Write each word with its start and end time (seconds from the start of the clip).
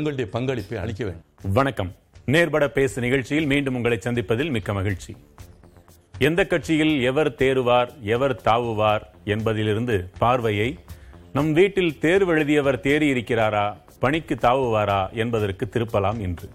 உங்களுடைய 0.00 0.30
பங்களிப்பை 0.34 0.76
அளிக்க 0.82 1.02
வேண்டும். 1.04 1.52
வணக்கம். 1.56 1.88
நேர்பட 2.34 2.64
பேசு 2.76 3.00
நிகழ்ச்சியில் 3.04 3.48
மீண்டும் 3.52 3.74
உங்களை 3.74 3.98
சந்திப்பதில் 4.04 4.50
மிக்க 4.50 4.72
மகிழ்ச்சி. 4.72 5.12
எந்த 6.18 6.40
கட்சியில் 6.52 6.94
எவர் 7.02 7.30
தேறுவார் 7.40 7.90
எவர் 8.14 8.34
தாவுவார் 8.44 9.04
என்பதிலிருந்து 9.24 9.96
பார்வையை 10.18 10.78
நம் 11.32 11.52
வீட்டில் 11.52 11.92
தேர்வு 11.98 12.32
எழுதியவர் 12.34 12.80
தேறி 12.86 13.08
இருக்கிறாரா 13.14 13.66
பணிக்கு 13.98 14.34
தாவுவாரா 14.34 15.00
என்பதற்கு 15.22 15.68
திருப்பலாம் 15.74 16.20
இன்று. 16.20 16.48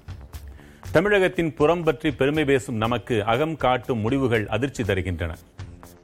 தமிழகத்தின் 0.92 1.54
புறம் 1.54 1.84
பற்றி 1.84 2.12
பெருமை 2.12 2.46
பேசும் 2.46 2.76
நமக்கு 2.76 3.24
அகம் 3.36 3.58
காட்டும் 3.58 4.00
முடிவுகள் 4.00 4.48
அதிர்ச்சி 4.48 4.84
தருகின்றன. 4.84 5.32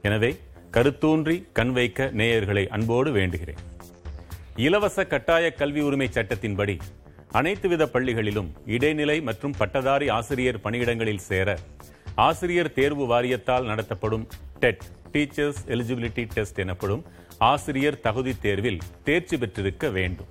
எனவே 0.02 0.32
கருத்தூன்றி 0.70 1.38
கண் 1.52 1.72
வைக்க 1.72 2.10
நேயர்களை 2.22 2.66
அன்போடு 2.68 3.10
வேண்டுகிறேன். 3.14 3.62
இலவச 4.56 5.04
கட்டாய 5.04 5.44
கல்வி 5.50 5.80
உரிமை 5.80 6.10
சட்டத்தின்படி 6.12 6.74
அனைத்து 7.38 7.68
வித 7.68 7.84
பள்ளிகளிலும் 7.92 8.48
இடைநிலை 8.66 9.20
மற்றும் 9.20 9.54
பட்டதாரி 9.58 10.08
ஆசிரியர் 10.08 10.58
பணியிடங்களில் 10.64 11.22
சேர 11.26 11.58
ஆசிரியர் 12.14 12.72
தேர்வு 12.72 13.04
வாரியத்தால் 13.12 13.64
நடத்தப்படும் 13.64 14.26
டெட் 14.58 14.82
டீச்சர்ஸ் 15.12 15.60
எலிஜிபிலிட்டி 15.66 16.24
டெஸ்ட் 16.34 16.58
எனப்படும் 16.58 17.02
ஆசிரியர் 17.38 18.00
தகுதி 18.00 18.32
தேர்வில் 18.38 18.80
தேர்ச்சி 19.04 19.38
பெற்றிருக்க 19.38 19.88
வேண்டும். 19.88 20.26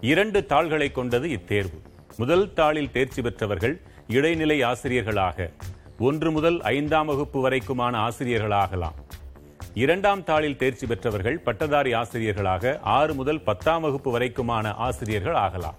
இரண்டு 0.00 0.46
தாள்களை 0.46 0.90
கொண்டது 0.90 1.28
இத்தேர்வு. 1.28 1.78
முதல் 2.16 2.46
தாளில் 2.56 2.90
தேர்ச்சி 2.90 3.22
பெற்றவர்கள் 3.22 3.80
இடைநிலை 4.08 4.62
ஆசிரியர்களாக 4.62 5.50
ஒன்று 5.98 6.30
முதல் 6.30 6.60
ஐந்தாம் 6.60 7.06
வகுப்பு 7.06 7.38
வரைக்குமான 7.44 7.94
ஆசிரியர்களாகலாம். 8.08 8.98
இரண்டாம் 9.74 10.20
தாளில் 10.20 10.56
தேர்ச்சி 10.56 10.86
பெற்றவர்கள் 10.86 11.38
பட்டதாரி 11.38 11.92
ஆசிரியர்களாக 11.92 12.78
ஆறு 12.82 13.14
முதல் 13.14 13.40
பத்தாம் 13.40 13.82
வகுப்பு 13.82 14.18
வரைக்குமான 14.18 14.74
ஆசிரியர்கள் 14.88 15.34
ஆகலாம். 15.34 15.78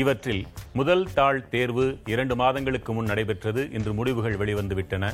இவற்றில் 0.00 0.42
முதல் 0.78 1.04
தாள் 1.16 1.38
தேர்வு 1.52 1.84
இரண்டு 2.12 2.34
மாதங்களுக்கு 2.40 2.90
முன் 2.96 3.08
நடைபெற்றது. 3.10 3.62
இன்று 3.76 3.92
முடிவுகள் 3.98 4.36
வெளிவந்துவிட்டன. 4.42 5.04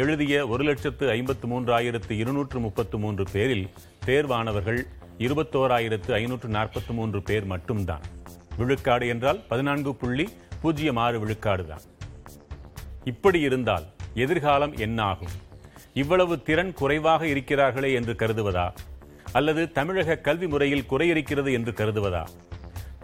எழுதிய 0.00 0.34
ஒரு 0.52 0.62
லட்சத்து 0.68 1.04
ஐம்பத்து 1.16 1.46
மூன்றாயிரத்து 1.52 2.14
இருநூற்று 2.22 2.58
முப்பத்து 2.64 2.96
மூன்று 2.98 3.24
பேரில் 3.32 3.66
தேர்வானவர்கள் 4.06 4.80
இருபத்தோராயிரத்து 5.26 6.10
ஐநூற்று 6.20 6.48
நாற்பத்தி 6.48 6.92
மூன்று 6.98 7.20
பேர் 7.28 7.46
மட்டும்தான். 7.52 8.06
விழுக்காடு 8.56 9.06
என்றால் 9.14 9.40
பதினான்கு 9.48 9.92
புள்ளி 9.94 10.26
பூஜ்ஜியம் 10.62 11.00
ஆறு 11.04 11.18
விழுக்காடு 11.20 11.66
தான். 11.66 11.84
இப்படி 13.12 13.40
இருந்தால் 13.48 13.86
எதிர்காலம் 14.24 14.74
என்ன 14.86 14.98
ஆகும் 15.12 15.36
இவ்வளவு 16.02 16.34
திறன் 16.48 16.74
குறைவாக 16.80 17.22
இருக்கிறார்களே 17.26 17.90
என்று 18.00 18.14
கருதுவதா? 18.22 18.66
அல்லது 19.38 19.62
தமிழக 19.78 20.20
கல்வி 20.26 20.46
முறையில் 20.46 20.88
குறையிருக்கிறது 20.90 21.52
என்று 21.58 21.72
கருதுவதா? 21.80 22.24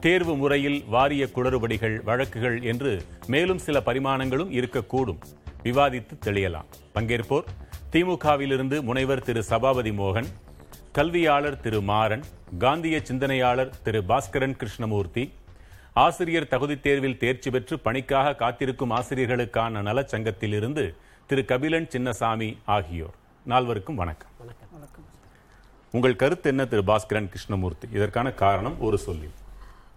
தேர்வு 0.04 0.36
முறையில் 0.36 0.84
வாரிய 0.84 1.28
குளறுபடிகள் 1.34 2.02
வழக்குகள் 2.02 2.62
என்று 2.62 3.02
மேலும் 3.26 3.58
சில 3.58 3.80
பரிமாணங்களும் 3.80 4.50
இருக்கக்கூடும். 4.50 5.18
விவாதித்து 5.62 6.10
தெளியலாம். 6.24 6.64
பங்கேற்போர் 6.94 7.44
திமுகவிலிருந்து 7.92 8.82
முனைவர் 8.82 9.22
திரு. 9.22 9.42
சபாபதி 9.42 9.90
மோகன் 9.90 10.26
கல்வியாளர் 10.92 11.60
திரு. 11.60 11.80
மாறன் 11.80 12.22
காந்திய 12.58 13.00
சிந்தனையாளர் 13.02 13.82
திரு. 13.82 14.02
பாஸ்கரன் 14.08 14.56
கிருஷ்ணமூர்த்தி 14.56 15.32
ஆசிரியர் 15.92 16.48
தகுதித் 16.50 16.80
தேர்வில் 16.80 17.18
தேர்ச்சி 17.18 17.50
பெற்று 17.50 17.78
பணிக்காக 17.78 18.34
காத்திருக்கும் 18.34 18.90
ஆசிரியர்களுக்கான 18.90 19.82
நலச்சங்கத்திலிருந்து 19.82 20.94
திரு. 21.26 21.44
கபிலன் 21.44 21.88
சின்னசாமி 21.96 22.56
ஆகியோர். 22.64 23.14
நால்வருக்கும் 23.48 23.94
வணக்கம். 23.94 24.30
உங்கள் 25.90 26.16
கருத்து 26.16 26.48
என்ன 26.48 26.64
திரு. 26.64 26.82
பாஸ்கரன் 26.86 27.28
கிருஷ்ணமூர்த்தி? 27.28 27.88
இதற்கான 27.92 28.30
காரணம் 28.30 28.80
ஒரு 28.80 28.98
சொல்லி 28.98 29.28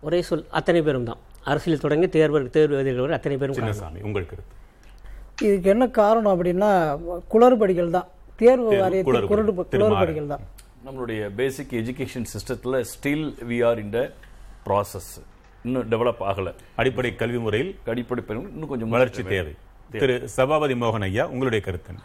ஒரே 0.06 0.20
சொல் 0.28 0.46
அத்தனை 0.58 0.82
பேரும் 0.88 1.08
தான். 1.10 1.20
அரசியல் 1.52 1.84
தொடங்கி 1.86 2.08
தேர்வு 2.16 2.40
தேர்வு 2.58 2.76
எழுதுகிறவர் 2.80 3.18
அத்தனை 3.18 3.38
பேரும் 3.42 3.58
இதுக்கு 5.48 5.70
என்ன 5.74 5.86
காரணம் 6.00 6.34
அப்படின்னா 6.34 6.70
குளறுபடிகள் 7.34 7.96
தான். 7.96 8.08
தேர்வு 8.42 8.70
வாரியத்தில் 8.82 9.28
குளறுபடிகள் 9.32 10.32
தான். 10.34 10.44
நம்மளுடைய 10.88 11.22
பேசிக் 11.40 11.74
எஜுகேஷன் 11.82 12.28
சிஸ்டத்தில் 12.34 12.78
still 12.92 13.26
we 13.50 13.58
are 13.70 13.80
in 13.84 13.94
the 13.96 14.02
process 14.68 15.12
இன்னும் 15.66 15.88
டெவலப் 15.94 16.22
ஆகலை. 16.30 16.54
அடிப்படை 16.82 17.12
கல்வி 17.22 17.40
முறையில் 17.46 17.72
அடிப்படை 17.94 18.24
இன்னும் 18.36 18.72
கொஞ்சம் 18.74 18.94
வளர்ச்சி 18.96 19.24
தேவை. 19.34 19.54
திரு 20.02 20.16
சபாபதி 20.38 20.76
மோகன் 20.84 21.06
ஐயா 21.10 21.26
உங்களுடைய 21.34 21.62
கருத்து 21.68 21.92
என்ன? 21.94 22.02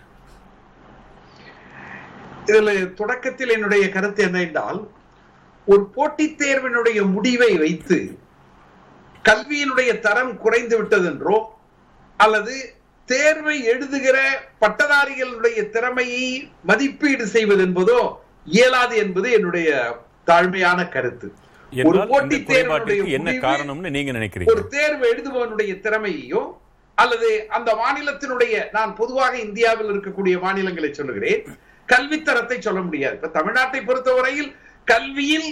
இதுல 2.50 2.70
தொடக்கத்தில் 3.00 3.54
என்னுடைய 3.56 3.84
கருத்து 3.96 4.20
என்ன 4.28 4.38
என்றால் 4.46 4.80
ஒரு 5.68 5.82
போட்டித் 5.86 6.38
தேர்வினுடைய 6.38 7.00
முடிவை 7.10 7.56
வைத்து 7.56 7.98
கல்வியினுடைய 9.24 10.00
தரம் 10.00 10.36
குறைந்து 10.36 10.76
விட்டது 10.76 11.06
என்றோ 11.06 11.36
அல்லது 12.20 12.54
தேர்வை 13.08 13.56
எழுதுகிற 13.64 14.16
பட்டதாரிகளுடைய 14.60 15.70
திறமையை 15.70 16.24
மதிப்பீடு 16.64 17.26
செய்வது 17.26 17.62
என்பதோ 17.66 18.00
இயலாது 18.46 18.96
என்பது 18.96 19.28
என்னுடைய 19.30 19.68
தாழ்மையான 20.26 20.88
கருத்து. 20.88 21.28
ஒரு 21.72 21.98
தேர்வினுடைய 21.98 22.42
குறைபாட்டிற்கு 22.44 23.16
என்ன 23.18 23.30
காரணம்னு 23.32 23.90
நீங்க 23.90 24.12
நினைக்கிறீங்க? 24.12 24.52
ஒரு 24.52 24.68
தேர்வு 24.68 25.04
எழுதுபவனுடைய 25.12 25.72
திறமையையோ 25.80 26.42
அல்லது 26.98 27.28
அந்த 27.48 27.70
மாநிலத்தினுடைய 27.74 28.54
நான் 28.72 28.94
பொதுவாக 28.94 29.38
இந்தியாவில் 29.38 29.90
இருக்கக்கூடிய 29.92 30.40
மாநிலங்களை 30.40 30.90
சொல்லுகிறேன் 30.92 31.42
கல்வித்தரத்தை 31.88 32.58
சொல்ல 32.58 32.80
முடியாது. 32.80 33.14
இப்ப 33.14 33.30
தமிழ்நாட்டை 33.38 33.80
பொறுத்தவரையில் 33.84 34.50
கல்வியில் 34.90 35.50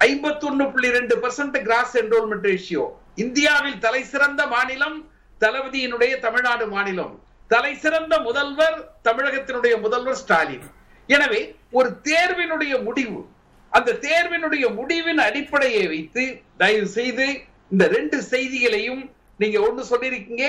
ஐம்பத்தொன்னு 0.00 0.64
புள்ளி 0.72 0.88
ரெண்டு 0.98 1.14
பர்சன்ட் 1.22 1.58
கிராஸ் 1.66 1.94
என்ரோல்மெண்ட் 2.02 2.46
ரேஷியோ 2.50 2.84
இந்தியாவில் 3.24 3.78
தலை 3.84 4.02
சிறந்த 4.12 4.42
மாநிலம் 4.54 4.96
தளபதியினுடைய 5.42 6.12
தமிழ்நாடு 6.24 6.64
மாநிலம். 6.74 7.14
தலை 7.52 7.72
சிறந்த 7.84 8.14
முதல்வர் 8.26 8.76
தமிழகத்தினுடைய 9.06 9.74
முதல்வர் 9.84 10.20
ஸ்டாலின். 10.22 10.66
எனவே 11.08 11.40
ஒரு 11.78 11.88
தேர்வினுடைய 12.08 12.74
முடிவு 12.86 13.18
அந்த 13.76 13.96
தேர்வினுடைய 14.06 14.64
முடிவின் 14.78 15.20
அடிப்படையை 15.26 15.84
வைத்து 15.92 16.24
தயவு 16.62 16.88
செய்து 16.98 17.26
இந்த 17.72 17.84
ரெண்டு 17.96 18.18
செய்திகளையும் 18.32 19.02
நீங்க 19.42 19.58
ஒன்று 19.66 19.84
சொல்லியிருக்கீங்க. 19.92 20.46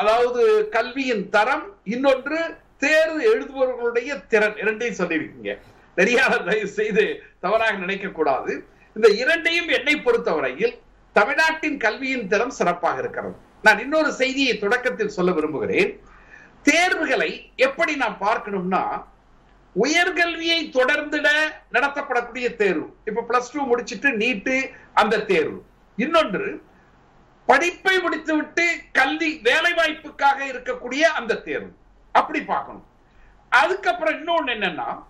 அதாவது 0.00 0.42
கல்வியின் 0.76 1.24
தரம் 1.36 1.66
இன்னொன்று 1.94 2.38
தேர்வு 2.84 3.20
எழுதுபவர்களுடைய 3.32 4.10
திறன் 4.32 4.56
இரண்டையும் 4.62 5.00
சொல்லியிருக்கீங்க. 5.00 5.52
தெரியாத 5.94 6.36
தயவு 6.36 6.68
செய்து 6.68 7.22
தவறாக 7.40 7.72
நினைக்க 7.72 8.08
கூடாது 8.08 8.64
இந்த 8.94 9.08
இரண்டையும் 9.08 9.68
என்னை 9.68 9.96
பொறுத்தவரையில் 9.96 10.78
தமிழ்நாட்டின் 11.12 11.78
கல்வியின் 11.78 12.28
தரம் 12.28 12.50
சிறப்பாக 12.50 12.98
இருக்கிறது. 12.98 13.34
நான் 13.62 13.78
இன்னொரு 13.78 14.12
செய்தியை 14.12 14.58
தொடக்கத்தில் 14.58 15.08
சொல்ல 15.08 15.32
விரும்புகிறேன். 15.32 16.00
தேர்வுகளை 16.62 17.52
எப்படி 17.56 17.96
நாம் 17.96 18.16
பார்க்கணும்னா 18.20 19.04
உயர்கல்வியை 19.82 20.58
தொடர்ந்துட 20.70 21.28
நடத்தப்படக்கூடிய 21.72 22.54
தேர்வு. 22.54 22.96
இப்ப 23.04 23.24
பிளஸ் 23.28 23.52
டூ 23.52 23.64
முடிச்சிட்டு 23.64 24.12
நீட்டு 24.12 24.70
அந்த 24.94 25.20
தேர்வு. 25.20 25.64
இன்னொன்று 25.96 26.62
படிப்பை 27.46 28.00
முடித்துவிட்டு 28.00 28.78
கல்வி 28.92 29.40
வேலை 29.42 29.72
வாய்ப்புக்காக 29.72 30.38
இருக்கக்கூடிய 30.38 31.00
அந்த 31.00 31.34
தேர்வு. 31.34 31.72
அப்படி 32.12 32.42
பார்க்கணும். 32.42 32.86
அதுக்கப்புறம் 33.48 34.14
இன்னொன்னு 34.14 34.50
என்னன்னா 34.50 35.08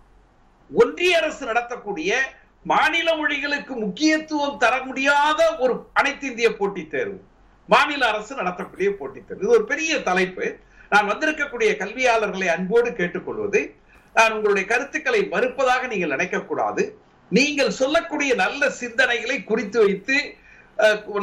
ஒன்றிய 0.73 1.17
அரசு 1.17 1.47
நடத்தக்கூடிய 1.47 2.15
மாநில 2.63 3.15
மொழிகளுக்கு 3.17 3.75
முக்கியத்துவம் 3.77 4.59
தர 4.59 4.83
முடியாத 4.83 5.57
ஒரு 5.57 5.87
அனைத்து 5.93 6.27
இந்திய 6.27 6.57
போட்டித் 6.57 6.91
தேர்வு. 6.91 7.21
மாநில 7.67 8.09
அரசு 8.09 8.37
நடத்தக்கூடிய 8.37 8.91
போட்டித் 8.91 9.29
தேர்வு. 9.29 9.45
இது 9.45 9.53
ஒரு 9.53 9.65
பெரிய 9.65 10.03
தலைப்பு. 10.03 10.57
நான் 10.91 11.09
வந்திருக்கக்கூடிய 11.11 11.71
கல்வியாளர்களை 11.83 12.47
அன்போடு 12.47 12.93
கேட்டுக்கொள்வது 12.93 13.75
நான் 14.15 14.33
உங்களுடைய 14.33 14.69
கருத்துக்களை 14.69 15.29
மறுப்பதாக 15.31 15.87
நீங்கள் 15.87 16.17
நினைக்கக்கூடாது. 16.19 16.93
நீங்கள் 17.29 17.71
சொல்லக்கூடிய 17.71 18.35
நல்ல 18.35 18.73
சிந்தனைகளை 18.81 19.45
குறித்து 19.45 19.85
வைத்து 19.85 20.35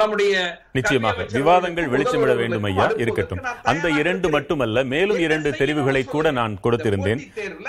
நம்முடைய 0.01 0.33
நிச்சயமாக 0.77 1.25
விவாதங்கள் 1.37 1.91
வெளிச்சமிட 1.93 2.33
வேண்டும் 2.41 2.65
ஐயா 2.69 2.87
இருக்கட்டும் 3.03 3.41
அந்த 3.71 3.87
இரண்டு. 4.01 4.27
மட்டுமல்ல 4.35 4.83
மேலும் 4.93 5.21
இரண்டு 5.27 5.49
தெரிவுகளை 5.61 6.03
கூட. 6.13 6.25
நான் 6.39 6.55
கொடுத்திருந்தேன் 6.65 7.21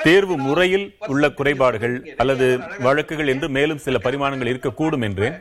தேர்வு 0.06 0.36
முறையில் 0.46 0.86
உள்ள 1.12 1.30
குறைபாடுகள். 1.40 1.96
அல்லது 2.22 2.48
வழக்குகள் 2.86 3.32
என்று 3.34 3.48
மேலும் 3.58 3.84
சில 3.86 3.98
பரிமாணங்கள் 4.08 4.52
இருக்கக்கூடும் 4.54 5.06
என்றேன் 5.08 5.38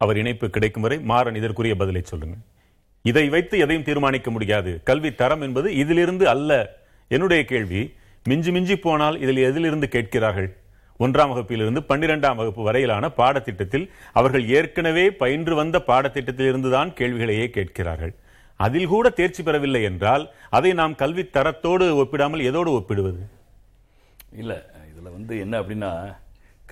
அவர் 0.00 0.18
இணைப்பு 0.20 0.46
கிடைக்கும் 0.54 0.84
வரை 0.84 0.96
மாறன் 1.10 1.38
இதற்குரிய 1.40 1.74
பதிலை 1.82 2.02
சொல்லுங்க 2.10 2.36
இதை 3.10 3.24
வைத்து 3.34 3.56
எதையும் 3.64 3.86
தீர்மானிக்க 3.88 4.28
முடியாது. 4.34 4.70
கல்வி 4.88 5.10
தரம் 5.20 5.42
என்பது 5.46 5.68
இதிலிருந்து 5.82 6.24
அல்ல. 6.34 6.50
என்னுடைய 7.10 7.42
கேள்வி 7.52 7.80
மிஞ்சி 8.30 8.50
மிஞ்சி 8.56 8.76
போனால் 8.84 9.16
இதில் 9.24 9.40
எதிலிருந்து 9.48 9.88
கேட்கிறார்கள்? 9.96 10.48
ஒன்றாம் 11.00 11.32
வகுப்பிலிருந்து 11.32 11.80
பன்னிரெண்டாம் 11.90 12.38
வகுப்பு 12.40 12.62
வரையிலான 12.68 13.10
பாடத்திட்டத்தில் 13.18 13.84
அவர்கள் 14.18 14.44
ஏற்கனவே 14.58 15.04
பயின்று 15.22 15.54
வந்த 15.60 15.76
பாடத்திட்டத்தில் 15.90 16.48
இருந்துதான் 16.50 16.90
கேள்விகளையே 17.00 17.46
கேட்கிறார்கள். 17.56 18.14
அதில் 18.60 18.90
கூட 18.92 19.06
தேர்ச்சி 19.18 19.42
பெறவில்லை 19.42 19.82
என்றால் 19.90 20.24
அதை 20.58 20.70
நாம் 20.80 20.94
கல்வி 21.02 21.24
தரத்தோடு 21.36 21.86
ஒப்பிடாமல் 22.02 22.46
எதோடு 22.50 22.70
ஒப்பிடுவது? 22.78 23.22
இல்லை 24.40 24.58
இதில் 24.90 25.14
வந்து 25.16 25.34
என்ன 25.44 25.54
அப்படின்னா 25.62 25.92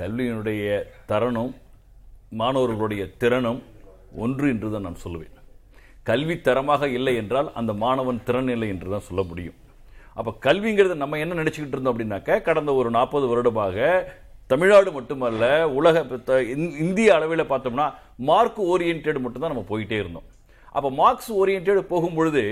கல்வியினுடைய 0.01 0.83
தரனும் 1.13 1.53
மாணவர்களுடைய 2.41 3.05
திறனும் 3.23 3.63
ஒன்று 4.25 4.47
என்று 4.55 4.69
தான் 4.75 4.87
நான் 4.89 5.03
சொல்லுவேன். 5.05 5.31
கல்வி 6.09 6.37
தரமாக 6.47 6.89
இல்லை 6.97 7.15
என்றால் 7.23 7.49
அந்த 7.61 7.73
மாணவன் 7.85 8.25
திறன் 8.27 8.53
இல்லை 8.55 8.69
என்று 8.75 8.93
தான் 8.95 9.07
சொல்ல 9.09 9.23
முடியும். 9.31 9.57
அப்போ 10.19 10.31
கல்விங்கிறது 10.47 10.95
நம்ம 11.03 11.19
என்ன 11.23 11.39
நினச்சிக்கிட்டு 11.41 11.77
இருந்தோம் 11.77 11.95
அப்படின்னாக்க 11.95 12.43
கடந்த 12.49 12.71
ஒரு 12.81 12.91
நாற்பது 12.97 13.27
வருடமாக 13.31 13.87
தமிழ்நாடு 14.53 14.91
மட்டுமல்ல 14.97 15.45
உலக 15.79 16.03
இந்திய 16.85 17.09
அளவில் 17.17 17.51
பார்த்தோம்னா 17.53 17.87
மார்க் 18.31 18.61
ஓரியன்ட் 18.73 19.21
மட்டும்தான் 19.25 19.55
நம்ம 19.55 19.67
போயிட்டே 19.73 19.99
இருந்தோம். 20.03 20.27
அப்போ 20.77 20.89
மார்க்ஸ் 21.01 21.31
ஓரியன்ட் 21.41 21.71
போகும்பொழுது 21.93 22.43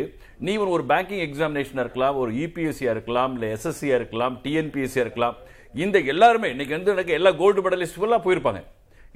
நீ 0.47 0.53
ஒரு 0.77 0.85
பேங்கிங் 0.91 1.23
எக்ஸாமினேஷனாக 1.29 1.85
இருக்கலாம் 1.87 2.19
ஒரு 2.23 2.31
இபிஎஸ்சியாக 2.45 2.95
இருக்கலாம் 2.97 3.33
இல்லை 3.37 3.49
எஸ்எஸ்சியாக 3.57 3.99
இருக்கலாம் 4.01 4.35
டிஎன்பிஎஸ்சியாக 4.45 5.07
இருக்கலாம். 5.07 5.37
இந்த 5.85 5.99
எல்லாருமே 6.13 6.49
இன்னைக்கு 6.55 6.77
வந்து 6.77 6.95
எனக்கு 6.95 7.17
எல்லா 7.19 7.31
கோல்டு 7.43 7.63
மெடலிஸ்ட்டுலாம் 7.67 8.25
போயிருப்பாங்க. 8.27 8.61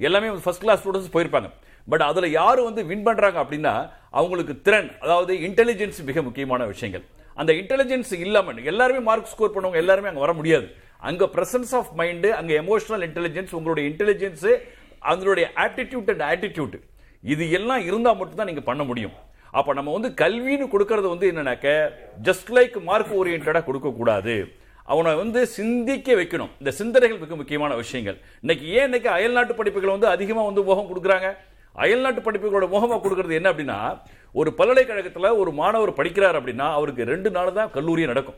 எல்லாமே 0.07 0.29
ஃபஸ்ட் 0.45 0.63
கிளாஸ் 0.65 0.81
ஸ்டூடெண்ட்ஸ் 0.81 1.13
போயிருப்பாங்க. 1.15 1.49
பட் 1.91 2.03
அதில் 2.09 2.35
யார் 2.39 2.59
வந்து 2.69 2.81
வின் 2.89 3.05
பண்ணுறாங்க 3.07 3.37
அப்படின்னா 3.43 3.73
அவங்களுக்கு 4.19 4.53
திறன் 4.65 4.89
அதாவது 5.03 5.33
இன்டெலிஜென்ஸ் 5.47 5.99
மிக 6.09 6.21
முக்கியமான 6.27 6.65
விஷயங்கள். 6.73 7.05
அந்த 7.41 7.51
இன்டெலிஜென்ஸ் 7.61 8.11
இல்லாமல் 8.25 8.59
எல்லாருமே 8.71 9.01
மார்க் 9.09 9.31
ஸ்கோர் 9.33 9.53
பண்ணுவாங்க 9.55 9.79
எல்லாருமே 9.83 10.09
அங்கே 10.11 10.23
வர 10.25 10.33
முடியாது. 10.39 10.67
அங்கே 11.09 11.25
ப்ரெசன்ஸ் 11.35 11.73
ஆஃப் 11.79 11.91
மைண்டு 11.99 12.29
அங்கே 12.39 12.53
எமோஷனல் 12.63 13.03
இன்டெலிஜென்ஸ் 13.07 13.51
உங்களுடைய 13.57 13.85
இன்டெலிஜென்ஸு 13.91 14.51
அதனுடைய 15.11 15.47
ஆட்டிடியூட் 15.63 16.11
அண்ட் 16.13 16.23
ஆட்டிடியூட் 16.31 16.77
இது 17.33 17.43
எல்லாம் 17.57 17.83
இருந்தால் 17.89 18.17
மட்டும்தான் 18.19 18.49
நீங்கள் 18.51 18.69
பண்ண 18.69 18.83
முடியும். 18.91 19.15
அப்போ 19.57 19.71
நம்ம 19.77 19.91
வந்து 19.97 20.09
கல்வின்னு 20.21 20.65
கொடுக்கறது 20.71 21.07
வந்து 21.13 21.27
என்னன்னாக்க 21.31 21.67
ஜஸ்ட் 22.27 22.49
லைக் 22.57 22.77
மார்க் 22.89 23.13
ஓரியன்டாக 23.19 23.61
கொடுக்கக்கூடாது 23.67 24.35
அவனை 24.93 25.11
வந்து 25.21 25.39
சிந்திக்க 25.57 26.09
வைக்கணும். 26.19 26.51
இந்த 26.61 26.71
சிந்தனைகள் 26.79 27.21
மிக 27.23 27.35
முக்கியமான 27.39 27.75
விஷயங்கள். 27.83 28.17
இன்னைக்கு 28.43 28.65
ஏன் 28.77 28.87
இன்னைக்கு 28.89 29.09
அயல்நாட்டு 29.15 29.53
படிப்புகள் 29.59 29.95
வந்து 29.95 30.09
அதிகமாக 30.15 30.49
வந்து 30.49 30.63
முகம் 30.69 30.89
கொடுக்குறாங்க? 30.91 31.29
அயல்நாட்டு 31.77 32.31
படிப்புகளோட 32.31 32.67
முகமாக 32.67 33.09
கொடுக்கறது 33.09 33.31
என்ன 33.31 33.51
அப்படின்னா 33.51 34.01
ஒரு 34.33 34.53
பல்கலைக்கழகத்தில் 34.53 35.23
ஒரு 35.23 35.51
மாணவர் 35.51 35.93
படிக்கிறார் 35.93 36.43
அப்படின்னா 36.43 36.71
அவருக்கு 36.71 37.03
ரெண்டு 37.03 37.29
நாள் 37.29 37.53
தான் 37.53 37.71
கல்லூரியே 37.71 38.07
நடக்கும். 38.07 38.35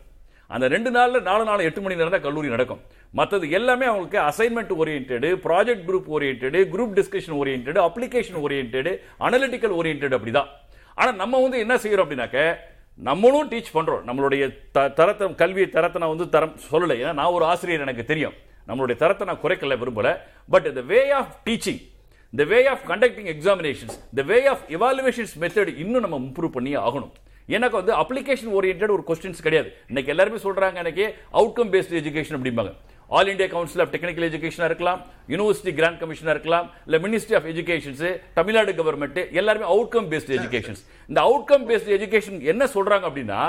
அந்த 0.47 0.67
ரெண்டு 0.67 0.91
நாளில் 0.91 1.21
நாலு 1.21 1.43
நாள் 1.43 1.59
எட்டு 1.59 1.81
மணி 1.81 1.95
நேரம் 1.95 2.11
தான் 2.11 2.21
கல்லூரி 2.21 2.47
நடக்கும். 2.47 2.81
மற்றது 3.11 3.49
எல்லாமே 3.49 3.85
அவங்களுக்கு 3.85 4.19
assignment 4.19 4.87
orient 4.87 5.35
project 5.35 5.83
group 5.87 6.09
orient 6.09 6.65
group 6.65 6.95
discussion 6.95 7.31
orient 7.31 7.89
application 7.89 8.39
orient 8.43 8.99
analytical 9.19 9.75
orient 9.75 10.17
அப்படிதான். 10.17 10.47
ஆனால் 10.95 11.15
நம்ம 11.15 11.41
வந்து 11.41 11.59
என்ன 11.59 11.77
செய்கிறோம் 11.77 12.09
அப்படின்னாக்க 12.09 12.55
நம்மளும் 12.95 13.51
டீச் 13.51 13.73
பண்ணுறோம் 13.73 14.03
நம்மளுடைய 14.07 14.55
த- 14.71 14.89
தரத்தை 14.89 15.35
கல்வி 15.35 15.69
தரத்தை 15.69 16.01
நான் 16.01 16.09
வந்து 16.09 16.29
தரம் 16.29 16.55
சொல்லலை. 16.71 16.93
ஏன்னா 16.93 17.13
நான் 17.13 17.25
ஒரு 17.25 17.45
ஆசிரியர் 17.45 17.81
எனக்கு 17.81 18.05
தெரியும். 18.05 18.33
நம்மளுடைய 18.67 18.95
தரத்தை 18.95 19.27
நான் 19.27 19.39
குறைக்கல 19.43 19.77
விரும்பலை. 19.77 20.17
But 20.49 20.75
the 20.75 20.83
way 20.83 21.11
of 21.11 21.35
teaching 21.45 21.88
the 22.33 22.43
way 22.43 22.59
of 22.73 22.83
conducting 22.89 23.29
examinations 23.33 23.95
the 24.17 24.21
way 24.31 24.37
of 24.51 24.63
evaluations 24.75 25.31
method 25.43 25.71
இன்னும் 25.83 26.03
நம்ம 26.05 26.17
இம்ப்ரூவ் 26.25 26.53
பண்ணி 26.57 26.77
ஆகணும். 26.77 27.11
எனக்கு 27.55 27.75
வந்து 27.79 27.93
அப்ளிகேஷன் 28.01 28.51
ஓரியன்ட் 28.57 28.93
ஒரு 28.97 29.03
கொஸ்டின்ஸ் 29.07 29.41
கிடையாது. 29.45 29.69
இன்னைக்கு 29.87 30.11
எல்லாருமே 30.13 30.39
சொல்றாங்க 30.43 30.75
எனக்கு 30.83 31.05
அவுட்கம் 31.39 31.71
பேஸ்ட் 31.75 31.95
எஜுகேஷன் 31.99 32.37
அப்படிம்பாங்க. 32.37 32.73
All 33.17 33.29
India 33.31 33.47
council 33.53 33.81
of 33.83 33.91
technical 33.93 34.25
எஜுகேஷனாக 34.29 34.69
இருக்கலாம் 34.71 34.99
யூனிவர்சிட்டி 35.33 35.71
கிராண்ட் 35.79 35.99
கமிஷனாக 36.01 36.35
இருக்கலாம் 36.35 36.67
இல்லை 36.85 36.99
ministry 37.05 37.35
of 37.39 37.47
educations 37.53 38.03
Tamil Nadu 38.33 38.71
government 38.79 39.19
எல்லாருமே 39.39 39.67
அவுட்கம் 39.75 40.09
பேஸ்ட் 40.11 40.31
எஜுகேஷன்ஸ் 40.37 40.83
இந்த 41.07 41.19
அவுட்கம் 41.29 41.65
பேஸ்ட் 41.69 41.91
எஜுகேஷன் 41.97 42.39
என்ன 42.53 42.65
சொல்றாங்க 42.75 43.07
அப்படின்னா 43.09 43.41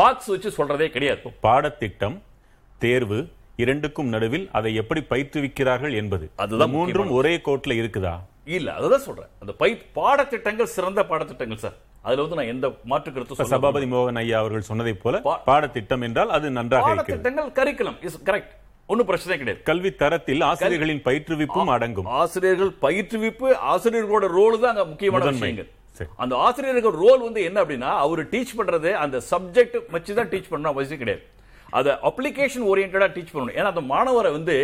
மார்க்ஸ் 0.00 0.30
வச்சு 0.34 0.50
சொல்றதே 0.58 0.88
கிடையாது. 0.96 1.30
பாடத்திட்டம் 1.46 2.16
தேர்வு 2.78 3.20
இரண்டுக்கும் 3.62 4.08
நடுவில் 4.14 4.46
அதை 4.58 4.70
எப்படி 4.74 5.00
பயிற்றுவிக்கிறார்கள் 5.10 5.94
என்பது. 6.00 6.30
அதுதான் 6.36 6.70
மூன்றும் 6.70 7.10
ஒரே 7.10 7.34
கோட்ல 7.36 7.74
இருக்குதா? 7.80 8.14
இல்ல 8.56 8.74
அதுதான் 8.78 9.04
சொல்றேன். 9.06 9.30
அந்த 9.40 9.52
பை 9.52 9.70
பாடத்திட்டங்கள் 9.98 10.74
சிறந்த 10.76 11.02
பாடத்திட்டங்கள் 11.10 11.62
சார். 11.64 11.76
அதுல 12.02 12.22
வந்து 12.22 12.38
நான் 12.38 12.52
எந்த 12.54 12.66
மாற்று 12.84 13.12
கருத்து 13.12 13.48
சபாபதி 13.52 13.86
மோகன் 13.86 14.18
ஐயா 14.22 14.38
அவர்கள் 14.38 14.68
சொன்னதைப் 14.68 15.00
போல 15.02 15.20
பாடத்திட்டம் 15.50 16.04
என்றால் 16.08 16.30
அது 16.30 16.50
நன்றாக 16.50 16.88
பாடத்திட்டங்கள் 16.88 17.48
கரிக்குலம் 17.60 17.98
இஸ் 18.08 18.18
கரெக்ட் 18.28 18.52
ஒன்றும் 18.86 19.06
பிரச்சனை 19.06 19.36
கிடையாது. 19.38 19.62
கல்வி 19.62 19.90
தரத்தில் 20.02 20.42
ஆசிரியர்களின் 20.48 21.02
பயிற்றுவிப்பும் 21.06 21.72
அடங்கும். 21.76 22.10
ஆசிரியர்கள் 22.20 22.72
பயிற்றுவிப்பு 22.82 23.48
ஆசிரியர்களோட 23.72 24.26
ரோல் 24.38 24.60
தான் 24.60 24.72
அங்க 24.74 24.84
முக்கியமான. 24.84 25.30
விஷயங்கள். 25.30 25.68
அந்த 26.16 26.36
ஆசிரியர்கள் 26.36 26.96
ரோல் 27.04 27.24
வந்து 27.26 27.42
என்ன 27.48 27.58
அப்படின்னா 27.62 27.90
அவர் 28.04 28.22
டீச் 28.34 28.54
பண்றது 28.58 28.92
அந்த 29.04 29.22
சப்ஜெக்ட் 29.30 29.76
வச்சு 29.90 30.14
தான் 30.14 30.30
டீச் 30.34 30.50
பண்ணணும் 30.50 30.72
அவசியம் 30.74 31.02
கிடையாது. 31.02 31.24
அதை 31.78 31.92
அப்ளிகேஷன் 32.08 32.66
ஓரியன்டாக 32.70 33.08
டீச் 33.14 33.32
பண்ணணும். 33.34 33.56
ஏன்னா 33.58 33.70
அந்த 33.72 33.82
மாணவரை 33.92 34.30
வந்து 34.36 34.56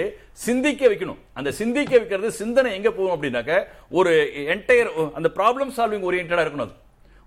சிந்திக்க 0.47 0.83
வைக்கணும். 0.93 1.19
அந்த 1.39 1.51
சிந்திக்க 1.61 1.93
வைக்கிறது 2.01 2.31
சிந்தனை 2.43 2.71
எங்கே 2.79 2.93
போகும் 2.99 3.15
அப்படின்னாக்க 3.17 3.53
ஒரு 3.99 4.13
என்டையர் 4.55 4.91
அந்த 5.19 5.31
ப்ராப்ளம் 5.39 5.73
சால்விங் 5.79 6.07
ஓரியன்டாக 6.11 6.45
இருக்கணும் 6.47 6.67
அது. 6.69 6.77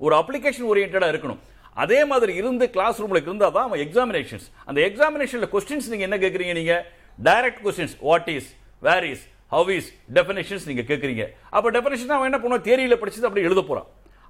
ஒரு 0.01 0.15
அப்ளிகேஷன் 0.21 0.69
ஓரியன்டாக 0.71 1.11
இருக்கணும். 1.13 1.41
அதே 1.83 1.99
மாதிரி 2.11 2.33
இருந்து 2.41 2.65
கிளாஸ் 2.75 2.99
ரூமில் 3.03 3.21
இருந்தால் 3.21 3.55
தான் 3.55 3.67
அவன் 3.69 3.81
எக்ஸாமினேஷன்ஸ் 3.85 4.45
அந்த 4.69 4.79
எக்ஸாமினேஷனில் 4.89 5.51
கொஸ்டின்ஸ் 5.53 5.89
நீங்கள் 5.93 6.07
என்ன 6.07 6.17
கேட்குறீங்க 6.23 6.53
நீங்கள் 6.59 6.83
direct 7.27 7.61
questions 7.65 7.95
what 8.07 8.29
is 8.35 8.49
where 8.87 9.07
is 9.11 9.23
how 9.55 9.69
is 9.77 9.89
definitions 10.17 10.65
நீங்கள் 10.69 10.87
கேட்குறீங்க 10.91 11.23
அப்போ 11.55 11.67
டெஃபினேஷன் 11.77 12.15
அவன் 12.17 12.29
என்ன 12.31 12.39
பண்ணுவான்? 12.43 12.65
தேரியில் 12.69 13.01
படிச்சது 13.01 13.27
அப்படி 13.29 13.45
எழுத 13.49 13.61
போகிறான் 13.61 13.89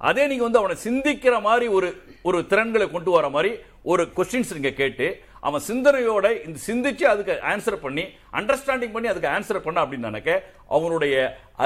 அதே 0.10 0.24
நீங்கள் 0.32 0.48
வந்து 0.48 0.60
அவனை 0.62 0.76
சிந்திக்கிற 0.88 1.36
மாதிரி 1.48 1.68
ஒரு 1.78 1.90
ஒரு 2.30 2.40
திறன்களை 2.52 2.88
கொண்டு 2.96 3.12
வர 3.18 3.26
மாதிரி 3.36 3.52
ஒரு 3.92 4.04
கொஸ்டின்ஸ் 4.18 4.56
நீங்கள் 4.58 4.78
கேட்டு 4.82 5.08
அவன் 5.48 5.64
சிந்தனையோட 5.70 6.26
இந்த 6.48 6.58
சிந்திச்சு 6.68 7.06
அதுக்கு 7.12 7.34
ஆன்சர் 7.52 7.78
பண்ணி 7.86 8.04
அண்டர்ஸ்டாண்டிங் 8.40 8.94
பண்ணி 8.96 9.08
அதுக்கு 9.12 9.30
ஆன்சர் 9.36 9.60
பண்ண 9.66 9.78
அப்படின்னு 9.84 10.10
நினைக்க 10.12 10.30
அவனுடைய 10.78 11.16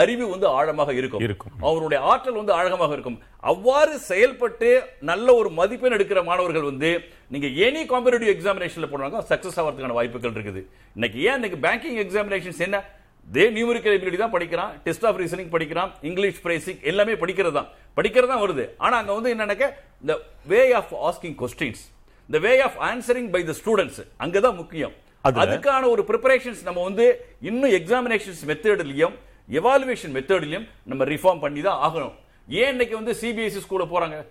அறிவு 0.02 0.26
வந்து 0.34 0.48
ஆழமாக 0.58 0.94
இருக்கும். 1.00 1.24
இருக்கும். 1.28 1.54
அவருடைய 1.68 2.00
ஆற்றல் 2.12 2.40
வந்து 2.42 2.54
ஆழமாக 2.60 2.92
இருக்கும். 2.98 3.18
அவ்வாறு 3.52 3.94
செயல்பட்டு 4.10 4.70
நல்ல 5.12 5.28
ஒரு 5.42 5.52
மதிப்பெண் 5.60 5.96
எடுக்கிற 5.98 6.22
மாணவர்கள் 6.30 6.70
வந்து 6.72 6.92
நீங்க 7.34 7.48
எனி 7.68 7.84
காம்படிட்டிவ் 7.92 8.34
எக்ஸாமினேஷன்ல 8.36 8.90
போனாங்க 8.94 9.20
சக்சஸ் 9.31 9.60
ஆகிறதுக்கான 9.60 9.98
வாய்ப்புகள் 10.00 10.36
இருக்குது. 10.38 10.64
இன்னைக்கு 10.98 11.20
ஏன் 11.28 11.38
இன்னைக்கு 11.40 11.60
பேங்கிங் 11.68 12.00
எக்ஸாமினேஷன்ஸ் 12.06 12.64
என்ன? 12.68 12.80
தே 13.28 13.44
நியூமரிக்கல் 13.56 13.96
எபிலிட்டி 13.98 14.20
தான் 14.22 14.36
படிக்கிறான் 14.36 14.72
டெஸ்ட் 14.86 15.06
ஆஃப் 15.08 15.18
ரீசனிங் 15.22 15.52
படிக்கிறான் 15.56 15.92
இங்கிலீஷ் 16.10 16.40
பிரைசிங் 16.46 16.80
எல்லாமே 16.92 17.16
படிக்கிறது 17.24 17.56
தான் 17.60 17.70
படிக்கிறது 17.98 18.32
தான் 18.34 18.44
வருது. 18.44 18.66
ஆனா 18.86 18.96
அங்க 19.02 19.14
வந்து 19.18 19.32
என்னன்னாக்க 19.36 19.68
இந்த 20.04 20.14
வே 20.52 20.62
ஆஃப் 20.80 20.94
ஆஸ்கிங் 21.10 21.38
கொஸ்டின்ஸ் 21.42 21.84
இந்த 22.31 22.48
way 22.48 22.62
of 22.62 22.81
answering 22.81 23.31
by 23.31 23.44
the 23.44 23.54
students 23.64 24.08
அங்கதான் 24.20 24.56
முக்கியம். 24.56 24.92
அதுல- 25.22 25.46
அதுக்கான 25.46 25.89
ஒரு 25.89 26.03
ப்ரிப்பரேஷன்ஸ் 26.08 26.63
நம்ம 26.63 26.84
வந்து 26.84 27.25
இன்னும் 27.42 27.70
எக்ஸாமினேஷன்ஸ் 27.70 28.42
மெத்தட்லயும் 28.46 29.13
எவாலுவேஷன் 29.51 30.13
மெத்தட்லயும் 30.13 30.70
நம்ம 30.84 31.03
ரிஃபார்ம் 31.03 31.39
பண்ணி 31.39 31.62
தான் 31.62 31.92
ஆகணும். 31.92 32.13
ஏன் 32.48 32.70
இன்னைக்கு 32.70 32.96
வந்து 32.96 33.12
சிபிஎஸ்சி 33.22 33.60
ஸ்கூல்ல 33.70 33.88
போறாங்க? 33.94 34.25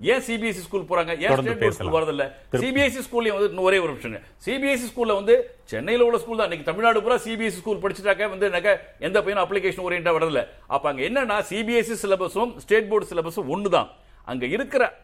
ஏன் 0.00 0.20
சிபிஎஸ்சி 0.20 0.50
ஸ்கூல் 0.50 0.82
போறாங்க? 0.82 1.08
ஏன் 1.08 1.30
ஸ்டேட் 1.36 1.58
போர்ட் 1.60 1.72
ஸ்கூல். 1.72 2.02
வரதில்ல 2.02 2.32
சிபிஎஸ்சி 2.52 3.00
ஸ்கூல்ல 3.10 3.38
வந்து 3.38 3.62
ஒரே 3.62 3.78
ஒரு 3.78 3.94
விஷயம் 3.94 4.20
சிபிஎஸ்சி 4.46 4.92
ஸ்கூல்ல 4.94 5.14
வந்து 5.14 5.50
சென்னையில 5.64 6.04
உள்ள 6.04 6.18
ஸ்கூல் 6.18 6.36
தான். 6.36 6.50
இன்னைக்கு 6.50 6.72
தமிழ்நாடு 6.72 7.02
பூரா 7.02 7.14
சிபிஎஸ்சி 7.14 7.48
ஸ்கூல் 7.48 7.78
படிச்சுட்டாக்க 7.78 8.28
வந்து 8.28 8.46
எனக்கு 8.46 8.78
எந்த 8.98 9.22
பையனும் 9.22 9.50
அப்ளிகேஷன் 9.50 9.84
ஓரியன்டா 9.88 10.20
வரதில்ல. 10.20 10.46
அப்ப 10.66 10.88
அங்க 10.88 11.02
என்னன்னா 11.02 11.42
சிபிஎஸ்சி 11.52 11.96
சிலபஸும் 12.02 12.56
ஸ்டேட் 12.56 12.88
போர்டு 12.88 13.06
சிலபஸும் 13.06 13.48
ஒன்று 13.48 13.70
தான் 13.70 13.90
அங்க 14.24 14.46
இருக்கிற 14.46 14.98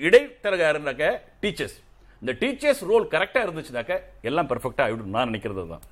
இடைத்தரகாரனாக்க 0.00 1.18
டீச்சர்ஸ் 1.42 1.84
இந்த 2.22 2.32
டீச்சர்ஸ் 2.42 2.82
ரோல் 2.90 3.06
கரெக்டா 3.14 3.40
இருந்துச்சுனாக்க 3.46 3.94
எல்லாம் 4.30 4.48
பெர்ஃபெக்டா 4.50 4.84
ஆயிடும் 4.86 5.14
நான் 5.16 5.28
நினைக்கிறது 5.30 5.64
தான் 5.74 5.84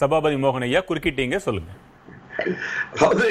சபாபதி 0.00 0.36
மோகன் 0.44 0.66
ஐயா 0.68 0.80
குறுக்கிட்டீங்க 0.88 1.36
சொல்லுங்க. 1.46 1.72
அதாவது 2.92 3.30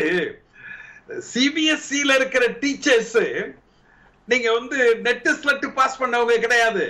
சிபிஎஸ்சில 1.33 2.15
இருக்கிற 2.19 2.43
டீச்சர்ஸ் 2.63 3.21
நீங்க 4.31 4.49
வந்து 4.57 4.77
நெட் 5.07 5.29
ஸ்லட் 5.39 5.65
பாஸ் 5.77 6.01
பண்ணவங்க 6.01 6.35
கிடையாது. 6.43 6.85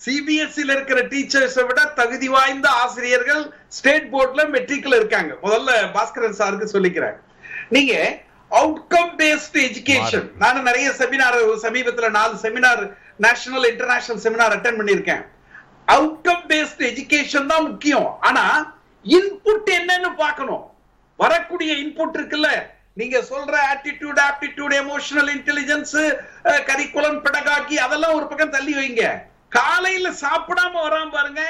சிபிஎஸ்சில 0.00 0.74
இருக்கிற 0.76 1.00
டீச்சர்ஸை 1.12 1.64
விட 1.68 1.80
தகுதி 2.00 2.28
வாய்ந்த 2.36 2.68
ஆசிரியர்கள் 2.82 3.42
ஸ்டேட் 3.78 4.08
போர்ட்ல 4.14 4.42
மெட்ரிக்ல 4.54 4.98
இருக்காங்க. 5.00 5.32
முதல்ல 5.44 5.70
பாஸ்கரன் 5.96 6.38
சாருக்கு 6.40 6.74
சொல்லிக்கிறேன். 6.74 7.16
நீங்க 7.76 7.94
அவுட்கம் 8.50 9.12
பேஸ்ட் 9.20 9.56
எஜுகேஷன் 9.68 10.28
நானும் 10.42 10.68
நிறைய 10.68 10.88
செமினார் 11.00 11.38
சமீபத்துல 11.66 12.10
நாலு 12.18 12.34
seminar 12.44 12.84
national 13.24 13.66
international 13.72 14.22
seminar 14.24 14.54
attend 14.56 14.78
பண்ணியிருக்கேன். 14.80 15.22
அவுட்கம் 15.96 16.42
பேஸ்ட் 16.50 16.82
எஜுகேஷன் 16.90 17.50
தான் 17.52 17.66
முக்கியம். 17.68 18.08
ஆனா 18.28 18.44
இன்புட் 19.04 19.70
என்னன்னு 19.78 20.10
பார்க்கணும். 20.24 20.64
வரக்கூடிய 21.22 21.70
இன்புட் 21.84 22.18
இருக்குல்ல. 22.18 22.50
நீங்க 23.00 23.16
சொல்ற 23.30 23.54
attitude 23.72 24.20
aptitude 24.28 24.74
emotional 24.82 25.30
intelligence 25.36 25.96
curriculum 26.68 27.18
pedagogy 27.24 27.76
அதெல்லாம் 27.86 28.16
ஒரு 28.18 28.26
பக்கம் 28.30 28.54
தள்ளி 28.56 28.72
வைங்க. 28.78 29.04
காலையில 29.58 30.08
சாப்பிடாம 30.24 30.74
வராம 30.86 31.12
பாருங்க. 31.16 31.42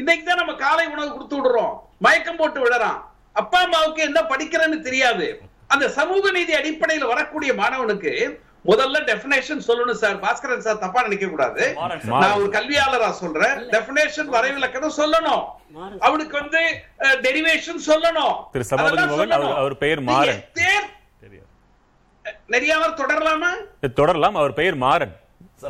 இன்னைக்கு 0.00 0.24
தான் 0.24 0.40
நம்ம 0.42 0.54
காலை 0.64 0.86
உணவு 0.94 1.10
கொடுத்து 1.12 1.36
விடுறோம். 1.38 1.74
மயக்கம் 2.06 2.40
போட்டு 2.40 2.60
விடுறான் 2.64 2.98
அப்பா 3.40 3.58
அம்மாவுக்கு 3.66 4.00
என்ன 4.08 4.20
படிக்கிறேன்னு 4.32 4.78
தெரியாது. 4.88 5.26
அந்த 5.74 5.86
சமூக 5.96 6.30
நீதி 6.36 6.52
அடிப்படையில் 6.58 7.10
வரக்கூடிய 7.12 7.50
மாணவனுக்கு 7.62 8.12
முதல்ல 8.66 8.98
டெபினேஷன் 9.04 9.60
சொல்லணும் 9.68 9.92
சார். 9.92 10.20
பாஸ்கரன் 10.20 10.58
சார் 10.58 10.78
தப்பா 10.78 11.02
நினைக்க 11.02 11.26
கூடாது. 11.26 11.74
நான் 12.02 12.30
ஒரு 12.32 12.50
கல்வியாளரா 12.50 13.10
சொல்றேன். 13.10 13.58
டெபினேஷன் 13.58 14.34
வரைவிலக்கணம் 14.34 14.90
சொல்லணும். 14.96 15.44
அவனுக்கு 15.98 16.38
வந்து 16.38 16.84
டெரிவேஷன் 16.98 17.78
சொல்லணும். 17.86 18.50
திரு 18.52 18.64
சபாபதி 18.64 19.02
அவர்- 19.56 19.74
பெயர் 19.74 20.00
மாறன். 20.00 20.44
தேர் 20.52 20.96
நெறியாவர் 22.48 22.94
தொடரலாமா? 22.94 23.48
தொடரலாம். 23.92 24.34
அவர் 24.34 24.52
பெயர் 24.52 24.74
மாறன். 24.74 25.16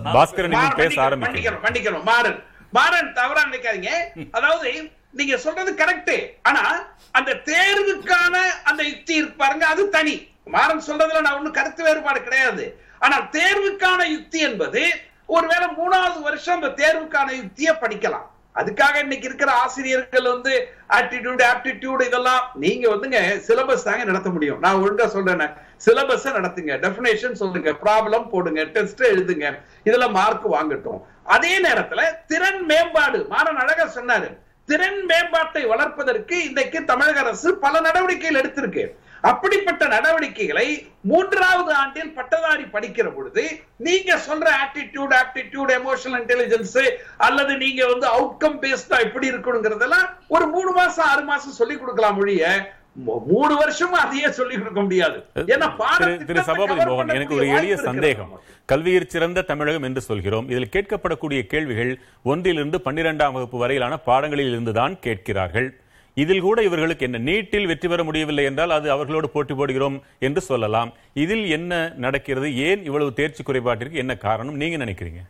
பாஸ்கரன் 0.04 0.74
பேச 0.76 1.02
மன்னிக்கணும் 1.26 1.64
மன்னிக்கணும் 1.64 2.02
மாறன். 2.02 2.42
மாறன் 2.72 3.12
தவறா 3.14 3.42
நினைக்காதீங்க. 3.44 3.88
அதாவது 4.30 4.90
நீங்க 5.12 5.36
சொல்றது 5.36 5.74
கரெக்ட் 5.74 6.38
ஆனா 6.42 6.86
அந்த 7.10 7.32
தேர்வுக்கான 7.32 8.36
அந்த 8.64 8.82
யுக்தி 8.82 9.24
பாருங்க 9.24 9.66
அது 9.66 9.88
தனி. 9.88 10.28
மாறன் 10.48 10.82
சொல்றதுல 10.86 11.20
நான் 11.20 11.36
ஒண்ணும் 11.36 11.52
கருத்து 11.52 11.84
வேறுபாடு 11.84 12.22
கிடையாது. 12.22 12.64
ஆனால் 12.98 13.28
தேர்வுக்கான 13.32 14.04
யுக்தி 14.04 14.38
என்பது 14.38 14.82
ஒருவேளை 15.26 15.68
மூணாவது 15.68 16.20
வருஷம் 16.22 16.62
அந்த 16.62 16.68
தேர்வுக்கான 16.82 17.32
யுக்தியை 17.32 17.74
படிக்கலாம். 17.80 18.26
அதுக்காக 18.54 18.96
இன்னைக்கு 18.96 19.26
இருக்கிற 19.26 19.52
ஆசிரியர்கள் 19.52 20.22
வந்து 20.22 20.68
ஆட்டிடியூட் 20.88 21.42
ஆப்டிடியூட் 21.48 22.06
இதெல்லாம் 22.06 22.50
நீங்க 22.54 22.88
வந்துங்க 22.88 23.18
சிலபஸ் 23.48 23.84
தாங்க 23.84 24.04
நடத்த 24.04 24.30
முடியும். 24.30 24.58
நான் 24.58 24.74
ஒழுங்கா 24.74 25.06
சொல்றேன். 25.06 25.52
சிலபஸ் 25.86 26.26
நடத்துங்க. 26.38 26.72
டெபினேஷன் 26.84 27.32
சொல்லுங்க. 27.32 27.70
ப்ராப்ளம் 27.70 28.28
போடுங்க. 28.28 28.62
டெஸ்ட் 28.62 29.02
எழுதுங்க. 29.02 29.58
இதுல 29.84 30.10
மார்க் 30.10 30.52
வாங்கட்டும். 30.52 31.00
அதே 31.24 31.62
நேரத்துல 31.62 32.02
திறன் 32.26 32.64
மேம்பாடு. 32.64 33.26
மாறன் 33.28 33.56
அழகா 33.56 33.84
சொன்னாரு. 33.84 34.36
திறன் 34.66 35.06
மேம்பாட்டை 35.06 35.66
வளர்ப்பதற்கு 35.66 36.44
இன்றைக்கு 36.44 36.84
தமிழக 36.84 37.20
அரசு 37.20 37.56
பல 37.56 37.80
நடவடிக்கைகள் 37.80 38.40
எடுத்திருக்கு. 38.40 38.84
அப்படிப்பட்ட 39.20 39.86
நடவடிக்கைகளை 39.86 40.88
மூன்றாவது 41.00 41.74
ஆண்டில் 41.74 42.14
பட்டதாரி 42.14 42.62
படிக்கிற 42.62 43.14
பொழுது 43.14 43.60
நீங்க 43.76 44.16
சொல்ற 44.16 44.50
ஆட்டிடியூட் 44.64 45.14
ஆப்டிடியூட் 45.14 45.72
எமோஷனல் 45.72 46.22
இன்டெலிஜென்ஸ் 46.26 46.90
அல்லது 47.16 47.56
நீங்க 47.56 47.86
வந்து 47.86 48.06
அவுட்கம் 48.06 48.60
பேஸ்டா 48.64 49.00
எப்படி 49.00 49.30
இருக்கணுங்கிறதெல்லாம் 49.30 50.08
ஒரு 50.28 50.46
மூணு 50.46 50.72
மாசம் 50.72 51.06
ஆறு 51.08 51.24
மாசம் 51.24 51.50
சொல்லி 51.50 51.76
கொடுக்கலாம் 51.76 52.18
ஒழிய 52.18 52.72
மூ- 53.06 53.24
மூணு 53.26 53.60
வருஷமா 53.60 53.96
அதையே 53.96 54.30
சொல்லி 54.30 54.56
கொடுக்க 54.58 54.80
முடியாது. 54.80 55.24
ஏன்னா 55.34 55.72
திரு- 56.04 56.40
சபாபதி 56.40 56.80
மோகன் 56.80 57.14
எனக்கு 57.14 57.34
ஒரு 57.34 57.48
எளிய 57.48 57.76
சந்தேகம். 57.76 58.40
கல்வியில் 58.64 59.08
சிறந்த 59.08 59.42
தமிழகம் 59.42 59.82
என்று 59.82 60.00
சொல்கிறோம். 60.00 60.48
இதில் 60.48 60.68
கேட்கப்படக்கூடிய 60.72 61.42
கேள்விகள் 61.42 62.00
ஒன்றிலிருந்து 62.22 62.78
பன்னிரெண்டாம் 62.84 63.32
வகுப்பு 63.32 63.58
வரையிலான 63.58 63.96
பாடங்களில் 63.96 64.50
இருந்துதான் 64.50 64.98
கேட்கிறார்கள். 64.98 65.80
இதில் 66.22 66.44
கூட 66.46 66.58
இவர்களுக்கு 66.66 67.06
என்ன 67.06 67.18
நீட்டில் 67.28 67.68
வெற்றி 67.70 67.88
பெற 67.88 68.02
முடியவில்லை 68.08 68.44
என்றால் 68.50 68.76
அது 68.76 68.86
அவர்களோடு 68.94 69.28
போட்டி 69.34 69.54
போடுகிறோம் 69.54 69.96
என்று 70.26 70.40
சொல்லலாம். 70.50 70.90
இதில் 71.24 71.44
என்ன 71.56 71.72
நடக்கிறது? 72.04 72.48
ஏன் 72.68 72.82
இவ்வளவு 72.88 73.16
தேர்ச்சி 73.20 73.42
குறைபாட்டிற்கு 73.42 74.02
என்ன 74.04 74.16
காரணம்? 74.26 74.58
நீங்க 74.62 74.78
நினைக்கிறீங்க? 74.84 75.22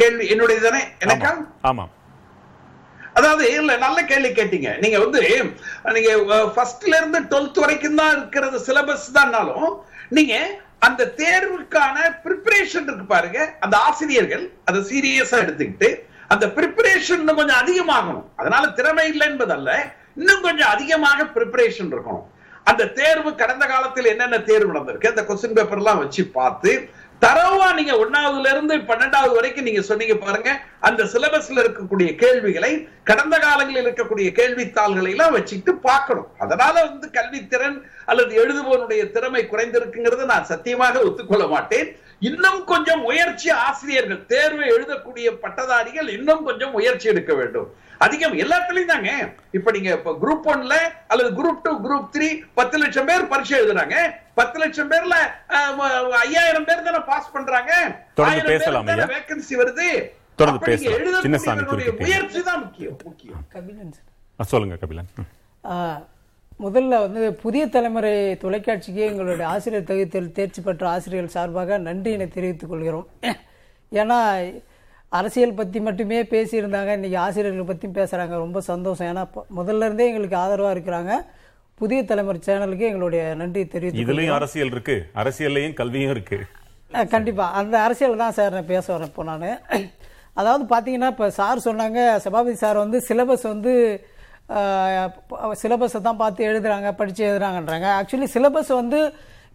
கேள்வி 0.00 0.24
என்னுடைய 0.34 0.60
தானே 0.66 0.82
எனக்கா. 1.04 1.30
ஆமாம். 1.70 1.92
அதாவது 3.18 3.44
இல்ல 3.58 3.72
நல்ல 3.84 3.98
கேள்வி 4.10 4.30
கேட்டீங்க. 4.38 4.70
நீங்க 4.82 4.98
வந்து 5.04 5.20
நீங்க 5.96 6.10
ஃபர்ஸ்ட்ல 6.56 6.94
இருந்து 7.00 7.20
டுவெல்த் 7.30 7.62
வரைக்கும் 7.62 7.98
தான் 8.00 8.12
இருக்கிறது 8.16 8.58
சிலபஸ் 8.66 9.08
தான்னாலும் 9.18 9.70
நீங்க 10.16 10.34
அந்த 10.86 11.08
தேர்வுக்கான 11.22 11.96
ப்ரிப்பரேஷன் 12.24 12.86
இருக்கு 12.88 13.06
பாருங்க. 13.14 13.38
அந்த 13.64 13.76
ஆசிரியர்கள் 13.88 14.44
அதை 14.68 14.80
சீரியஸா 14.90 15.38
எடுத்துக்கிட்டு 15.44 15.90
அந்த 16.32 16.46
ப்ரிப்பரேஷன் 16.56 17.22
இன்னும் 17.22 17.40
கொஞ்சம் 17.40 17.60
அதிகமாகணும். 17.62 18.26
அதனால 18.36 18.64
திறமை 18.78 19.06
இல்லை 19.12 19.26
என்பதல்ல. 19.28 19.70
இன்னும் 20.20 20.44
கொஞ்சம் 20.46 20.72
அதிகமாக 20.74 21.26
ப்ரிப்பரேஷன் 21.34 21.92
இருக்கணும். 21.94 22.26
அந்த 22.70 22.88
தேர்வு 23.00 23.30
கடந்த 23.34 23.64
காலத்தில் 23.66 24.10
என்னென்ன 24.12 24.38
தேர்வு 24.48 24.72
நடந்திருக்கு? 24.74 25.12
அந்த 25.12 25.22
கொஸ்டின் 25.28 25.58
பேப்பர் 25.58 25.80
எல்லாம் 25.82 26.02
வச்சு 26.02 26.24
பார்த்து 26.38 26.72
தரவா 27.24 27.66
நீங்க 27.78 27.94
ஒன்னாவதுல 28.02 28.50
இருந்து 28.52 28.74
பன்னெண்டாவது 28.90 29.32
வரைக்கும் 29.38 29.66
நீங்க 29.68 29.82
சொன்னீங்க 29.88 30.14
பாருங்க. 30.14 30.50
அந்த 30.88 31.02
சிலபஸ்ல 31.12 31.62
இருக்கக்கூடிய 31.62 32.10
கேள்விகளை 32.22 32.70
கடந்த 33.10 33.38
காலங்களில் 33.38 33.86
இருக்கக்கூடிய 33.86 34.28
கேள்வித்தாள்களை 34.38 35.10
எல்லாம் 35.14 35.34
வச்சுக்கிட்டு 35.36 35.74
பார்க்கணும். 35.88 36.28
அதனால 36.38 36.74
வந்து 36.84 37.08
கல்வித்திறன் 37.18 37.76
அல்லது 38.06 38.32
எழுதுபவனுடைய 38.42 39.02
திறமை 39.16 39.42
குறைந்திருக்குங்கிறது 39.52 40.24
நான் 40.32 40.50
சத்தியமாக 40.52 41.02
ஒத்துக்கொள்ள 41.08 41.46
மாட்டேன். 41.46 41.90
இன்னும் 42.20 42.64
கொஞ்சம் 42.64 43.00
முயற்சி 43.00 43.50
ஆசிரியர்கள் 43.50 44.26
தேர்வை 44.26 44.68
எழுதக்கூடிய 44.68 45.30
பட்டதாரிகள் 45.30 46.08
இன்னும் 46.08 46.44
கொஞ்சம் 46.44 46.70
முயற்சி 46.70 47.08
எடுக்க 47.08 47.34
வேண்டும். 47.34 47.74
அதிகம் 47.98 48.34
எல்லாத்துலயும் 48.34 48.84
தாங்க. 48.84 49.32
இப்ப 49.50 49.70
நீங்க 49.70 49.90
இப்ப 49.90 50.16
குரூப் 50.22 50.48
ஒன்ல 50.48 50.74
அல்லது 51.08 51.30
குரூப் 51.30 51.58
டூ 51.62 51.78
குரூப் 51.78 52.08
த்ரீ 52.16 52.40
பத்து 52.54 52.78
லட்சம் 52.78 53.06
பேர் 53.06 53.26
பரீட்சை 53.26 53.60
எழுதுறாங்க. 53.60 54.10
பத்து 54.34 54.58
லட்சம் 54.58 54.90
பேர்ல 54.90 55.14
ஐயாயிரம் 56.10 56.64
பேர் 56.64 56.82
தானே 56.82 56.98
பாஸ் 56.98 57.32
பண்றாங்க. 57.32 58.00
தொடர்ந்து 58.14 58.52
ஆயிரம் 58.68 58.84
பேர். 58.84 59.06
வேகன்சி 59.06 59.50
வருது. 59.50 60.08
குறுக்கிட்டீங்க. 61.66 62.00
முயற்சி 62.00 62.42
தான் 62.42 62.62
முக்கியம் 62.62 62.96
முக்கியம். 63.04 63.44
கபிலன் 63.48 63.92
சார். 63.92 64.04
ஆ, 64.40 64.44
சொல்லுங்க 64.44 64.76
கபிலன். 64.76 65.08
முதல்ல 66.62 66.88
வந்து 66.88 67.34
புதிய 67.34 67.66
தலைமுறை 67.66 68.36
தொலைக்காட்சிக்கு 68.36 69.00
எங்களுடைய 69.00 69.46
ஆசிரியர் 69.48 69.84
தகுதியில் 69.84 70.32
தேர்ச்சி 70.32 70.62
பெற்ற 70.62 70.88
ஆசிரியர்கள் 70.88 71.30
சார்பாக 71.30 71.78
நன்றியினை 71.78 72.28
தெரிவித்துக் 72.28 72.68
கொள்கிறோம். 72.68 73.06
ஏன்னா 73.92 74.18
அரசியல் 75.08 75.54
பற்றி 75.54 75.80
மட்டுமே 75.80 76.22
பேசியிருந்தாங்க. 76.22 76.92
இன்னைக்கு 76.92 77.18
ஆசிரியர்கள் 77.18 77.64
பற்றியும் 77.64 77.96
பேசுகிறாங்க 77.96 78.28
ரொம்ப 78.28 78.60
சந்தோஷம். 78.60 79.16
ஏன்னா 79.16 79.28
முதல்ல 79.56 79.76
இருந்தே 79.76 80.06
எங்களுக்கு 80.06 80.36
ஆதரவாக 80.36 80.78
இருக்கிறாங்க. 80.78 81.26
புதிய 81.74 82.04
தலைமுறை 82.04 82.40
சேனலுக்கு 82.46 82.78
எங்களுடைய 82.78 83.34
நன்றி 83.34 83.66
தெரிவித்து 83.66 84.12
இதுலயும் 84.12 84.32
அரசியல் 84.32 84.66
இருக்கு. 84.66 85.06
அரசியல்லையும் 85.14 85.74
கல்வியும் 85.74 86.10
இருக்கு. 86.10 86.40
அஹ் 86.92 87.08
கண்டிப்பா. 87.08 87.52
அந்த 87.52 87.80
அரசியல் 87.80 88.16
தான் 88.16 88.32
சார் 88.32 88.52
நான் 88.52 88.66
பேச 88.66 88.98
வரேன் 88.98 89.04
இப்போ 89.04 89.22
நான். 89.22 89.58
அதாவது 90.32 90.64
பார்த்தீங்கன்னா 90.64 91.06
இப்போ 91.06 91.30
சார் 91.30 91.58
சொன்னாங்க 91.58 92.16
சபாபதி 92.16 92.54
சார் 92.54 92.76
வந்து 92.76 92.98
சிலபஸ் 93.08 93.42
வந்து 93.42 94.04
சிலபஸை 95.62 96.00
தான் 96.08 96.20
பார்த்து 96.22 96.46
எழுதுறாங்க 96.50 96.88
படித்து 97.00 97.22
எழுதுறாங்கன்றாங்க. 97.28 97.88
ஆக்சுவலி 98.00 98.28
சிலபஸ் 98.34 98.72
வந்து 98.80 99.00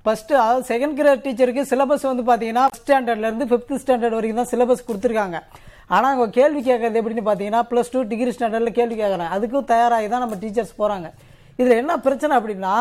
ஃபஸ்ட்டு 0.05 0.39
அதாவது 0.41 0.65
செகண்ட் 0.71 0.95
கிரேட் 0.99 1.23
டீச்சருக்கு 1.25 1.63
சிலபஸ் 1.71 2.05
வந்து 2.09 2.23
பார்த்தீங்கன்னா 2.29 2.63
ஃபஸ்ட் 2.69 2.83
ஸ்டாண்டர்ட்லேருந்து 2.85 3.47
ஃபிஃப்த் 3.51 3.81
ஸ்டாண்டர்ட் 3.83 4.15
வரைக்கும் 4.17 4.41
தான் 4.41 4.51
சிலபஸ் 4.53 4.85
கொடுத்துருக்காங்க. 4.89 5.37
ஆனால் 5.95 6.09
அவங்க 6.11 6.27
கேள்வி 6.39 6.61
கேட்கறது 6.67 6.99
எப்படின்னு 7.01 7.25
பார்த்தீங்கன்னா 7.27 7.61
ப்ளஸ் 7.71 7.91
டூ 7.93 7.99
டிகிரி 8.11 8.31
ஸ்டாண்டர்டில் 8.35 8.77
கேள்வி 8.79 8.95
கேட்குறாங்க. 9.01 9.31
அதுக்கும் 9.37 9.67
தயாராகி 9.73 10.07
தான் 10.13 10.23
நம்ம 10.25 10.37
டீச்சர்ஸ் 10.43 10.73
போகிறாங்க 10.81 11.09
இதில் 11.59 11.79
என்ன 11.81 11.93
பிரச்சனை 12.05 12.33
அப்படின்னா 12.39 12.73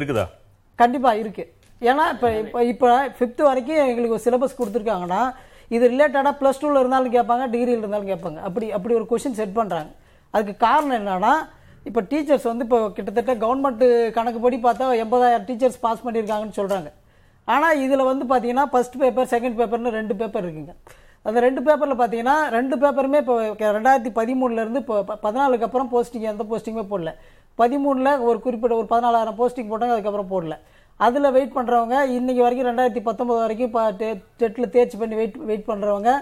இருக்குதா? 0.00 0.26
கண்டிப்பா 0.82 1.12
இருக்கு. 1.22 1.44
ஏன்னா 1.90 2.04
இப்போ 2.14 2.28
இப்போ 2.42 2.60
இப்போ 2.72 2.88
ஃபிஃப்த் 3.18 3.42
வரைக்கும் 3.50 3.80
எங்களுக்கு 3.90 4.16
ஒரு 4.16 4.26
சிலபஸ் 4.26 4.58
கொடுத்துருக்காங்கன்னா 4.60 5.22
இது 5.76 5.84
ரிலேட்டடாக 5.92 6.34
ப்ளஸ் 6.40 6.60
டூவில் 6.60 6.80
இருந்தாலும் 6.82 7.14
கேட்பாங்க 7.16 7.44
டிகிரியில் 7.54 7.82
இருந்தாலும் 7.82 8.10
கேட்பாங்க. 8.12 8.38
அப்படி 8.48 8.66
அப்படி 8.76 8.94
ஒரு 9.00 9.06
கொஷின் 9.10 9.38
செட் 9.40 9.58
பண்ணுறாங்க 9.58 9.90
அதுக்கு 10.34 10.54
காரணம் 10.66 10.98
என்னன்னா 11.00 11.34
இப்போ 11.88 12.00
டீச்சர்ஸ் 12.10 12.48
வந்து 12.50 12.64
இப்போ 12.66 12.78
கிட்டத்தட்ட 12.96 13.34
கவர்மெண்ட் 13.44 13.84
கணக்குப்படி 14.16 14.56
பார்த்தா 14.66 14.88
எண்பதாயிரம் 15.04 15.46
டீச்சர்ஸ் 15.48 15.82
பாஸ் 15.84 16.04
பண்ணியிருக்காங்கன்னு 16.06 16.58
சொல்கிறாங்க 16.60 16.88
ஆனால் 17.48 17.78
இதில் 17.84 18.08
வந்து 18.10 18.24
பார்த்தீங்கன்னா 18.30 18.64
ஃபர்ஸ்ட் 18.72 18.96
பேப்பர் 19.02 19.30
செகண்ட் 19.34 19.58
பேப்பர்னு 19.60 19.92
ரெண்டு 19.98 20.14
பேப்பர் 20.20 20.44
இருக்குங்க. 20.46 20.74
அந்த 21.26 21.38
ரெண்டு 21.46 21.60
பேப்பரில் 21.66 22.00
பார்த்தீங்கன்னா 22.00 22.34
ரெண்டு 22.56 22.74
பேப்பருமே 22.82 23.18
இப்போ 23.22 23.34
ரெண்டாயிரத்தி 23.76 24.10
பதிமூணுலேருந்து 24.18 24.82
இப்போ 24.84 24.96
பதினாலுக்கு 25.24 25.66
அப்புறம் 25.68 25.90
போஸ்டிங் 25.94 26.26
எந்த 26.32 26.44
போஸ்டிங்குமே 26.50 26.86
போடல. 26.92 27.12
பதிமூணில் 27.58 28.12
ஒரு 28.28 28.38
குறிப்பிட்ட 28.44 28.74
ஒரு 28.80 28.88
பதினாலாயிரம் 28.92 29.38
போஸ்டிங் 29.40 29.70
போட்டாங்க 29.70 29.94
அதுக்கப்புறம் 29.96 30.32
போடல. 30.34 30.56
அதில் 31.06 31.34
வெயிட் 31.36 31.56
பண்ணுறவங்க 31.56 31.96
இன்றைக்கி 32.18 32.40
வரைக்கும் 32.44 32.68
ரெண்டாயிரத்தி 32.70 33.02
பத்தொம்போது 33.08 33.40
வரைக்கும் 33.44 33.68
இப்போ 33.70 33.82
டெட்டில் 34.42 34.72
தேர்ச்சி 34.76 34.96
பண்ணி 35.00 35.16
வெயிட் 35.20 35.36
வெயிட் 35.50 35.68
பண்ணுறவங்க 35.70 36.12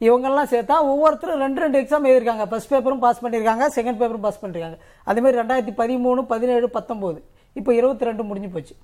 இவங்கெல்லாம் 0.00 0.50
சேர்த்தா 0.50 0.76
ஒவ்வொருத்தரும் 0.88 1.42
ரெண்டு 1.42 1.60
ரெண்டு 1.60 1.78
எக்ஸாம் 1.80 2.08
எழுதிருக்காங்க 2.08 2.46
ஃபர்ஸ்ட் 2.48 2.72
பேப்பரும் 2.72 3.02
பாஸ் 3.04 3.22
பண்ணியிருக்காங்க 3.22 3.66
செகண்ட் 3.76 3.98
பேப்பரும் 4.00 4.24
பாஸ் 4.24 4.40
பண்ணியிருக்காங்க. 4.42 4.78
அதேமாதிரி 5.06 5.40
ரெண்டாயிரத்தி 5.40 5.74
பதிமூணு 5.78 6.22
பதினேழு 6.32 6.68
பத்தொம்போது 6.74 7.18
இப்போ 7.56 7.70
இருபத்தி 7.74 8.04
ரெண்டு 8.04 8.24
முடிஞ்சு 8.24 8.50
போச்சு. 8.50 8.74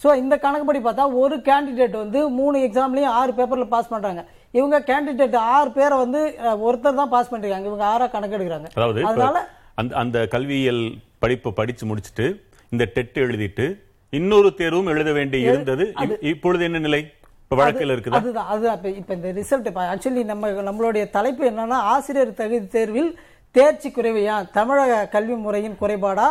ஸோ 0.00 0.08
இந்த 0.16 0.34
கணக்குப்படி 0.36 0.80
பார்த்தா 0.82 1.04
ஒரு 1.20 1.36
கேண்டிடேட் 1.44 1.96
வந்து 1.96 2.20
மூணு 2.38 2.56
எக்ஸாம்லேயும் 2.64 3.14
ஆறு 3.18 3.32
பேப்பரில் 3.34 3.70
பாஸ் 3.70 3.92
பண்ணுறாங்க 3.92 4.22
இவங்க 4.54 4.76
கேண்டிடேட் 4.88 5.36
ஆறு 5.52 5.70
பேரை 5.72 5.96
வந்து 5.98 6.20
ஒருத்தர் 6.64 7.00
தான் 7.00 7.12
பாஸ் 7.14 7.30
பண்ணிருக்காங்க 7.30 7.68
இவங்க 7.70 7.84
ஆறா 7.92 8.06
கணக்கெடுக்கிறாங்க 8.12 8.68
அதனால 9.10 9.38
அந்த 9.78 9.94
அந்த 10.02 10.18
கல்வியியல் 10.34 10.82
படிப்பு 11.18 11.50
படிச்சு 11.54 11.84
முடிச்சுட்டு 11.86 12.26
இந்த 12.72 12.84
டெட் 12.94 13.18
எழுதிட்டு 13.22 13.66
இன்னொரு 14.12 14.50
தேர்வும் 14.54 14.90
எழுத 14.92 15.10
வேண்டி 15.12 15.38
இருந்தது. 15.46 15.84
இப்- 16.04 16.20
இப்பொழுது 16.30 16.62
என்ன 16.64 16.78
நிலை? 16.78 17.00
வழக்கில் 17.50 17.92
இருக்குதா? 17.94 18.18
அதுதான் 18.20 18.48
அதுதான். 18.52 18.76
இப்போ 18.78 18.90
இப்போ 19.00 19.12
இந்த 19.18 19.28
ரிசல்ட் 19.38 19.68
இப்போ 19.70 19.82
ஆக்சுவலி 19.92 20.22
நம்ம 20.30 20.48
நம்மளுடைய 20.68 21.04
தலைப்பு 21.16 21.42
என்னன்னா 21.50 21.78
ஆசிரியர் 21.94 22.38
தகுதி 22.40 22.66
தேர்வில் 22.76 23.10
தேர்ச்சி 23.54 23.88
குறைவையா 23.96 24.36
தமிழக 24.58 24.94
கல்வி 25.14 25.36
முறையின் 25.44 25.76
குறைபாடா? 25.82 26.28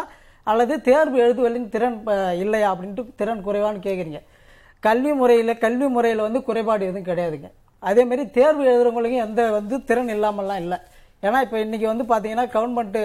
அல்லது 0.51 0.74
தேர்வு 0.88 1.17
எழுதுவதின் 1.25 1.69
திறன் 1.75 1.95
இல்லையா 2.43 2.67
அப்படின்ட்டு 2.74 3.03
திறன் 3.22 3.45
குறைவான்னு 3.48 3.86
கேட்குறீங்க 3.88 4.19
கல்வி 4.88 5.13
முறையில் 5.19 5.53
கல்வி 5.63 5.88
முறையில் 5.95 6.25
வந்து 6.25 6.39
குறைபாடு 6.50 6.84
எதுவும் 6.89 7.07
கிடையாதுங்க. 7.07 7.50
அதே 7.89 8.03
மாதிரி 8.10 8.24
தேர்வு 8.38 8.63
எழுதுறவங்களுக்கும் 8.72 9.25
எந்த 9.27 9.41
வந்து 9.57 9.75
திறன் 9.89 10.12
இல்லாமல்லாம் 10.15 10.62
இல்லை. 10.63 10.77
ஏன்னா 11.25 11.39
இப்போ 11.46 11.58
இன்றைக்கி 11.63 11.88
வந்து 11.91 12.05
பார்த்தீங்கன்னா 12.12 12.46
கவர்மெண்ட்டு 12.55 13.01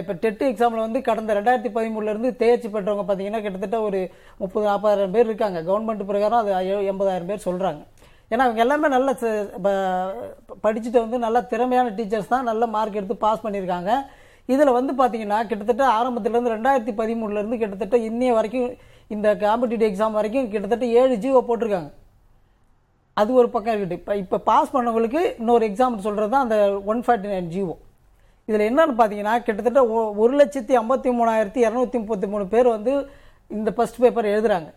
இப்போ 0.00 0.12
டெட்டு 0.22 0.44
எக்ஸாமில் 0.52 0.84
வந்து 0.86 1.00
கடந்த 1.08 1.34
ரெண்டாயிரத்தி 1.38 1.70
பதிமூணுலேருந்து 1.76 2.30
தேர்ச்சி 2.42 2.68
பெற்றவங்க 2.68 3.04
பார்த்தீங்கன்னா 3.08 3.42
கிட்டத்தட்ட 3.44 3.78
ஒரு 3.80 4.00
முப்பது 4.42 4.64
நாற்பதாயிரம் 4.66 5.14
பேர் 5.16 5.28
இருக்காங்க. 5.30 5.58
கவர்மெண்ட் 5.68 6.08
பிரகாரம் 6.10 6.40
அது 6.60 6.70
எண்பதாயிரம் 6.92 7.30
பேர் 7.32 7.46
சொல்கிறாங்க 7.48 7.80
ஏன்னா 8.30 8.44
அவங்க 8.46 8.60
எல்லாமே 8.64 8.88
நல்ல 8.94 9.10
ப- 9.64 10.14
படிச்சுட்டு 10.64 10.98
வந்து 11.04 11.18
நல்ல 11.18 11.38
திறமையான 11.52 11.92
டீச்சர்ஸ் 11.98 12.32
தான் 12.32 12.48
நல்ல 12.50 12.66
மார்க் 12.74 12.98
எடுத்து 13.00 13.16
பாஸ் 13.24 13.44
பண்ணியிருக்காங்க. 13.44 13.90
இதில் 14.48 14.76
வந்து 14.78 14.92
பார்த்தீங்கன்னா 14.98 15.38
கிட்டத்தட்ட 15.50 15.84
ஆரம்பத்துலேருந்து 15.98 16.54
ரெண்டாயிரத்தி 16.56 16.92
பதிமூணுலேருந்து 17.00 17.60
கிட்டத்தட்ட 17.62 17.96
இன்னைய 18.10 18.32
வரைக்கும் 18.38 18.68
இந்த 19.14 19.28
காம்படிட்டிவ் 19.44 19.90
எக்ஸாம் 19.90 20.18
வரைக்கும் 20.18 20.50
கிட்டத்தட்ட 20.52 20.86
ஏழு 21.00 21.14
ஜீவோ 21.24 21.40
போட்டிருக்காங்க. 21.48 21.90
அது 23.20 23.30
ஒரு 23.40 23.48
பக்கம் 23.54 23.74
இருக்குது. 23.76 23.98
இப்போ 24.00 24.14
இப்போ 24.22 24.38
பாஸ் 24.48 24.72
பண்ணவங்களுக்கு 24.74 25.22
இன்னொரு 25.40 25.64
எக்ஸாம்பிள் 25.70 26.06
சொல்கிறது 26.06 26.32
தான் 26.34 26.44
அந்த 26.46 26.58
ஒன் 26.92 27.00
ஃபார்ட்டி 27.06 27.30
நைன் 27.34 27.52
ஜிஓ 27.54 27.76
இதில் 28.48 28.66
என்னென்னு 28.70 28.94
பார்த்தீங்கன்னா 28.98 29.36
கிட்டத்தட்ட 29.46 29.80
ஒரு 30.22 30.32
லட்சத்தி 30.40 30.74
ஐம்பத்தி 30.80 31.10
மூணாயிரத்தி 31.18 31.60
இரநூத்தி 31.66 31.98
முப்பத்தி 32.02 32.28
மூணு 32.32 32.44
பேர் 32.52 32.68
வந்து 32.76 32.92
இந்த 33.58 33.70
ஃபஸ்ட் 33.76 34.00
பேப்பர் 34.02 34.32
எழுதுகிறாங்க 34.34 34.70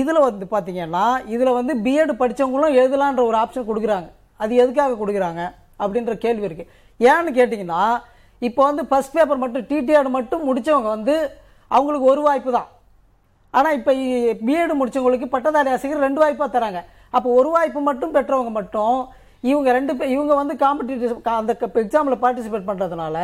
இதில் 0.00 0.24
வந்து 0.26 0.44
பார்த்தீங்கன்னா 0.54 1.04
இதில் 1.34 1.56
வந்து 1.58 1.72
பிஎட் 1.84 2.12
படித்தவங்களும் 2.20 2.76
எழுதலான்ற 2.80 3.22
ஒரு 3.30 3.36
ஆப்ஷன் 3.42 3.68
கொடுக்குறாங்க. 3.70 4.08
அது 4.42 4.52
எதுக்காக 4.62 4.96
கொடுக்குறாங்க? 5.00 5.42
அப்படின்ற 5.82 6.14
கேள்வி 6.24 6.46
இருக்குது 6.48 6.70
ஏன்னு 7.00 7.30
கேட்டிங்கன்னா 7.38 7.82
இப்போ 8.48 8.62
வந்து 8.68 8.82
ஃபர்ஸ்ட் 8.90 9.14
பேப்பர் 9.16 9.42
மட்டும் 9.42 9.64
டிடிஆர் 9.70 10.08
மட்டும் 10.18 10.44
முடித்தவங்க 10.48 10.88
வந்து 10.96 11.14
அவங்களுக்கு 11.76 12.06
ஒரு 12.12 12.22
வாய்ப்பு 12.26 12.50
தான். 12.58 12.68
ஆனால் 13.58 13.76
இப்போ 13.78 13.92
பிஎட் 14.46 14.78
முடித்தவங்களுக்கு 14.80 15.28
பட்டதாரி 15.34 15.70
ஆசிரியர் 15.74 16.06
ரெண்டு 16.06 16.22
வாய்ப்பாக 16.22 16.50
தராங்க. 16.56 16.80
அப்போ 17.16 17.28
ஒரு 17.38 17.50
வாய்ப்பு 17.54 17.80
மட்டும் 17.88 18.14
பெற்றவங்க 18.16 18.52
மட்டும் 18.58 18.98
இவங்க 19.50 19.68
ரெண்டு 19.78 19.92
பேர் 19.96 20.12
இவங்க 20.16 20.32
வந்து 20.40 20.54
காம்படிட்டிவ் 20.64 21.30
அந்த 21.40 21.52
எக்ஸாமில் 21.84 22.22
பார்ட்டிசிபேட் 22.24 22.68
பண்ணுறதுனால 22.70 23.16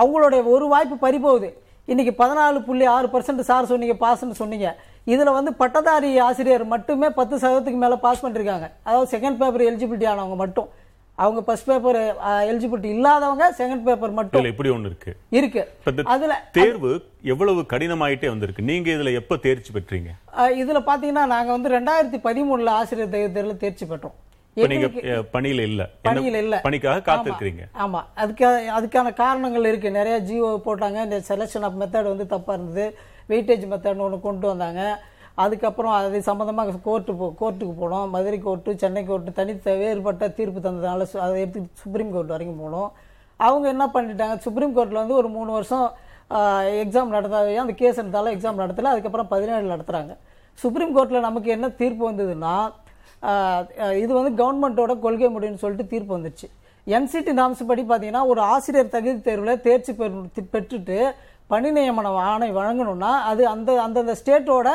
அவங்களுடைய 0.00 0.40
ஒரு 0.54 0.66
வாய்ப்பு 0.72 0.96
பறிபோகுது. 1.04 1.48
போகுது 1.92 2.10
பதினாலு 2.20 2.58
புள்ளி 2.66 2.86
ஆறு 2.94 3.08
பர்சன்ட் 3.14 3.42
சார் 3.48 3.70
சொன்னீங்க 3.72 3.96
பாஸ்ன்னு 4.04 4.40
சொன்னீங்க. 4.42 4.68
இதில் 5.12 5.36
வந்து 5.38 5.50
பட்டதாரி 5.60 6.10
ஆசிரியர் 6.26 6.64
மட்டுமே 6.74 7.08
பத்து 7.18 7.34
சதவீதத்துக்கு 7.42 7.80
மேலே 7.82 7.96
பாஸ் 8.04 8.22
பண்ணிருக்காங்க. 8.24 8.66
அதாவது 8.88 9.08
செகண்ட் 9.14 9.38
பேப்பர் 9.40 9.66
எலிஜிபிலிட்டி 9.70 10.06
ஆனவங்க 10.12 10.36
மட்டும். 10.44 10.68
அவங்க 11.16 11.42
ஃபர்ஸ்ட் 11.42 11.66
பேப்பர் 11.66 12.16
எலிஜிபிலிட்டி 12.24 12.84
இல்லாதவங்க 12.84 13.54
செகண்ட் 13.58 13.82
பேப்பர் 13.82 14.10
மட்டும் 14.10 14.44
இப்படி 14.44 14.68
ஒண்ணு 14.68 14.86
இருக்கு. 14.86 15.16
இருக்கு. 15.30 15.70
அதுல 16.04 16.48
தேர்வு 16.52 17.04
எவ்வளவு 17.22 17.60
கடினமாயிட்டே 17.60 18.28
வந்திருக்கு? 18.28 18.62
நீங்க 18.62 18.90
இதுல 18.90 19.14
எப்ப 19.14 19.36
தேர்ச்சி 19.36 19.72
பெற்றீங்க? 19.72 20.08
இதுல 20.36 20.82
பாத்தீங்கன்னா 20.86 21.26
நாங்க 21.26 21.56
வந்து 21.56 21.68
ரெண்டாயிரத்தி 21.68 22.20
பதிமூணுல 22.20 22.68
ஆசிரியர் 22.68 23.08
தே- 23.08 23.34
தேர்வுல 23.34 23.56
தேர்ச்சி 23.56 23.86
பெற்றோம். 23.86 24.12
நீங்க 24.54 24.86
பணியில 25.32 25.62
இல்ல. 25.62 25.88
பணியில 26.08 26.34
இல்ல. 26.34 26.60
பணிக்காக 26.60 27.14
காத்திருக்கிறீங்க? 27.14 27.62
ஆமா. 27.78 28.04
அதுக்கு 28.14 28.72
அதுக்கான 28.78 29.12
காரணங்கள் 29.12 29.64
இருக்கு. 29.64 29.90
நிறைய 29.90 30.18
ஜியோ 30.18 30.60
போட்டாங்க. 30.64 31.02
இந்த 31.04 31.22
செலெக்ஷன் 31.28 31.60
ஆஃப் 31.60 31.82
மெத்தட் 31.82 32.02
வந்து 32.02 32.26
தப்பா 32.26 32.54
இருந்தது. 32.54 32.98
வெயிட்டேஜ் 33.28 33.72
மெத்தட்னு 33.72 33.96
ஒன்று 33.96 34.20
கொண்டு 34.20 34.46
வந்தாங்க. 34.46 35.04
அதுக்கப்புறம் 35.34 35.92
அது 35.92 36.22
சம்மந்தமாக 36.26 36.80
கோர்ட்டு 36.82 37.14
போ 37.14 37.34
கோர்ட்டுக்கு 37.40 37.74
போனோம். 37.80 38.08
மதுரை 38.08 38.38
கோர்ட்டு 38.38 38.78
சென்னை 38.78 39.04
கோர்ட்டு 39.04 39.32
தனித்த 39.32 39.74
வேறுபட்ட 39.74 40.28
தீர்ப்பு 40.28 40.60
தந்ததுனால 40.60 41.06
சு- 41.12 41.16
அதை 41.16 41.40
எடுத்து 41.40 41.66
சுப்ரீம் 41.72 42.12
கோர்ட் 42.12 42.26
வரைக்கும் 42.26 42.60
போனோம். 42.64 42.90
அவங்க 43.36 43.68
என்ன 43.68 43.90
பண்ணிட்டாங்க? 43.94 44.36
சுப்ரீம் 44.38 44.76
கோர்ட்டில் 44.76 45.00
வந்து 45.02 45.14
ஒரு 45.14 45.28
மூணு 45.28 45.52
வருஷம் 45.52 45.92
எக்ஸாம் 46.84 47.14
நடத்தாவே 47.14 47.56
அந்த 47.56 47.72
கேஸ் 47.72 47.98
எடுத்தாலும் 47.98 48.32
எக்ஸாம் 48.32 48.60
நடத்தல. 48.60 48.92
அதுக்கப்புறம் 48.94 49.28
பதினேழு 49.28 49.74
நடத்துகிறாங்க 49.74 50.16
சுப்ரீம் 50.54 50.96
கோர்ட்டில் 50.96 51.20
நமக்கு 51.20 51.50
என்ன 51.50 51.68
தீர்ப்பு 51.68 52.10
வந்ததுன்னா 52.10 52.72
இது 53.92 54.14
வந்து 54.14 54.32
கவர்மெண்ட்டோட 54.40 54.98
கொள்கை 54.98 55.28
முடிவுன்னு 55.28 55.62
சொல்லிட்டு 55.64 55.86
தீர்ப்பு 55.86 56.18
வந்துச்சு. 56.18 56.46
என்சிடி 56.86 57.32
நாம்ஸ் 57.40 57.66
படி 57.66 57.82
பார்த்தீங்கன்னா 57.82 58.26
ஒரு 58.26 58.40
ஆசிரியர் 58.40 58.88
தகுதி 58.88 59.20
தேர்வில் 59.20 59.60
தேர்ச்சி 59.60 59.92
பெற்று 59.94 60.48
பெற்றுட்டு 60.52 61.12
பணி 61.46 61.70
நியமன 61.70 62.02
ஆணை 62.02 62.52
வழங்கணும்னா 62.52 63.12
அது 63.30 63.46
அந்த 63.46 63.82
அந்தந்த 63.82 64.16
ஸ்டேட்டோட 64.24 64.68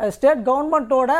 ஸ்டேட் 0.00 0.40
கவர்மெண்ட்டோட 0.48 1.12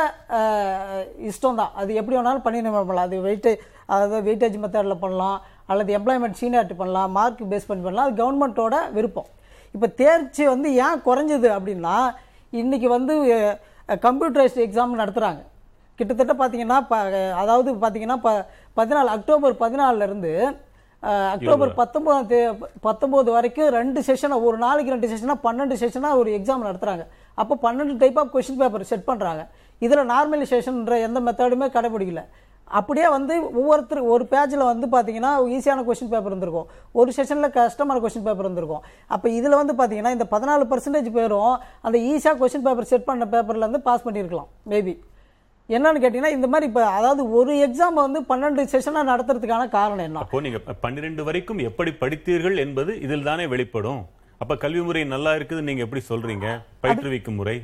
இஷ்டம் 1.29 1.59
தான் 1.61 1.71
அது 1.81 1.91
எப்படி 1.99 2.17
வேணாலும் 2.17 2.45
பணி 2.47 2.61
நியமனம் 2.63 2.89
பண்ணலாம் 2.89 3.07
அது 3.09 3.17
வெயிட்டேஜ் 3.27 3.61
அதாவது 3.93 4.17
வெயிட்டேஜ் 4.27 4.57
மெத்தடில் 4.63 5.01
பண்ணலாம் 5.03 5.37
அல்லது 5.71 5.91
எம்ப்ளாய்மெண்ட் 5.97 6.39
சீனியாரிட்டி 6.41 6.75
பண்ணலாம் 6.81 7.11
மார்க் 7.17 7.41
பேஸ் 7.53 7.67
பண்ணி 7.69 7.83
பண்ணலாம். 7.85 8.07
அது 8.07 8.21
கவர்மெண்ட்டோட 8.21 8.77
விருப்பம். 8.97 9.29
இப்போ 9.75 9.87
தேர்ச்சி 10.01 10.43
வந்து 10.53 10.67
ஏன் 10.85 11.03
குறைஞ்சது 11.07 11.49
அப்படின்னா 11.57 11.95
இன்னைக்கு 12.53 12.87
வந்து 12.97 13.15
கம்ப்யூட்டரைஸ்டு 14.05 14.65
எக்ஸாம் 14.67 15.01
நடத்துகிறாங்க 15.01 15.41
கிட்டத்தட்ட 15.99 16.33
பார்த்தீங்கன்னா 16.39 16.77
ப 16.89 16.95
அதாவது 17.41 17.69
பார்த்தீங்கன்னா 17.83 18.17
ப 18.25 18.31
பதினாலு 18.79 19.09
அக்டோபர் 19.17 19.55
பதினாலிருந்து 19.61 20.31
அக்டோபர் 21.33 21.71
பத்தொம்போதாம் 21.79 22.27
தே 22.31 22.39
பத்தொம்போது 22.85 23.29
வரைக்கும் 23.35 23.71
ரெண்டு 23.77 23.99
செஷனாக 24.07 24.45
ஒரு 24.47 24.57
நாளைக்கு 24.65 24.93
ரெண்டு 24.95 25.09
செஷனாக 25.11 25.43
பன்னெண்டு 25.45 25.75
செஷனாக 25.81 26.19
ஒரு 26.21 26.29
எக்ஸாம் 26.37 26.65
நடத்துகிறாங்க 26.67 27.05
அப்போ 27.41 27.55
பன்னெண்டு 27.65 27.95
type 28.03 28.19
of 28.21 28.33
question 28.35 28.59
paper 28.61 28.89
set 28.91 29.07
பண்ணுறாங்க 29.09 29.43
இதில் 29.85 30.09
நார்மலைசேஷன்ன்ற 30.13 30.95
எந்த 31.07 31.19
மெத்தடுமே 31.27 31.69
கடைபிடிக்கல. 31.77 32.23
அப்படியே 32.77 33.07
வந்து 33.15 33.33
ஒவ்வொருத்தர் 33.59 33.99
ஒரு 34.13 34.23
பேஜில் 34.31 34.63
வந்து 34.69 34.87
பார்த்தீங்கன்னா 34.93 35.29
ஈஸியான 35.55 35.83
கொஷின் 35.89 36.09
பேப்பர் 36.13 36.31
இருந்திருக்கும். 36.31 36.69
ஒரு 36.99 37.09
செஷனில் 37.17 37.53
கஷ்டமான 37.57 37.99
கொஷின் 38.05 38.25
பேப்பர் 38.25 38.47
இருந்திருக்கும். 38.47 38.83
அப்போ 39.15 39.27
இதில் 39.37 39.59
வந்து 39.59 39.75
பார்த்தீங்கன்னா 39.79 40.13
இந்த 40.15 40.25
பதினாலு 40.33 40.65
பர்சன்டேஜ் 40.71 41.07
பேரும் 41.19 41.53
அந்த 41.87 41.97
ஈஸியாக 42.09 42.35
கொஷின் 42.41 42.65
பேப்பர் 42.65 42.89
செட் 42.91 43.07
பண்ண 43.11 43.27
பேப்பரில் 43.35 43.67
வந்து 43.67 43.81
பாஸ் 43.87 44.05
பண்ணியிருக்கலாம் 44.07 44.49
மேபி 44.73 44.95
என்னன்னு 45.75 46.01
கேட்டீங்கன்னா 46.01 46.35
இந்த 46.35 46.47
மாதிரி 46.51 46.67
இப்போ 46.69 46.83
அதாவது 46.97 47.21
ஒரு 47.37 47.53
எக்ஸாம் 47.67 47.97
வந்து 48.03 48.19
பன்னெண்டு 48.29 48.61
செஷனாக 48.73 49.09
நடத்துறதுக்கான 49.11 49.63
காரணம் 49.79 50.05
என்ன? 50.09 50.21
அப்போ 50.25 50.39
நீங்கள் 50.45 50.77
பன்னிரெண்டு 50.85 51.23
வரைக்கும் 51.29 51.63
எப்படி 51.69 51.93
படித்தீர்கள் 52.03 52.61
என்பது 52.65 52.93
இதில் 53.07 53.27
தானே 53.31 53.47
வெளிப்படும். 53.55 54.03
அப்ப 54.37 54.55
கல்வி 54.55 54.81
முறை 54.81 55.03
நல்லா 55.03 55.31
இருக்குது 55.31 55.61
நீங்க 55.61 55.83
எப்படி 55.83 56.03
சொல்றீங்க? 56.09 56.61
பயிற்றுவிக்கும் 56.83 57.35
முறை. 57.35 57.61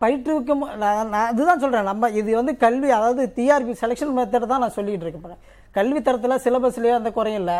பயிற்றுவிக்கும் 0.00 0.76
நான் 0.76 1.08
நான் 1.08 1.28
அதுதான் 1.28 1.58
சொல்கிறேன் 1.58 1.84
நம்ம 1.84 2.10
இது 2.10 2.34
வந்து 2.34 2.56
கல்வி 2.56 2.90
அதாவது 2.90 3.32
டிஆர்பி 3.36 3.74
செலெக்ஷன் 3.80 4.16
மெத்தட் 4.16 4.46
தான் 4.46 4.60
நான் 4.60 4.70
சொல்லிட்டு 4.70 5.06
இருக்கேன். 5.06 5.36
கல்வி 5.70 6.02
தரத்தில் 6.02 6.30
சிலபஸ்லேயே 6.30 6.96
எந்த 6.96 7.10
குறையும் 7.10 7.40
இல்லை. 7.40 7.54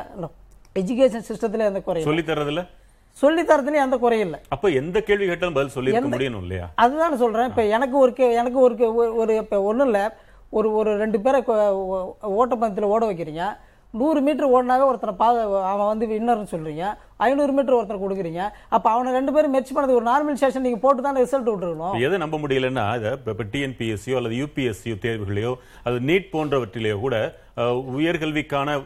எஜுகேஷன் 0.75 1.33
சிஸ்டத்தில் 1.33 1.59
எந்த 1.59 1.81
குறையும் 1.81 2.15
சொல்லி 2.15 2.33
தரதுல? 2.33 2.67
சொல்லி 3.11 3.43
தரத்துலேயும் 3.43 3.85
எந்த 3.85 3.97
குறையும் 3.97 4.27
இல்லை. 4.27 4.41
அப்ப 4.49 4.69
எந்த 4.69 5.01
கேள்வி 5.01 5.27
கேட்டாலும் 5.27 5.55
பதில் 5.55 5.71
சொல்லி 5.71 5.91
முடியணும் 5.99 6.41
இல்லையா? 6.41 6.71
அதுதான் 6.75 7.17
சொல்றேன். 7.17 7.47
இப்போ 7.47 7.65
எனக்கு 7.65 7.99
ஒரு 7.99 8.13
கே- 8.17 8.33
எனக்கு 8.33 8.59
ஒரு 8.59 8.75
ஒரு- 9.27 9.37
இப்போ 9.37 9.63
ஒன்றும் 9.63 9.87
இல்லை. 9.87 10.09
ஒரு 10.51 10.73
ஒரு 10.73 10.97
ரெண்டு 10.97 11.21
பேரை 11.21 11.43
கொ- 11.43 11.69
ஓ- 11.69 12.15
ஓட்டப்பந்தயத்தில் 12.23 12.81
ஓட 12.81 13.13
வைக்கிறீங்க. 13.13 13.57
நூறு 14.01 14.21
மீட்டர் 14.27 14.53
ஓடினாவே 14.55 14.85
ஒருத்தனை 14.91 15.13
பா 15.21 15.29
அவன் 15.73 15.91
வந்து 15.91 16.07
வின்னர்னு 16.13 16.51
சொல்றீங்க. 16.53 16.85
ஐநூறு 17.27 17.53
மீட்டர் 17.57 17.77
ஒருத்தனை 17.79 18.01
கொடுக்குறீங்க. 18.05 18.43
அப்போ 18.77 18.89
அவனை 18.95 19.11
ரெண்டு 19.19 19.35
பேரும் 19.35 19.55
மெர்ச் 19.57 19.75
பண்ணது 19.77 19.97
ஒரு 19.99 20.07
நார்மல் 20.11 20.39
ஸ்டேஷன் 20.41 20.67
நீங்கள் 20.67 20.83
போட்டு 20.85 21.05
தான் 21.07 21.19
ரிசல்ட் 21.23 21.51
விட்டுருக்கணும் 21.51 22.01
எதை 22.07 22.19
நம்ப 22.25 22.39
முடியலன்னா 22.45 22.87
அதை 22.95 23.11
இப்போ 23.33 23.47
டிஎன்பிஎஸ்சியோ 23.53 24.17
அல்லது 24.21 24.39
யூபிஎஸ்சியோ 24.43 24.97
தேர்வுகளையோ 25.05 25.53
அது 25.89 25.99
நீட் 26.11 26.33
போன்றவற்றிலேயோ 26.35 26.97
கூட 27.05 27.17
உயர்கல்விக்கான 27.99 28.79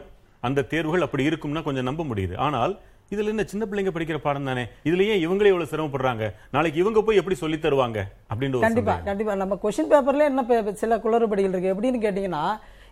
அந்த 0.47 0.65
தேர்வுகள் 0.73 1.05
அப்படி 1.05 1.23
இருக்கும்னா 1.29 1.63
கொஞ்சம் 1.67 1.89
நம்ப 1.89 2.03
முடியுது. 2.09 2.35
ஆனால் 2.47 2.73
இதுல 3.13 3.31
என்ன 3.33 3.43
சின்ன 3.51 3.63
பிள்ளைங்க 3.69 3.91
படிக்கிற 3.93 4.17
பாடம் 4.25 4.49
தானே? 4.49 4.63
இதுலயே 4.89 5.13
இவங்களே 5.25 5.51
இவ்வளவு 5.51 5.71
சிரமப்படுறாங்க? 5.71 6.25
நாளைக்கு 6.55 6.81
இவங்க 6.83 6.99
போய் 7.05 7.19
எப்படி 7.21 7.37
சொல்லி 7.41 7.57
தருவாங்க? 7.63 7.99
அப்படின்ற 8.31 8.57
ஒரு 8.59 8.65
கண்டிப்பா. 8.65 8.95
கண்டிப்பா. 9.07 9.33
நம்ம 9.41 9.57
கொஷின் 9.63 9.89
பேப்பர்ல 9.93 10.27
என்ன 10.31 10.73
சில 10.83 10.99
குளறுபடிகள் 11.05 11.55
இருக்கு? 11.55 11.73
எப்படின்னு 11.73 12.03
கேட்டிங்கன்னா 12.05 12.43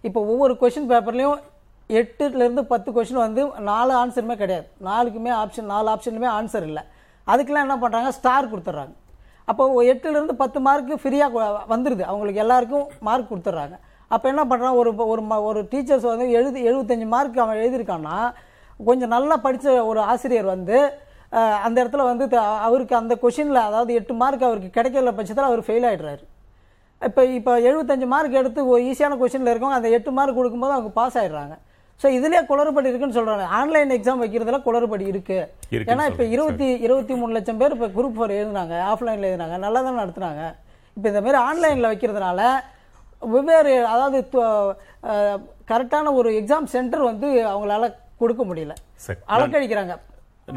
இப்போ 0.08 0.19
ஒவ்வொரு 0.32 0.56
கொஷின் 0.63 0.89
பேப்பர்லயும் 0.93 1.38
எட்டுலேருந்து 1.89 2.62
பத்து 2.63 2.91
கொஷின் 2.91 3.23
வந்து 3.26 3.41
நாலு 3.67 3.93
ஆன்சருமே 3.93 4.36
கிடையாது. 4.36 4.67
நாலுக்குமே 4.84 5.32
ஆப்ஷன் 5.41 5.69
நாலு 5.73 5.88
ஆப்ஷனுமே 5.89 6.30
ஆன்சர் 6.38 6.63
இல்லை. 6.63 6.84
அதுக்கெலாம் 7.28 7.65
என்ன 7.65 7.78
பண்ணுறாங்க 7.78 8.10
ஸ்டார் 8.10 8.52
கொடுத்துட்றாங்க. 8.52 8.93
அப்போ 9.47 9.63
எட்டுலேருந்து 9.84 10.36
பத்து 10.36 10.60
மார்க்கு 10.60 10.93
ஃப்ரீயாக 10.95 11.43
வந்துடுது 11.69 12.04
அவங்களுக்கு 12.04 12.39
எல்லாருக்கும் 12.39 12.88
மார்க் 13.00 13.32
கொடுத்துட்றாங்க. 13.32 13.76
அப்போ 14.12 14.26
என்ன 14.30 14.43
பண்ணுறாங்க 14.45 14.76
ஒரு 14.76 14.91
ஒரு 15.06 15.21
ம- 15.21 15.41
ஒரு 15.41 15.62
டீச்சர்ஸ் 15.71 16.08
வந்து 16.12 16.32
எழுதி 16.32 16.69
எழுபத்தஞ்சி 16.69 17.08
மார்க் 17.08 17.38
அவன் 17.38 17.58
எழுதியிருக்கான்னா 17.58 18.17
கொஞ்சம் 18.80 19.10
நல்லா 19.10 19.36
படித்த 19.38 19.86
ஒரு 19.86 20.00
ஆசிரியர் 20.04 20.45
வந்து 20.45 20.78
அந்த 21.63 21.78
இடத்துல 21.84 22.04
வந்து 22.04 22.28
த- 22.28 22.43
அவருக்கு 22.62 22.95
அந்த 22.95 23.13
கொஷினில் 23.21 23.62
அதாவது 23.62 23.93
எட்டு 23.93 24.13
மார்க் 24.13 24.43
அவருக்கு 24.43 24.69
கிடைக்கல 24.78 25.12
பட்சத்தில் 25.12 25.50
அவர் 25.50 25.60
ஃபெயில் 25.60 25.88
ஆகிடுறாரு 25.89 26.23
இப்போ 27.02 27.23
இப்போ 27.32 27.54
எழுபத்தஞ்சு 27.62 28.06
மார்க் 28.06 28.34
எடுத்து 28.34 28.67
ஒரு 28.67 28.82
ஈஸியான 28.84 29.17
கொஷினில் 29.19 29.52
இருக்கவங்க 29.52 29.80
அந்த 29.80 29.89
எட்டு 29.89 30.12
மார்க் 30.12 30.38
கொடுக்கும்போது 30.38 30.73
அவங்க 30.73 30.89
பாஸ் 30.91 31.17
ஆகிடுறாங்க 31.17 31.56
ஸோ 32.02 32.08
இதுலயே 32.18 32.42
குளறுபடி 32.50 32.90
இருக்குன்னு 32.90 33.18
சொல்றாங்க. 33.18 33.46
ஆன்லைன் 33.60 33.94
எக்ஸாம் 33.98 34.22
வைக்கிறதுல 34.24 34.58
குளறுபடி 34.66 35.06
இருக்கு. 35.12 35.38
இருக்குன்னு 35.74 35.94
ஏன்னா 35.94 36.06
இப்போ. 36.12 36.26
இருபத்தி 36.36 36.68
இருபத்தி 36.86 37.14
மூணு 37.20 37.32
லட்சம் 37.38 37.60
பேர் 37.62 37.76
இப்போ 37.76 37.88
குரூப் 37.98 38.18
ஃபோர் 38.18 38.38
எழுதுனாங்க 38.40 38.76
ஆஃப்லைனில் 38.92 39.30
எழுதுனாங்க 39.30 39.58
நல்லா 39.66 39.80
தான் 39.88 40.00
நடத்துனாங்க. 40.02 40.44
இப்போ 40.98 41.08
இந்த 41.12 41.22
மாதிரி 41.26 41.40
ஆன்லைனில் 41.48 41.92
வைக்கிறதுனால 41.92 42.42
வெவ்வேறு 43.34 43.74
அதாவது 43.94 44.18
கரெக்டான 45.72 46.12
ஒரு 46.20 46.30
எக்ஸாம் 46.42 46.68
சென்டர் 46.76 47.10
வந்து 47.12 47.28
அவங்களால 47.54 47.90
கொடுக்க 48.22 48.44
முடியல. 48.50 48.74
அலக்கழிக்கிறாங்க. 49.36 49.96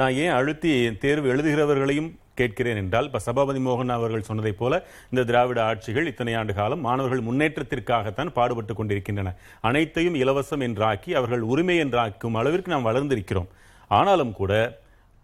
நான் 0.00 0.16
ஏன் 0.24 0.35
அழுத்தி 0.38 0.72
தேர்வு 1.05 1.26
எழுதுகிறவர்களையும் 1.35 2.11
கேட்கிறேன் 2.40 2.81
என்றால் 2.83 3.09
இப்ப 3.09 3.22
சபாபதி 3.26 3.61
மோகன் 3.66 3.94
அவர்கள் 3.96 4.26
சொன்னதைப் 4.29 4.61
போல 4.61 4.83
இந்த 5.12 5.24
திராவிட 5.31 5.61
ஆட்சிகள் 5.68 6.11
இத்தனை 6.11 6.35
ஆண்டு 6.40 6.55
காலம் 6.59 6.85
மாணவர்கள் 6.87 7.26
முன்னேற்றத்திற்காகத்தான் 7.29 8.35
பாடுபட்டு 8.38 8.74
கொண்டிருக்கின்றன. 8.81 9.33
அனைத்தையும் 9.68 10.18
இலவசம் 10.22 10.64
என்றாக்கி 10.68 11.12
அவர்கள் 11.20 11.48
உரிமை 11.53 11.79
என்றாக்கும் 11.85 12.38
அளவிற்கு 12.42 12.74
நாம் 12.74 12.88
வளர்ந்திருக்கிறோம். 12.90 13.50
ஆனாலும் 13.98 14.35
கூட 14.40 14.53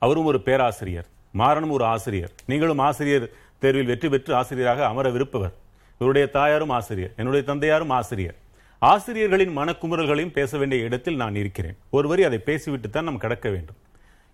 அவரும் 0.02 0.28
ஒரு 0.30 0.40
பேராசிரியர் 0.46 1.08
மாறனும் 1.40 1.74
ஒரு 1.76 1.84
ஆசிரியர். 1.94 2.32
நீங்களும் 2.50 2.82
ஆசிரியர் 2.88 3.26
தேர்வில் 3.62 3.90
வெற்றி 3.90 4.08
பெற்று 4.12 4.32
ஆசிரியராக 4.40 4.80
அமர 4.90 5.06
விருப்பவர். 5.14 5.54
இவருடைய 6.00 6.26
தாயாரும் 6.36 6.72
ஆசிரியர் 6.78 7.12
என்னுடைய 7.20 7.42
தந்தையாரும் 7.50 7.92
ஆசிரியர். 7.98 8.36
ஆசிரியர்களின் 8.82 9.52
மனக்குமுறல்களையும் 9.58 10.34
பேச 10.38 10.58
வேண்டிய 10.60 10.86
இடத்தில் 10.88 11.20
நான் 11.22 11.36
இருக்கிறேன். 11.42 11.76
ஒருவரி 11.96 12.22
அதை 12.28 12.38
பேசிவிட்டு 12.48 12.88
தான் 12.90 13.08
நாம் 13.08 13.22
கடக்க 13.24 13.46
வேண்டும். 13.54 13.78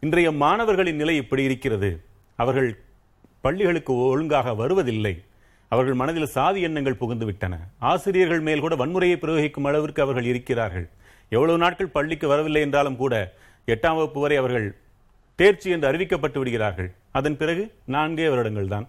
இன்றைய 0.03 0.29
மாணவர்களின் 0.45 1.01
நிலை 1.03 1.14
இப்படி 1.23 1.42
இருக்கிறது. 1.49 1.90
அவர்கள் 2.42 2.70
பள்ளிகளுக்கு 3.44 3.92
ஒழுங்காக 4.12 4.55
வருவதில்லை. 4.62 5.14
அவர்கள் 5.72 6.00
மனதில் 6.00 6.33
சாதி 6.37 6.61
எண்ணங்கள் 6.68 7.00
புகுந்து 7.02 7.26
விட்டன 7.28 7.55
ஆசிரியர்கள் 7.90 8.42
மேல் 8.48 8.64
கூட 8.64 8.74
வன்முறையை 8.81 9.16
பிரயோகிக்கும் 9.22 9.68
அளவிற்கு 9.68 10.00
அவர்கள் 10.05 10.31
இருக்கிறார்கள். 10.33 10.87
எவ்வளவு 11.37 11.61
நாட்கள் 11.62 11.94
பள்ளிக்கு 11.96 12.26
வரவில்லை 12.33 12.62
என்றாலும் 12.66 12.98
கூட 13.02 13.14
எட்டாம் 13.72 13.98
வகுப்பு 13.98 14.20
வரை 14.24 14.37
அவர்கள் 14.40 14.66
தேர்ச்சி 15.38 15.68
என்று 15.74 15.88
அறிவிக்கப்பட்டு 15.90 16.38
விடுகிறார்கள். 16.40 16.90
அதன் 17.18 17.38
பிறகு 17.40 17.62
நான்கே 17.94 18.26
வருடங்கள் 18.33 18.72
தான். 18.74 18.87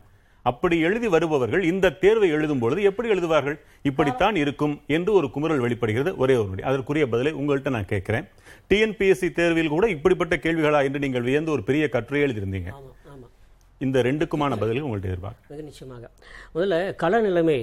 அப்படி 0.51 0.75
எழுதி 0.87 1.07
வருபவர்கள் 1.13 1.63
இந்த 1.71 1.91
தேர்வை 2.01 2.29
எழுதும் 2.37 2.61
பொழுது 2.63 2.81
எப்படி 2.89 3.07
எழுதுவார்கள்? 3.13 3.57
இப்படித்தான் 3.89 4.37
இருக்கும் 4.41 4.73
என்று 4.95 5.11
ஒரு 5.19 5.27
குமுறல் 5.35 5.63
வெளிப்படுகிறது 5.65 6.11
ஒரே 6.23 6.35
ஒரு 6.39 6.49
நொடி 6.49 6.65
அதற்குரிய 6.69 7.05
பதிலை 7.13 7.31
உங்கள்கிட்ட 7.41 7.71
நான் 7.75 7.91
கேட்கிறேன். 7.93 8.27
டிஎன்பிஎஸ்சி 8.71 9.29
தேர்வில் 9.39 9.73
கூட 9.75 9.87
இப்படிப்பட்ட 9.95 10.35
கேள்விகளா 10.45 10.81
என்று 10.87 11.03
நீங்கள் 11.05 11.27
வியந்து 11.29 11.55
ஒரு 11.55 11.63
பெரிய 11.69 11.87
கட்டுரை 11.95 12.21
எழுதியிருந்தீங்க. 12.25 12.71
இந்த 13.85 13.97
ரெண்டுக்குமான 14.07 14.57
பதில்கள் 14.61 14.85
உங்கள்கிட்ட 14.87 15.11
எதிர்பார்க்க 15.13 15.53
மிக 15.53 15.63
நிச்சயமாக. 15.69 16.05
முதல்ல 16.55 16.75
கள 17.01 17.19
நிலைமை 17.27 17.57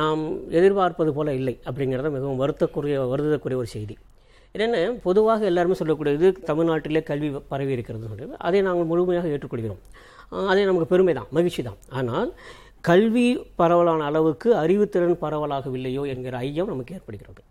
நாம் 0.00 0.22
எதிர்பார்ப்பது 0.58 1.10
போல 1.16 1.34
இல்லை 1.38 1.54
அப்படிங்கிறத 1.68 2.10
மிகவும் 2.16 2.40
வருத்தக்குரிய 2.42 2.98
வருத்தக்குரிய 3.12 3.62
ஒரு 3.62 3.70
செய்தி. 3.76 3.96
என்னென்ன? 4.54 4.78
பொதுவாக 5.06 5.44
எல்லாருமே 5.50 5.74
சொல்லக்கூடியது 5.80 6.28
தமிழ்நாட்டிலே 6.50 7.02
கல்வி 7.10 7.28
பரவி 7.52 7.72
இருக்கிறது 7.76 8.28
அதை 8.48 8.60
நாங்கள் 8.68 8.90
முழுமையாக 8.92 9.32
ஏற்றுக்கொள்கிறோம். 9.34 9.82
அதே 10.52 10.62
நமக்கு 10.68 10.92
பெருமை 10.92 11.14
தான் 11.18 11.28
மகிழ்ச்சி 11.36 11.62
தான். 11.66 11.80
ஆனால் 11.98 12.30
கல்வி 12.88 13.26
பரவலான 13.60 14.06
அளவுக்கு 14.10 14.48
அறிவுத்திறன் 14.62 15.20
பரவலாகவில்லையோ 15.24 16.02
என்கிற 16.12 16.36
ஐயம் 16.46 16.72
நமக்கு 16.72 16.94
ஏற்படுகிறது. 16.96 17.42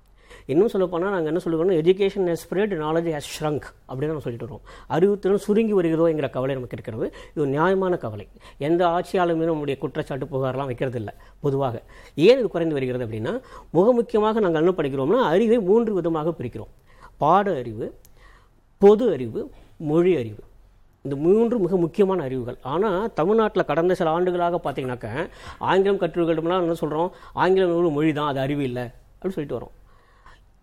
இன்னும் 0.51 0.71
சொல்லப்போனால் 0.73 1.13
நாங்கள் 1.15 1.31
என்ன 1.31 1.41
சொல்லுவோம்னா 1.45 1.75
education 1.81 2.27
has 2.31 2.43
spread 2.43 2.73
knowledge 2.83 3.07
has 3.15 3.29
shrunk 3.35 3.67
அப்படின்னு 3.89 4.11
நம்ம 4.11 4.23
சொல்லிட்டு 4.25 4.47
வரோம் 4.47 4.63
அறிவுத்திறன் 4.95 5.43
சுருங்கி 5.45 5.73
வருகிறதோ 5.77 6.07
என்கிற 6.11 6.27
கவலை 6.35 6.55
நமக்கு 6.57 6.75
இருக்கிறது. 6.77 7.05
இது 7.31 7.41
ஒரு 7.43 7.51
நியாயமான 7.55 7.97
கவலை. 8.05 8.25
எந்த 8.67 8.81
ஆட்சியாளருமே 8.95 9.47
நம்முடைய 9.51 9.75
குற்றச்சாட்டு 9.83 10.25
புகார்லாம் 10.33 10.69
வைக்கிறது 10.71 10.99
இல்லை 11.01 11.13
பொதுவாக. 11.45 11.75
ஏன் 12.15 12.39
இது 12.41 12.49
குறைந்து 12.55 12.77
வருகிறது 12.77 13.05
அப்படின்னா 13.05 13.33
முக 13.77 13.93
முக்கியமாக 13.99 14.43
நாங்கள் 14.45 14.63
என்ன 14.63 14.73
படிக்கிறோம்னா 14.79 15.21
அறிவை 15.33 15.59
மூன்று 15.69 15.93
விதமாக 15.93 16.33
பிரிக்கிறோம். 16.39 16.73
பாட 17.23 17.55
அறிவு 17.61 17.87
பொது 18.81 19.05
அறிவு 19.15 19.41
மொழி 19.91 20.11
அறிவு. 20.21 20.41
இந்த 21.05 21.15
மூன்று 21.25 21.55
மிக 21.63 21.77
முக்கியமான 21.85 22.19
அறிவுகள். 22.27 22.57
ஆனால் 22.73 22.99
தமிழ்நாட்டில் 23.19 23.67
கடந்த 23.71 23.95
சில 23.99 24.09
ஆண்டுகளாக 24.17 24.59
பார்த்தீங்கன்னாக்க 24.63 25.09
ஆங்கிலம் 25.71 25.99
கற்றவர்களிடம்லாம் 26.03 26.63
என்ன 26.65 26.77
சொல்கிறோம் 26.83 27.09
ஆங்கிலம் 27.43 27.97
மொழி 27.97 28.13
தான் 28.19 28.31
அது 28.33 28.41
அறிவு 28.45 28.63
இல்லை 28.69 28.85
அப்படின்னு 28.85 29.37
சொல்லிட்டு 29.37 29.59
வரோம் 29.59 29.75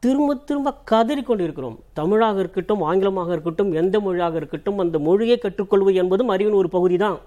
திரும்ப 0.04 0.34
திரும்ப 0.48 0.68
கதறி 0.90 1.22
கொண்டு 1.26 1.44
இருக்கிறோம் 1.46 1.76
தமிழாக 1.98 2.38
இருக்கட்டும் 2.42 2.80
ஆங்கிலமாக 2.88 3.30
இருக்கட்டும் 3.34 3.70
எந்த 3.80 3.96
மொழியாக 4.04 4.34
இருக்கட்டும் 4.40 4.80
அந்த 4.84 4.96
மொழியை 5.08 5.36
கற்றுக்கொள்வது 5.44 6.00
என்பதும் 6.02 6.32
அறிவின் 6.34 6.58
ஒரு 6.60 6.68
பகுதி 6.76 6.96
தான் 7.04 7.18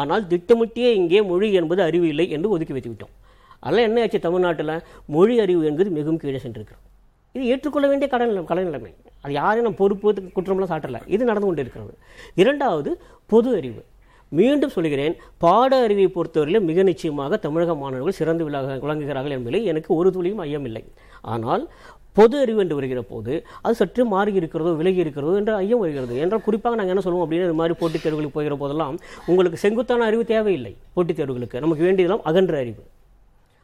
ஆனால் 0.00 0.24
திட்டமிட்டியே 0.32 0.90
இங்கே 1.00 1.20
மொழி 1.30 1.48
என்பது 1.60 1.80
அறிவு 1.88 2.06
இல்லை 2.12 2.26
என்று 2.36 2.52
ஒதுக்கி 2.54 2.74
வைத்துவிட்டோம். 2.76 3.12
அதெல்லாம் 3.62 3.86
என்ன 3.88 4.02
ஆச்சு 4.04 4.18
தமிழ்நாட்டில்? 4.26 4.74
மொழி 5.16 5.34
அறிவு 5.44 5.62
என்பது 5.70 5.90
மிகவும் 5.98 6.20
கீழே 6.22 6.40
சென்றிருக்கிறோம் 6.44 6.84
இது 7.34 7.44
ஏற்றுக்கொள்ள 7.52 7.86
வேண்டிய 7.90 8.08
கடன் 8.12 8.48
கலைநிலைமை 8.50 8.92
அது 9.24 9.32
யாரையும் 9.40 9.66
நம்ம 9.66 9.80
பொறுப்பு 9.82 10.30
குற்றம்லாம் 10.36 10.72
சாட்டல. 10.72 11.00
இது 11.14 11.22
நடந்து 11.30 11.48
கொண்டு 11.48 11.64
இருக்கிறது 11.64 11.94
இரண்டாவது 12.42 12.90
பொது 13.32 13.50
அறிவு. 13.58 13.82
மீண்டும் 14.32 14.72
சொல்கிறேன் 14.74 15.14
பாட 15.42 15.72
அறிவை 15.86 16.06
பொறுத்தவரையிலும் 16.14 16.68
மிக 16.70 16.82
நிச்சயமாக 16.88 17.36
தமிழக 17.44 17.74
மாணவர்கள் 17.82 18.16
சிறந்து 18.20 18.44
விளங்க 18.46 18.72
விளங்குகிறார்கள் 18.84 19.34
என்பதில் 19.36 19.68
எனக்கு 19.70 19.90
ஒரு 19.98 20.08
துளியும் 20.16 20.42
ஐயமில்லை. 20.46 20.82
ஆனால் 21.34 21.62
பொது 22.16 22.36
அறிவு 22.42 22.60
என்று 22.64 22.78
வருகிற 22.78 23.00
போது 23.02 23.32
அது 23.62 23.74
சற்று 23.80 24.04
மாறி 24.12 24.32
இருக்கிறதோ 24.40 24.72
விலகி 24.80 25.00
இருக்கிறதோ 25.04 25.32
என்ற 25.40 25.52
ஐயம் 25.62 25.82
வருகிறது. 25.84 26.14
என்றால் 26.24 26.44
குறிப்பாக 26.46 26.76
நாங்கள் 26.76 26.94
என்ன 26.94 27.04
சொல்லுவோம் 27.06 27.30
அப்படின்னா 27.30 27.46
இது 27.48 27.58
மாதிரி 27.60 27.74
போட்டித் 27.80 28.04
தேர்வுகளுக்கு 28.06 28.36
போகிற 28.38 28.56
போதெல்லாம் 28.56 28.96
உங்களுக்கு 29.26 29.58
செங்குத்தான 29.58 30.04
அறிவு 30.04 30.24
தேவையில்லை 30.24 30.72
போட்டித் 30.94 31.20
தேர்வுகளுக்கு. 31.20 31.64
நமக்கு 31.64 31.84
வேண்டியதெல்லாம் 31.88 32.24
அகன்ற 32.30 32.56
அறிவு. 32.58 32.82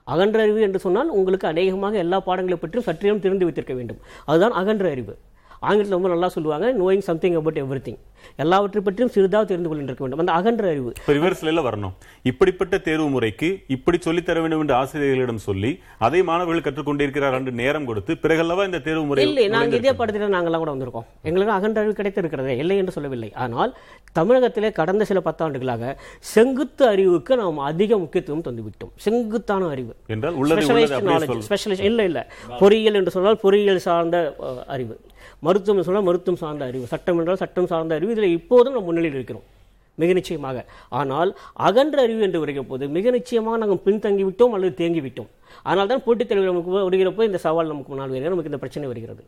அகன்ற 0.05 0.39
அறிவு 0.43 0.61
என்று 0.61 0.79
சொன்னால் 0.79 1.11
உங்களுக்கு 1.19 1.49
அநேகமாக 1.49 1.97
எல்லா 2.05 2.21
பாடங்களை 2.21 2.59
பற்றியும் 2.61 2.87
சற்றிலும் 2.89 3.25
தெரிந்து 3.27 3.47
வைத்திருக்க 3.47 3.75
வேண்டும். 3.75 4.01
அதுதான் 4.25 4.53
அகன்ற 4.53 4.91
அறிவு. 4.91 5.15
ஆங்கிலத்தில் 5.63 5.97
ரொம்ப 5.97 6.09
நல்லா 6.09 6.29
சொல்லுவாங்க 6.29 6.67
knowing 6.73 7.07
something 7.09 7.33
about 7.33 7.59
every 7.59 7.89
thing 7.89 7.99
எல்லாவற்றை 8.37 8.83
பற்றியும் 8.83 9.13
சிறிதாக 9.13 9.45
தெரிந்து 9.45 9.69
கொண்டிருக்க 9.69 10.05
வேண்டும். 10.05 10.23
அந்த 10.23 10.33
அகன்ற 10.33 10.69
அறிவு. 10.69 10.93
இப்ப 11.01 11.13
ரிவர்ஸ்ல 11.13 11.51
வரணும். 11.69 11.95
இப்படிப்பட்ட 12.23 12.79
தேர்வு 12.79 13.09
முறைக்கு 13.09 13.49
இப்படி 13.67 13.99
சொல்லித் 14.01 14.27
தர 14.27 14.41
வேண்டும் 14.41 14.61
என்று 14.61 14.75
ஆசிரியர்களிடம் 14.75 15.43
சொல்லி 15.49 15.81
அதை 15.99 16.23
மாணவர்கள் 16.23 16.73
கற்றுக்கொண்டிருக்கிறார் 16.73 17.33
என்று 17.33 17.53
நேரம் 17.53 17.85
கொடுத்து 17.85 18.15
பிறகல்லவா 18.23 18.65
இந்த 18.65 18.79
தேர்வு 18.79 19.05
முறை 19.05 19.27
இல்லை 19.27 19.49
நாங்கள் 19.49 19.79
இதே. 19.79 19.93
படத்தில் 19.93 20.35
நாங்களாம் 20.35 20.63
கூட 20.63 20.73
வந்திருக்கோம். 20.73 21.07
எங்களுக்கு 21.23 21.55
அகன்ற 21.55 21.81
அறிவு 21.81 21.97
கிடைத்திருக்கிறதே 22.03 22.55
இல்லை 22.63 22.77
என்று 22.77 22.93
சொல்லவில்லை. 22.93 23.33
ஆனால் 23.35 23.77
தமிழகத்திலே 24.13 24.73
கடந்த 24.73 25.05
சில 25.05 25.21
பத்தாண்டுகளாக 25.25 25.95
செங்குத்து 26.19 26.87
அறிவுக்கு 26.87 27.37
நாம் 27.37 27.59
அதிக 27.59 27.99
முக்கியத்துவம் 27.99 28.43
தந்துவிட்டோம். 28.43 28.93
செங்குத்தான 28.97 29.69
அறிவு. 29.69 29.97
என்றால் 30.07 30.35
ஸ்பெஷலைஸ்ட் 30.35 31.09
நாலேஜ் 31.11 31.41
சொல் 31.41 31.73
ஸ்பெஷலைஸ் 31.73 31.83
இல்லை 31.83 32.05
இல்லை. 32.05 32.23
பொறியியல் 32.59 32.95
என்று 32.95 33.11
சொன்னால் 33.11 33.41
பொறியியல் 33.41 33.79
சார்ந்த 33.79 34.37
அறிவு. 34.67 35.01
மருத்துவம் 35.43 35.87
சொன்னால் 35.89 36.07
மருத்துவம் 36.09 36.43
சார்ந்த 36.43 36.65
அறிவு. 36.65 36.87
சட்டம் 36.87 37.19
என்றால் 37.19 37.41
சட்டம் 37.43 37.71
சார்ந்த 37.73 37.95
அறிவு. 37.95 38.13
இதில் 38.15 38.37
இப்போதும் 38.39 38.73
நம்ம 38.73 38.87
முன்னிலையில் 38.87 39.19
இருக்கிறோம். 39.19 39.47
மிக 39.99 40.13
நிச்சயமாக. 40.13 40.59
ஆனால் 41.01 41.31
அகன்ற 41.67 41.97
அறிவு 42.03 42.21
என்று 42.27 42.39
வருகிற 42.43 42.65
போது 42.65 42.85
மிக 42.97 43.11
நிச்சயமாக 43.11 43.57
நாங்கள் 43.63 43.83
பின்தங்கிவிட்டோம் 43.87 44.55
அல்லது 44.57 44.75
தேங்கிவிட்டோம் 44.83 45.31
அதனால்தான் 45.63 45.99
தான் 45.99 46.07
போட்டித் 46.07 46.29
தலைவர் 46.29 46.53
நமக்கு 46.53 46.91
வருகிறப்போ 46.91 47.25
இந்த 47.31 47.41
சவால் 47.47 47.73
நமக்கு 47.73 47.91
முன்னால் 47.93 48.09
வருகிறது. 48.09 48.35
நமக்கு 48.35 48.53
இந்த 48.53 48.61
பிரச்சனை 48.65 48.89
வருகிறது. 48.89 49.23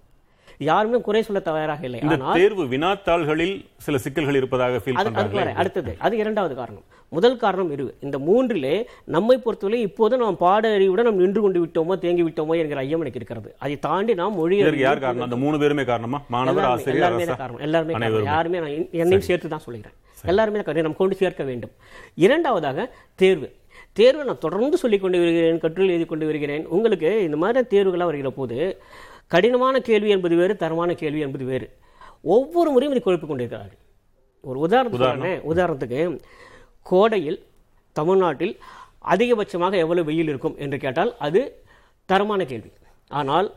யாருமே 0.58 1.00
குறை 1.00 1.22
சொல்ல 1.22 1.40
தயாராக 1.40 1.84
இல்லை. 1.84 2.00
ஆனால் 2.00 2.34
தேர்வு 2.34 2.64
வினாத்தாள்களில் 2.64 3.66
சில 3.76 3.98
சிக்கல்கள் 3.98 4.34
இருப்பதாக 4.34 4.76
ஃபீல் 4.76 4.94
பண்றாங்க. 4.94 5.52
அடுத்தது 5.52 5.94
அது 5.98 6.16
இரண்டாவது 6.16 6.54
காரணம். 6.54 6.82
முதல் 7.08 7.36
காரணம் 7.36 7.70
இரு 7.70 7.94
இந்த 8.00 8.18
மூன்றிலே 8.18 8.84
நம்மை 9.04 9.38
பொறுத்தவரை 9.38 9.82
இப்போது 9.82 10.16
நாம் 10.16 10.36
பாட 10.36 10.72
அறிவுடன் 10.74 11.04
நாம் 11.04 11.16
நின்று 11.16 11.40
கொண்டு 11.40 11.64
விட்டோமோ 11.64 11.98
தேங்கி 11.98 12.22
விட்டோமோ 12.22 12.58
என்கிற 12.58 12.80
ஐயம் 12.80 13.00
எனக்கு 13.00 13.14
இருக்கிறது. 13.14 13.54
அதை 13.58 13.78
தாண்டி 13.78 14.14
நாம் 14.14 14.34
மொழி 14.34 14.78
யார் 14.78 14.98
காரணம்? 14.98 15.22
அந்த 15.22 15.36
மூணு 15.36 15.58
பேருமே 15.58 15.84
காரணமா? 15.84 16.22
மாணவர் 16.28 16.64
ஆசிரியர் 16.64 16.94
எல்லாருமே 16.94 17.24
காரணம். 17.24 17.60
எல்லாருமே 17.60 18.22
யாருமே 18.22 18.58
நான் 18.58 18.68
என்- 18.68 18.90
என்னையும் 18.90 19.20
சேர்த்து 19.20 19.48
தான் 19.48 19.58
சொல்கிறேன் 19.58 19.92
எல்லாருமே 20.24 20.56
காரணம். 20.56 20.82
நம்ம 20.82 20.96
கொண்டு 20.96 21.14
சேர்க்க 21.14 21.44
வேண்டும். 21.44 21.70
இரண்டாவதாக 22.14 22.94
தேர்வு. 23.14 23.52
தேர்வு 23.92 24.24
நான் 24.24 24.38
தொடர்ந்து 24.38 24.76
சொல்லிக் 24.76 25.00
கொண்டு 25.00 25.18
வருகிறேன் 25.18 25.58
கட்டுரை 25.58 25.88
எழுதி 25.88 26.04
கொண்டு 26.04 26.26
வருகிறேன். 26.26 26.66
உங்களுக்கு 26.66 27.22
இந்த 27.22 27.36
மாதிரி 27.36 27.78
தேர்வுகளாக 27.78 28.04
வருகிற 28.04 28.30
போது 28.30 28.82
கடினமான 29.34 29.74
கேள்வி 29.88 30.10
என்பது 30.16 30.34
வேறு 30.42 30.54
தரமான 30.62 30.90
கேள்வி 31.02 31.22
என்பது 31.26 31.44
வேறு. 31.52 31.68
ஒவ்வொரு 32.34 32.68
முறையும் 32.74 32.94
இதை 32.94 33.02
குழப்பிக் 33.04 33.30
கொண்டிருக்கிறார்கள். 33.30 33.80
ஒரு 34.50 34.58
உதாரணத்துக்கு 34.66 35.06
சொல்றேனே, 35.08 35.34
உதாரணத்துக்கு 35.52 36.00
கோடையில் 36.90 37.38
தமிழ்நாட்டில் 37.96 38.54
அதிகபட்சமாக 39.12 39.74
எவ்வளவு 39.84 40.08
வெயில் 40.10 40.30
இருக்கும் 40.32 40.58
என்று 40.64 40.78
கேட்டால் 40.84 41.12
அது 41.26 41.40
தரமான 42.10 42.44
கேள்வி. 42.50 42.70
ஆனால் 43.20 43.48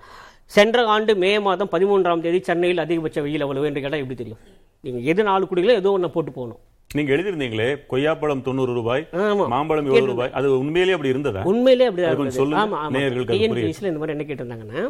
சென்ற 0.55 0.85
ஆண்டு 0.93 1.13
மே 1.23 1.31
மாதம் 1.45 1.71
பதிமூன்றாம் 1.73 2.23
தேதி 2.25 2.39
சென்னையில் 2.49 2.83
அதிகபட்ச 2.83 3.21
வெயில் 3.25 3.43
எவ்வளவு 3.45 3.67
என்று 3.69 3.83
கேட்டால் 3.83 4.03
எப்படி 4.03 4.17
தெரியும்? 4.21 4.41
நீங்கள் 4.85 5.05
எது 5.11 5.21
நாலு 5.29 5.45
குடிகளோ 5.51 5.77
ஏதோ 5.81 5.91
ஒன்று 5.97 6.09
போட்டு 6.15 6.31
போகணும். 6.37 6.61
நீங்க 6.97 7.11
எழுதியிருந்தீங்களே 7.15 7.69
கொய்யாப்பழம் 7.91 8.43
தொண்ணூறு 8.45 8.73
ரூபாய். 8.79 9.03
மாம்பழம் 9.53 9.89
ஏழு 9.97 10.07
ரூபாய் 10.11 10.31
அது 10.39 10.47
உண்மையிலேயே 10.61 10.95
அப்படி 10.97 11.13
இருந்ததா? 11.13 11.41
உண்மையிலே 11.51 11.87
அப்படி 11.89 12.35
சொல்லுங்க. 12.41 12.61
இந்த 13.91 13.99
மாதிரி 14.01 14.15
என்ன 14.15 14.27
கேட்டிருந்தாங்கன்னா 14.29 14.83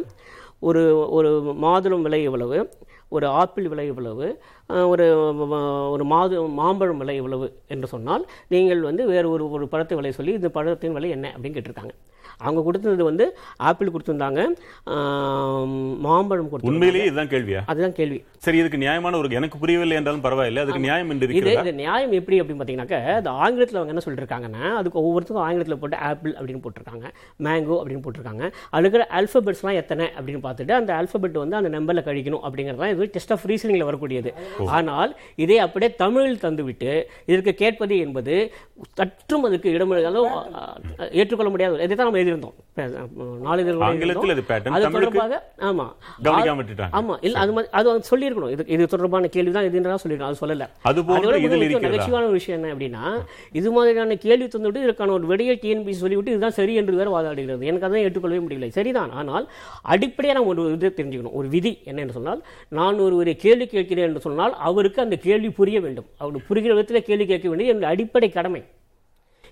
ஒரு 0.58 1.10
ஒரு 1.10 1.28
மாதுளம் 1.62 2.02
விலை 2.02 2.22
எவ்வளவு? 2.22 2.68
ஒரு 3.08 3.26
ஆப்பிள் 3.26 3.68
விலை 3.68 3.86
எவ்வளவு? 3.86 4.42
ஒரு 4.92 5.06
ஒரு 5.94 6.04
மாது 6.12 6.42
மாம்பழம் 6.60 7.00
விலை 7.02 7.16
எவ்வளவு 7.22 7.48
என்று 7.74 7.88
சொன்னால் 7.94 8.26
நீங்கள் 8.54 8.86
வந்து 8.90 9.04
வேறு 9.14 9.32
ஒரு 9.34 9.44
ஒரு 9.56 9.66
பழத்து 9.72 9.98
விலை 10.00 10.12
சொல்லி 10.18 10.34
இந்த 10.38 10.50
பழத்தின் 10.58 10.96
விலை 10.98 11.10
என்ன 11.16 11.32
அப்படின்னு 11.34 11.58
கேட்டிருக்காங்க. 11.58 11.94
அவங்க 12.46 12.60
கொடுத்தது 12.64 13.04
வந்து 13.08 13.24
ஆப்பிள் 13.68 13.90
கொடுத்திருந்தாங்க 13.92 14.40
மாம்பழம் 16.04 16.50
கொடுத்திருந்தாங்க. 16.50 16.72
உண்மையிலேயே 16.72 17.06
இதுதான் 17.08 17.30
கேள்வியா? 17.32 17.60
அதுதான் 17.70 17.94
கேள்வி. 17.96 18.18
சரி 18.44 18.58
இதுக்கு 18.60 18.80
நியாயமான 18.82 19.16
ஒரு 19.20 19.38
எனக்கு 19.38 19.60
புரியவில்லை 19.62 19.96
என்றாலும் 20.00 20.24
பரவாயில்லை 20.26 20.60
அதுக்கு 20.64 20.84
நியாயம் 20.84 21.10
என்று 21.14 21.28
இது 21.38 21.54
இது 21.62 21.72
நியாயம் 21.80 22.14
எப்படி 22.18 22.38
அப்படின்னு 22.40 22.60
பார்த்தீங்கன்னாக்கா 22.60 23.00
அது 23.20 23.30
ஆங்கிலத்தில் 23.44 23.78
அவங்க 23.80 23.94
என்ன 23.94 24.04
சொல்லியிருக்காங்கன்னா 24.06 24.62
அதுக்கு 24.80 25.00
ஒவ்வொருத்தருக்கும் 25.02 25.46
ஆங்கிலத்தில் 25.46 25.80
போட்டு 25.82 25.98
ஆப்பிள் 26.10 26.34
அப்படின்னு 26.38 26.62
போட்டிருக்காங்க 26.66 27.06
மேங்கோ 27.46 27.78
அப்படின்னு 27.80 28.04
போட்டிருக்காங்க. 28.04 28.44
அதுல 28.72 28.84
இருக்கிற 28.86 29.06
ஆல்ஃபபெட்ஸ்லாம் 29.20 29.80
எத்தனை 29.82 30.06
அப்படின்னு 30.18 30.42
பார்த்துட்டு 30.46 30.76
அந்த 30.78 30.92
ஆல்ஃபபெட் 31.00 31.42
வந்து 31.44 31.58
அந்த 31.62 31.72
நம்பரில் 31.76 32.06
கழிக்கணும் 32.10 32.44
அப்படிங்கிறது 32.46 32.82
தான் 32.84 32.94
இது 32.94 33.10
டெஸ்ட் 33.16 33.34
ஆஃப் 33.36 33.48
ரீசனிங்கில் 33.52 33.88
வரக்கூடியது. 33.90 34.32
ஆனால் 34.74 35.10
இதை 35.38 35.56
அப்படியே 35.64 35.90
தமிழில் 35.98 36.40
தந்துவிட்டு 36.40 36.92
இதற்கு 37.26 37.52
கேட்பது 37.56 37.96
என்பது 38.04 38.36
சற்றும் 38.98 39.44
அதுக்கு 39.46 39.68
இடம் 39.72 39.92
அதாவது 39.92 40.20
அஹ், 40.58 40.76
ஏற்றுக்கொள்ள 41.14 41.50
முடியாது 41.50 41.82
இதை 41.82 41.94
தான் 41.94 42.06
நம்ம 42.06 42.20
எழுதியிருந்தோம். 42.20 42.56
நாளிதழ் 43.44 43.78
அது 44.68 44.84
தொடர்பாக 44.96 45.38
இல்ல 47.22 47.38
அது 47.40 47.54
மாதிரி 47.54 47.70
அது 47.78 48.08
சொல்லியிருக்கணும். 48.10 48.52
இது 48.54 48.64
இது 48.74 48.86
தொடர்பான 48.92 49.28
கேள்வி 49.28 49.52
தான் 49.52 49.66
அது 50.28 50.40
சொல்லல. 50.40 50.66
ஒரு 52.22 52.36
விஷயம் 52.36 52.58
என்ன 52.58 52.72
அப்படின்னா 52.74 53.02
இது 53.54 53.68
மாதிரியான 53.70 54.18
கேள்வி 54.24 54.48
தந்துவிட்டு 54.48 54.84
இதற்கான 54.84 55.14
ஒரு 55.16 55.26
விடையை 55.30 55.56
டிஎன்பிசி 55.62 56.00
சொல்லிவிட்டு 56.02 56.32
இதுதான் 56.34 56.56
சரி 56.58 56.74
என்று 56.80 56.98
வேறு 56.98 57.14
வாதாடுகிறது. 57.14 57.62
எனக்கு 57.68 57.86
அதான் 57.86 58.04
ஏற்றுக்கொள்ளவே 58.04 58.42
முடியல 58.44 58.70
சரிதான். 58.78 59.12
ஆனால் 59.18 59.44
அடிப்படையாக 59.92 60.36
நம்ம 60.38 60.52
ஒரு 60.56 60.72
இது 60.72 60.92
தெரிஞ்சுக்கணும். 60.92 61.36
ஒரு 61.38 61.48
விதி 61.50 61.72
என்ன 61.84 62.00
என்று 62.04 62.16
சொன்னால் 62.16 62.42
நான் 62.72 63.02
ஒருவரை 63.04 63.34
கேள்வி 63.38 63.66
கேட்கிறேன் 63.68 64.08
என்று 64.08 64.24
சொன்னால் 64.24 64.47
அவருக்கு 64.52 65.02
அந்த 65.02 65.16
கேள்வி 65.16 65.50
புரிய 65.50 65.80
வேண்டும். 65.80 66.06
அவருக்கு 66.18 66.48
புரிகிற 66.48 66.74
விதத்தில் 66.74 67.02
கேள்வி 67.02 67.26
கேட்க 67.26 67.48
வேண்டியது 67.48 67.72
என்னுடைய 67.74 67.94
அடிப்படை 67.94 68.30
கடமை. 68.30 68.62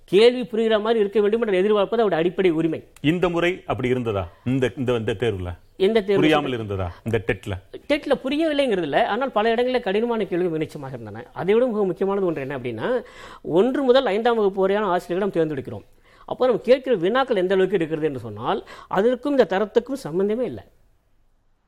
கேள்வி 0.04 0.42
புரிகிற 0.42 0.80
மாதிரி 0.80 0.98
இருக்க 0.98 1.20
வேண்டும் 1.20 1.40
என்று 1.40 1.56
எதிர்பார்ப்பது 1.56 2.02
அவருடைய 2.02 2.22
அடிப்படை 2.22 2.50
உரிமை. 2.50 2.82
இந்த 3.00 3.28
முறை 3.28 3.62
அப்படி 3.66 3.88
இருந்ததா? 3.88 4.28
இந்த 4.44 4.70
இந்த 4.76 4.96
இந்த 4.96 5.14
தேர்வுல? 5.22 5.52
எந்த 5.76 6.02
தேர்வு 6.02 6.20
புரியாமல் 6.20 6.52
இருந்ததா? 6.52 6.86
இந்த 7.04 7.18
டெட்ல? 7.28 7.54
டெட்டில் 7.88 8.20
புரியவில்லைங்கிறது 8.24 8.82
இல்லை. 8.82 9.04
ஆனால் 9.04 9.32
பல 9.32 9.50
இடங்களில் 9.50 9.80
கடினமான 9.80 10.24
கேள்விகள் 10.24 10.58
நிச்சயமாக 10.58 10.94
இருந்தன. 10.94 11.24
அதை 11.32 11.54
விட 11.54 11.66
மிக 11.66 11.84
முக்கியமானது 11.84 12.26
ஒன்று 12.26 12.40
என்ன 12.40 12.58
அப்படின்னா 12.58 13.02
ஒன்று 13.42 13.82
முதல் 13.82 14.06
ஐந்தாம் 14.06 14.36
வகுப்பு 14.36 14.60
வரையான 14.60 14.86
ஆசிரியர்களை 14.86 15.24
நாம் 15.24 15.36
தேர்ந்தெடுக்கிறோம். 15.38 15.84
அப்போ 16.24 16.46
நம்ம 16.46 16.60
கேட்கிற 16.60 16.96
வினாக்கள் 16.96 17.36
எந்த 17.36 17.54
அளவுக்கு 17.54 17.76
இருக்கிறது 17.76 18.06
என்று 18.06 18.20
சொன்னால் 18.20 18.66
அதற்கும் 18.88 19.38
இந்த 19.38 19.46
தரத்துக்கும் 19.50 20.04
சம்பந்தமே 20.06 20.44
இல்லை. 20.44 20.64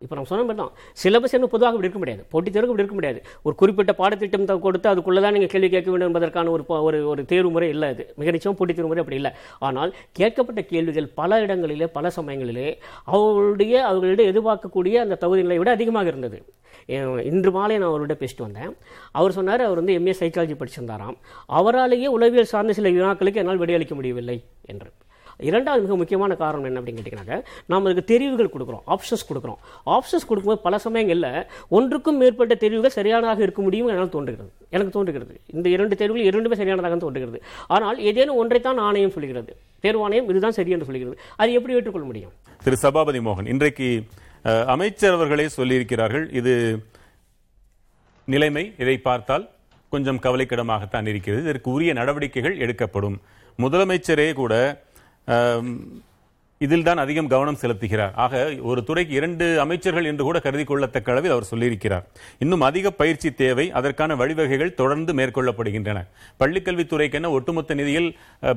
இப்போ 0.02 0.14
நம்ம 0.16 0.28
சொன்ன 0.30 0.42
மாதிரி 0.48 0.58
தான் 0.60 0.74
சிலபஸ் 1.00 1.32
என்ன 1.36 1.46
பொதுவாக 1.52 1.74
இப்படி 1.76 1.86
இருக்க 1.86 2.00
முடியாது. 2.02 2.22
போட்டித் 2.32 2.54
தேர்வுக்கு 2.54 2.74
இப்படி 2.74 2.84
இருக்க 2.84 2.96
முடியாது. 2.98 3.20
ஒரு 3.46 3.54
குறிப்பிட்ட 3.60 3.92
பாடத்திட்டம் 4.00 4.44
கொடுத்து 4.66 4.88
அதுக்குள்ளே 4.90 5.20
தான் 5.24 5.34
நீங்கள் 5.36 5.50
கேள்வி 5.54 5.68
கேட்க 5.72 5.88
வேண்டும் 5.92 6.08
என்பதற்கான 6.10 6.50
ஒரு 6.56 6.64
ஒரு 6.88 6.98
ஒரு 7.12 7.22
தேர்வு 7.32 7.50
முறை 7.54 7.68
இல்லை 7.74 7.88
அது. 7.94 8.04
மிக 8.20 8.34
நிச்சயம் 8.36 8.56
போட்டித் 8.58 8.78
தேர்வு 8.78 8.90
முறை 8.90 9.02
அப்படி 9.04 9.18
இல்லை. 9.20 9.32
ஆனால் 9.68 9.90
கேட்கப்பட்ட 10.18 10.62
கேள்விகள் 10.72 11.08
பல 11.20 11.40
இடங்களிலே 11.46 11.88
பல 11.96 12.12
சமயங்களிலே 12.18 12.68
அவர்களுடைய 13.14 13.74
அவர்களிடம் 13.88 14.30
எதிர்பார்க்கக்கூடிய 14.32 14.94
அந்த 15.06 15.18
தகுதி 15.24 15.42
நிலையை 15.46 15.62
விட 15.62 15.72
அதிகமாக 15.78 16.12
இருந்தது. 16.12 16.38
இன்று 17.30 17.50
மாலை 17.58 17.74
நான் 17.80 17.90
அவர்கிட்ட 17.90 18.16
பேசிட்டு 18.22 18.46
வந்தேன். 18.46 18.72
அவர் 19.18 19.36
சொன்னார் 19.38 19.66
அவர் 19.66 19.80
வந்து 19.82 19.98
எம்ஏ 19.98 20.16
சைக்காலஜி 20.22 20.56
படிச்சிருந்தாராம். 20.62 21.18
அவராலேயே 21.58 22.10
உளவியல் 22.18 22.52
சார்ந்த 22.54 22.78
சில 22.80 22.94
வினாக்களுக்கு 22.96 23.42
என்னால் 23.44 23.62
விடையளிக்க 23.64 23.94
முடியவில்லை 24.00 24.38
என்று 24.72 24.90
இரண்டாவது 25.48 25.82
மிக 25.84 25.96
முக்கியமான 26.00 26.34
காரணம் 26.42 26.66
என்ன 26.68 26.80
அப்படின்னு 26.80 27.00
கேட்டிங்கனாக்க 27.00 27.36
நாம் 27.70 27.84
அதுக்கு 27.88 28.04
தெரிவுகள் 28.12 28.52
கொடுக்குறோம் 28.54 28.82
ஆப்ஷன்ஸ் 28.94 29.26
கொடுக்குறோம். 29.30 29.58
ஆப்ஷன்ஸ் 29.96 30.26
கொடுக்கும்போது 30.28 30.60
பல 30.66 30.78
சமயங்களில் 30.86 31.46
ஒன்றுக்கும் 31.78 32.18
மேற்பட்ட 32.22 32.54
தெரிவுகள் 32.64 32.94
சரியானதாக 32.98 33.42
இருக்க 33.46 33.62
முடியும் 33.66 33.90
என்னால் 33.92 34.14
தோன்றுகிறது. 34.16 34.50
எனக்கு 34.76 34.92
தோன்றுகிறது. 34.96 35.34
இந்த 35.56 35.66
இரண்டு 35.76 35.96
தேர்வுகள் 36.00 36.28
இரண்டுமே 36.30 36.58
சரியானதாக 36.60 36.98
தோன்றுகிறது. 37.04 37.40
ஆனால் 37.76 37.98
ஏதேனும் 38.10 38.40
ஒன்றைத்தான் 38.42 38.80
ஆணையம் 38.88 39.14
சொல்கிறது. 39.16 39.52
தேர்வாணையம் 39.86 40.28
இதுதான் 40.32 40.56
சரி 40.58 40.74
என்று 40.76 40.88
சொல்கிறது. 40.88 41.18
அது 41.42 41.56
எப்படி 41.58 41.76
ஏற்றுக்கொள்ள 41.78 42.06
முடியும்? 42.10 42.32
திரு 42.64 42.78
சபாபதி 42.84 43.22
மோகன் 43.28 43.50
இன்றைக்கு 43.54 43.88
அமைச்சர் 44.74 45.16
அவர்களே 45.16 45.46
சொல்லியிருக்கிறார்கள் 45.58 46.26
இது 46.40 46.54
நிலைமை. 48.34 48.64
இதை 48.82 48.98
பார்த்தால் 49.08 49.44
கொஞ்சம் 49.94 50.20
கவலைக்கிடமாகத்தான் 50.24 51.06
இருக்கிறது. 51.12 51.42
இதற்கு 51.46 51.70
உரிய 51.76 51.92
நடவடிக்கைகள் 51.98 52.56
எடுக்கப்படும். 52.64 53.16
முதலமைச்சரே 53.62 54.26
கூட 54.40 54.54
இதில் 56.64 56.84
தான் 56.86 57.00
அதிகம் 57.02 57.28
கவனம் 57.32 57.58
செலுத்துகிறார். 57.60 58.14
ஆக 58.22 58.38
ஒரு 58.70 58.80
துறைக்கு 58.86 59.12
இரண்டு 59.18 59.46
அமைச்சர்கள் 59.64 60.08
என்று 60.10 60.22
கூட 60.28 60.38
கருதி 60.46 60.64
கொள்ளத்தக்க 60.70 61.12
அளவில் 61.12 61.34
அவர் 61.34 61.48
சொல்லியிருக்கிறார். 61.50 62.04
இன்னும் 62.44 62.64
அதிக 62.68 62.90
பயிற்சி 63.00 63.30
தேவை 63.42 63.66
அதற்கான 63.80 64.14
வழிவகைகள் 64.22 64.74
தொடர்ந்து 64.80 65.12
மேற்கொள்ளப்படுகின்றன. 65.18 66.00
பள்ளிக்கல்வித்துறைக்கென 66.40 67.30
ஒட்டுமொத்த 67.36 67.76
நிதியில் 67.80 68.10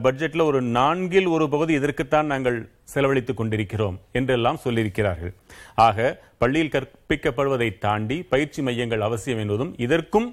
பட்ஜெட்டில் 0.05 0.47
ஒரு 0.49 0.61
நான்கில் 0.77 1.29
ஒரு 1.35 1.47
பகுதி 1.53 1.75
இதற்குத்தான் 1.81 2.31
நாங்கள் 2.33 2.57
செலவழித்துக் 2.93 3.39
கொண்டிருக்கிறோம் 3.41 3.99
என்றெல்லாம் 4.19 4.61
சொல்லியிருக்கிறார்கள். 4.65 5.33
ஆக 5.87 6.17
பள்ளியில் 6.43 6.73
கற்பிக்கப்படுவதை 6.77 7.69
தாண்டி 7.87 8.19
பயிற்சி 8.33 8.61
மையங்கள் 8.69 9.07
அவசியம் 9.09 9.43
என்பதும் 9.45 9.73
இதற்கும் 9.87 10.29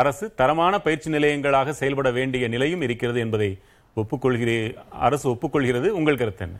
அரசு 0.00 0.26
தரமான 0.40 0.74
பயிற்சி 0.86 1.08
நிலையங்களாக 1.16 1.72
செயல்பட 1.82 2.10
வேண்டிய 2.18 2.44
நிலையும் 2.52 2.84
இருக்கிறது 2.86 3.18
என்பதை 3.26 3.48
ஒப்புக்கொள்கிறே 3.96 4.58
அரசு 4.98 5.26
ஒப்புக்கொள்கிறது 5.30 5.88
உங்கள் 5.90 6.16
கருத்து 6.16 6.44
என்ன? 6.44 6.58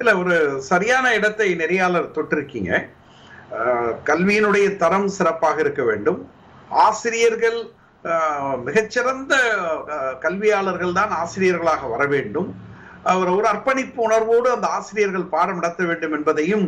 இல்ல 0.00 0.10
ஒரு 0.18 0.34
சரியான 0.62 1.14
இடத்தை 1.14 1.48
நெறியாளர் 1.54 2.14
தொட்டிருக்கீங்க. 2.14 2.72
கல்வியினுடைய 4.04 4.76
தரம் 4.76 5.08
சிறப்பாக 5.08 5.60
இருக்க 5.60 5.82
வேண்டும். 5.82 6.18
ஆசிரியர்கள் 6.84 7.58
மிகச்சிறந்த 8.64 9.34
அஹ், 9.94 10.14
கல்வியாளர்கள் 10.18 10.92
தான் 10.92 11.12
ஆசிரியர்களாக 11.20 11.86
வர 11.88 12.02
வேண்டும். 12.06 12.48
அவர் 13.04 13.28
ஒரு 13.28 13.46
அர்ப்பணிப்பு 13.46 14.00
உணர்வோடு 14.02 14.48
அந்த 14.50 14.66
ஆசிரியர்கள் 14.68 15.32
பாடம் 15.34 15.54
நடத்த 15.54 15.84
வேண்டும் 15.84 16.12
என்பதையும் 16.12 16.66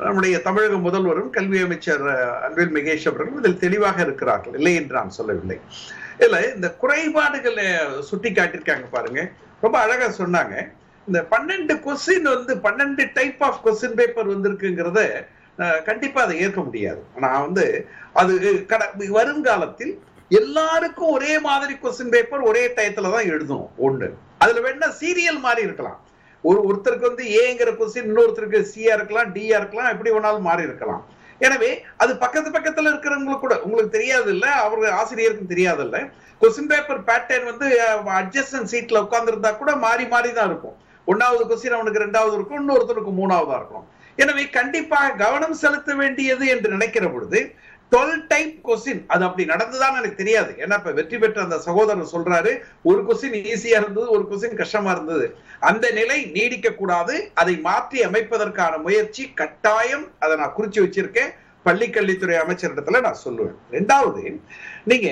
நம்முடைய 0.00 0.36
தமிழக 0.38 0.76
முதல்வரும் 0.78 1.30
கல்வி 1.30 1.58
அமைச்சர் 1.62 2.04
அன்பில் 2.46 2.74
மகேஷ் 2.76 3.08
அவர்களும் 3.08 3.38
இதில் 3.38 3.58
தெளிவாக 3.58 3.98
இருக்கிறார்கள். 4.02 4.54
இல்லை 4.54 4.74
என்று 4.74 4.94
நான் 4.94 5.16
சொல்லவில்லை. 5.18 5.58
இல்ல 6.26 6.38
இந்த 6.54 6.68
குறைபாடுகளை 6.82 7.66
சுட்டி 8.08 8.30
காட்டியிருக்காங்க 8.30 8.86
பாருங்க. 8.96 9.20
ரொம்ப 9.64 9.76
அழகா 9.84 10.06
சொன்னாங்க. 10.18 10.54
இந்த 11.08 11.20
பன்னெண்டு 11.32 11.74
கொஸ்டின் 11.84 12.28
வந்து 12.34 12.52
பன்னெண்டு 12.66 13.04
டைப் 13.18 13.42
ஆஃப் 13.48 13.60
கொஸ்டின் 13.66 13.98
பேப்பர் 14.00 14.32
வந்திருக்குங்கிறத 14.32 15.02
கண்டிப்பா 15.88 16.20
அதை 16.24 16.34
ஏற்க 16.44 16.60
முடியாது. 16.66 17.00
நான் 17.24 17.42
வந்து 17.46 17.64
அது 18.20 18.32
கட 18.70 18.82
வருங்காலத்தில் 19.16 19.92
எல்லாருக்கும் 20.30 21.14
ஒரே 21.16 21.32
மாதிரி 21.48 21.74
கொஸ்டின் 21.82 22.14
பேப்பர் 22.14 22.46
ஒரே 22.50 22.62
டயத்துல 22.76 23.10
தான் 23.16 23.30
எழுதும் 23.34 23.66
ஒண்ணு. 23.86 24.08
அதுல 24.42 24.62
வேணா 24.66 24.88
சீரியல் 25.00 25.40
மாதிரி 25.46 25.62
இருக்கலாம். 25.68 25.98
ஒரு 26.44 26.60
ஒருத்தருக்கு 26.68 27.10
வந்து 27.10 27.24
ஏங்கிற 27.40 27.70
கொஸ்டின் 27.80 28.08
இன்னொருத்தருக்கு 28.10 28.60
சியா 28.74 28.92
இருக்கலாம் 28.98 29.32
டியா 29.34 29.56
இருக்கலாம் 29.60 29.92
எப்படி 29.94 30.12
வேணாலும் 30.14 30.48
மாறி 30.48 30.62
இருக்கலாம். 30.68 31.02
எனவே 31.46 31.70
அது 32.02 32.12
பக்கத்து 32.22 32.50
பக்கத்துல 32.56 32.90
இருக்கிறவங்களுக்கு 32.92 33.44
கூட 33.44 33.56
உங்களுக்கு 33.66 33.96
தெரியாது 33.98 34.28
இல்ல 34.36 34.46
அவரு 34.64 34.90
ஆசிரியருக்கும் 35.00 35.52
தெரியாது 35.52 35.82
இல்ல 35.86 35.98
கொஸ்டின் 36.40 36.70
பேப்பர் 36.72 37.00
பேட்டர்ன் 37.08 37.48
வந்து 37.50 37.66
அட்ஜஸ்டன் 38.20 38.70
சீட்ல 38.72 39.02
உட்கார்ந்துருந்தா 39.06 39.50
கூட 39.62 39.72
மாறி 39.86 40.04
மாறி 40.14 40.30
தான் 40.38 40.50
இருக்கும். 40.50 40.76
ஒன்னாவது 41.06 41.42
கொஸ்டின் 41.50 41.76
அவனுக்கு 41.78 42.04
ரெண்டாவது 42.04 42.34
இருக்கும் 42.38 42.60
இன்னொருத்தருக்கு 42.60 43.12
மூணாவதா 43.20 43.56
இருக்கும். 43.60 43.86
எனவே 44.22 44.44
கண்டிப்பாக 44.58 45.16
கவனம் 45.24 45.56
செலுத்த 45.62 45.90
வேண்டியது 46.00 46.44
என்று 46.54 46.68
நினைக்கிற 46.76 47.04
பொழுது 47.08 47.40
டுவெல் 47.92 48.26
டைப் 48.26 48.60
கொஸ்டின் 48.64 49.00
அது 49.06 49.24
அப்படி 49.24 49.48
நடந்துதான் 49.50 49.96
எனக்கு 50.00 50.14
தெரியாது. 50.14 50.52
ஏன்னா 50.58 50.72
இப்ப 50.72 50.90
வெற்றி 50.90 51.18
பெற்ற 51.18 51.42
அந்த 51.42 51.58
சகோதரர் 51.58 52.12
சொல்றாரு 52.12 52.52
ஒரு 52.82 53.00
கொஸ்டின் 53.08 53.36
ஈஸியா 53.52 53.78
இருந்தது 53.80 54.10
ஒரு 54.10 54.26
கொஸ்டின் 54.30 54.56
கஷ்டமா 54.56 54.90
இருந்தது. 54.90 55.36
அந்த 55.60 55.90
நிலை 55.90 56.24
நீடிக்க 56.24 56.72
கூடாது 56.72 57.30
அதை 57.34 57.56
மாற்றி 57.58 58.00
அமைப்பதற்கான 58.04 58.82
முயற்சி 58.82 59.30
கட்டாயம் 59.34 60.06
அதை 60.18 60.36
நான் 60.36 60.54
குறிச்சு 60.56 60.84
வச்சிருக்கேன். 60.86 61.32
பள்ளிக்கல்வித்துறை 61.64 62.36
அமைச்சரிடத்துல 62.42 63.00
நான் 63.00 63.22
சொல்லுவேன். 63.24 63.56
ரெண்டாவது 63.70 64.40
நீங்க 64.84 65.08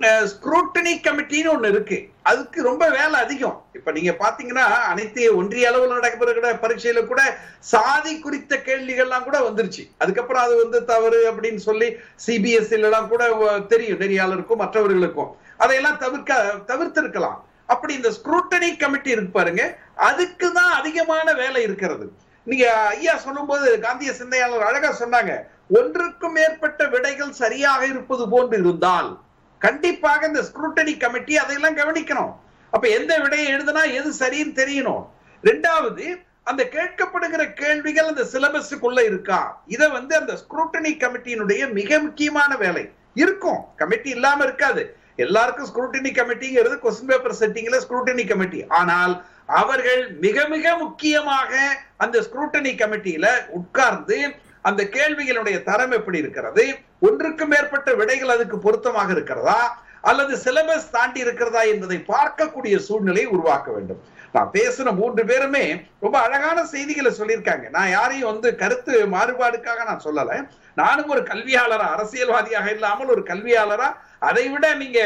ஸ்க்ரூட்டனி 0.00 0.92
கமிட்டின்னு 1.02 1.52
ஒண்ணு 1.52 1.68
இருக்கு. 1.68 2.08
அதுக்கு 2.22 2.62
ரொம்ப 2.62 2.88
வேலை 2.88 3.20
அதிகம். 3.20 3.64
இப்ப 3.72 3.92
நீங்க 3.92 4.10
பாத்தீங்கன்னா 4.10 4.64
அனைத்து 4.92 5.36
ஒன்றிய 5.36 5.68
அளவில் 5.68 5.88
நடக்கிற 5.88 6.52
பரீட்சையில 6.52 7.06
கூட 7.06 7.38
சாதி 7.58 8.20
குறித்த 8.20 8.56
கேள்விகள்லாம் 8.56 9.24
கூட 9.24 9.40
வந்துருச்சு. 9.40 9.90
அதுக்கப்புறம் 9.98 10.42
அது 10.42 10.56
வந்து 10.56 10.84
தவறு 10.84 11.32
அப்படின்னு 11.32 11.56
சொல்லி 11.56 11.96
சிபிஎஸ்இ 12.26 12.70
எல்லாம் 12.70 13.08
கூட 13.08 13.34
தெரியும். 13.68 14.00
நெறியாளருக்கும் 14.00 14.56
மற்றவர்களுக்கும். 14.56 15.36
அதையெல்லாம் 15.56 15.98
தவிர்க்க 15.98 16.54
தவிர்த்திருக்கலாம். 16.66 17.44
அப்படி 17.66 17.94
இந்த 17.94 18.10
ஸ்க்ரூட்டனி 18.10 18.76
கமிட்டி 18.76 19.10
இருக்கு 19.10 19.30
பாருங்க. 19.30 19.78
அதுக்கு 19.94 20.52
தான் 20.52 20.72
அதிகமான 20.72 21.32
வேலை 21.32 21.62
இருக்கிறது. 21.62 22.12
நீங்க 22.44 22.72
ஐயா 22.72 23.16
சொல்லும்போது 23.16 23.78
காந்திய 23.78 24.12
சிந்தையாளர் 24.12 24.62
அழகா 24.62 24.94
சொன்னாங்க. 24.98 25.42
ஒன்றுக்கும் 25.68 26.32
மேற்பட்ட 26.32 26.86
விடைகள் 26.86 27.32
சரியாக 27.32 27.86
இருப்பது 27.86 28.28
போன்று 28.28 28.58
இருந்தால் 28.58 29.24
கண்டிப்பாக 29.66 30.26
இந்த 30.30 30.42
ஸ்க்ரூட்டனி 30.48 30.94
கமிட்டி 31.04 31.34
அதையெல்லாம் 31.42 31.78
கவனிக்கணும். 31.80 32.32
அப்ப 32.72 32.86
எந்த 32.98 33.12
விடையை 33.22 33.46
எழுதுனா 33.54 33.82
எது 33.98 34.10
சரின்னு 34.20 34.58
தெரியணும். 34.62 35.04
ரெண்டாவது 35.44 36.04
அந்த 36.50 36.62
கேட்கப்படுகிற 36.74 37.42
கேள்விகள் 37.60 38.10
அந்த 38.10 38.24
சிலபஸுக்குள்ள 38.32 39.00
இருக்கா? 39.10 39.38
இதை 39.74 39.86
வந்து 39.96 40.14
அந்த 40.20 40.32
ஸ்க்ரூட்டனி 40.42 40.92
கமிட்டியினுடைய 41.02 41.62
மிக 41.78 41.98
முக்கியமான 42.04 42.50
வேலை. 42.64 42.84
இருக்கும். 43.22 43.60
கமிட்டி 43.80 44.10
இல்லாம 44.16 44.44
இருக்காது. 44.48 44.82
எல்லாருக்கும் 45.24 45.68
ஸ்க்ரூட்டினி 45.70 46.10
கமிட்டிங்கிறது 46.16 46.76
கொஸ்டின் 46.82 47.10
பேப்பர் 47.10 47.38
செட்டிங்ல 47.40 47.76
ஸ்க்ரூட்டினி 47.84 48.24
கமிட்டி 48.30 48.58
ஆனால் 48.78 49.14
அவர்கள் 49.60 50.02
மிக 50.24 50.46
மிக 50.54 50.74
முக்கியமாக 50.82 51.52
அந்த 52.04 52.16
ஸ்க்ரூட்டனி 52.26 52.72
கமிட்டியில 52.82 53.26
உட்கார்ந்து 53.58 54.18
அந்த 54.68 54.82
கேள்விகளுடைய 54.96 55.56
தரம் 55.70 55.94
எப்படி 55.98 56.18
இருக்கிறது? 56.24 56.64
ஒன்றுக்கு 57.06 57.44
மேற்பட்ட 57.52 57.90
விடைகள் 58.00 58.34
அதுக்கு 58.34 58.58
பொருத்தமாக 58.66 59.10
இருக்கிறதா? 59.16 59.60
அல்லது 60.10 60.34
சிலபஸ் 60.44 60.92
தாண்டி 60.96 61.20
இருக்கிறதா 61.24 61.62
என்பதை 61.72 61.96
பார்க்கக்கூடிய 62.12 62.76
சூழ்நிலையை 62.88 63.28
உருவாக்க 63.36 63.68
வேண்டும். 63.76 64.00
நான் 64.34 64.50
பேசின 64.56 64.92
மூன்று 64.98 65.22
பேருமே 65.30 65.64
ரொம்ப 66.04 66.16
அழகான 66.26 66.58
செய்திகளை 66.72 67.10
சொல்லியிருக்காங்க. 67.18 67.66
நான் 67.76 67.90
யாரையும் 67.96 68.30
வந்து 68.32 68.48
கருத்து 68.62 68.94
மாறுபாடுக்காக 69.14 69.84
நான் 69.90 70.04
சொல்லல. 70.06 70.32
நானும் 70.80 71.12
ஒரு 71.14 71.22
கல்வியாளரா 71.30 71.86
அரசியல்வாதியாக 71.94 72.68
இல்லாமல் 72.76 73.12
ஒரு 73.14 73.22
கல்வியாளரா 73.30 73.88
அதை 74.28 74.44
விட 74.52 74.66
நீங்க 74.82 75.00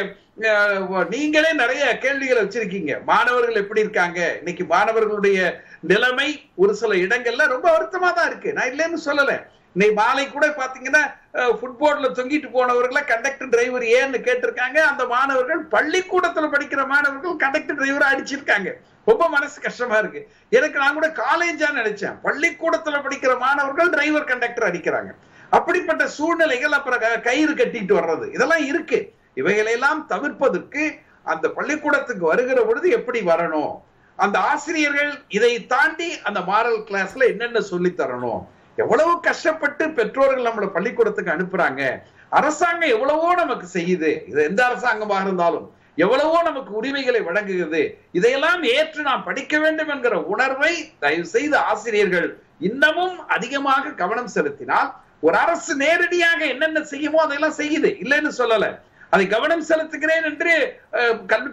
நீங்களே 1.14 1.51
நிறைய 1.62 1.85
கேள்விகளை 2.05 2.40
வச்சிருக்கீங்க. 2.44 2.92
மாணவர்கள் 3.11 3.61
எப்படி 3.62 3.85
இருக்காங்க? 3.85 4.20
இன்னைக்கு 4.40 4.64
மாணவர்களுடைய 4.75 5.38
நிலைமை 5.81 6.51
ஒரு 6.55 6.75
சில 6.75 6.95
இடங்கள்ல 6.95 7.47
ரொம்ப 7.47 7.79
வருத்தமா 7.79 8.12
தான் 8.12 8.27
இருக்கு. 8.27 8.53
நான் 8.53 8.69
இல்லைன்னு 8.69 8.99
சொல்லல. 9.05 9.47
இன்னைக்கு 9.73 9.93
மாலை 9.93 10.31
கூட 10.31 10.47
பாத்தீங்கன்னா 10.47 11.14
ஃபுட்போர்ட்ல 11.33 12.09
தொங்கிட்டு 12.09 12.51
போனவர்களை 12.51 13.05
கண்டக்டர் 13.05 13.49
டிரைவர் 13.49 13.83
ஏன்னு 13.83 14.23
கேட்டிருக்காங்க. 14.23 14.79
அந்த 14.79 15.07
மாணவர்கள் 15.07 15.62
பள்ளிக்கூடத்துல 15.62 16.49
படிக்கிற 16.49 16.87
மாணவர்கள் 16.87 17.37
கண்டக்டர் 17.37 17.79
டிரைவரை 17.79 18.05
அடிச்சிருக்காங்க. 18.12 18.73
ரொம்ப 19.05 19.29
மனசு 19.29 19.61
கஷ்டமா 19.61 19.97
இருக்கு. 19.97 20.29
எனக்கு 20.51 20.79
நான் 20.79 20.93
கூட 20.93 21.09
காலேஜா 21.09 21.71
நினைச்சேன். 21.75 22.19
பள்ளிக்கூடத்துல 22.25 23.01
படிக்கிற 23.01 23.38
மாணவர்கள் 23.38 23.90
டிரைவர் 23.90 24.25
கண்டக்டர் 24.25 24.73
அடிக்கிறாங்க. 24.73 25.11
அப்படிப்பட்ட 25.51 26.07
சூழ்நிலைகள் 26.07 26.73
அப்புறம் 26.73 26.99
க- 26.99 27.21
கயிறு 27.21 27.55
கட்டிட்டு 27.55 27.95
வர்றது. 27.95 28.35
இதெல்லாம் 28.35 28.64
இருக்கு. 28.64 29.12
இவைகளெல்லாம் 29.35 30.07
தவிர்ப்பதற்கு 30.09 30.99
அந்த 31.25 31.49
பள்ளிக்கூடத்துக்கு 31.49 32.27
வருகிற 32.27 32.62
பொழுது 32.62 32.90
எப்படி 32.90 33.21
வரணும்? 33.21 33.81
அந்த 34.24 34.37
ஆசிரியர்கள் 34.52 35.12
இதை 35.37 35.52
தாண்டி 35.72 36.09
அந்த 36.28 36.40
மாரல் 36.48 36.80
கிளாஸ்ல 36.88 37.26
என்னென்ன 37.33 37.61
சொல்லி 37.72 37.90
தரணும்? 38.00 38.40
எவ்வளவு 38.83 39.12
கஷ்டப்பட்டு 39.28 39.85
பெற்றோர்கள் 39.98 40.46
நம்மளை 40.48 40.68
பள்ளிக்கூடத்துக்கு 40.76 41.35
அனுப்புறாங்க? 41.35 41.83
அரசாங்கம் 42.38 42.92
எவ்வளவோ 42.96 43.28
நமக்கு 43.42 43.66
செய்யுது. 43.76 44.11
இது 44.30 44.40
எந்த 44.50 44.61
அரசாங்கமாக 44.68 45.24
இருந்தாலும் 45.26 45.66
எவ்வளவோ 46.04 46.37
நமக்கு 46.48 46.72
உரிமைகளை 46.80 47.20
வழங்குகிறது. 47.28 47.83
இதையெல்லாம் 48.18 48.62
ஏற்று 48.76 49.00
நாம் 49.09 49.26
படிக்க 49.28 49.54
வேண்டும் 49.64 49.90
என்கிற 49.94 50.16
உணர்வை 50.35 50.72
தயவு 51.04 51.26
செய்து 51.35 51.56
ஆசிரியர்கள் 51.70 52.28
இன்னமும் 52.68 53.16
அதிகமாக 53.37 53.94
கவனம் 54.02 54.33
செலுத்தினால் 54.37 54.90
ஒரு 55.26 55.37
அரசு 55.44 55.72
நேரடியாக 55.83 56.40
என்னென்ன 56.52 56.85
செய்யுமோ 56.92 57.18
அதையெல்லாம் 57.24 57.59
செய்யுது. 57.62 57.90
இல்லைன்னு 58.04 58.33
சொல்லல. 58.40 58.66
அதை 59.14 59.25
கவனம் 59.35 59.64
செலுத்துகிறேன் 59.68 60.27
என்று 60.31 60.53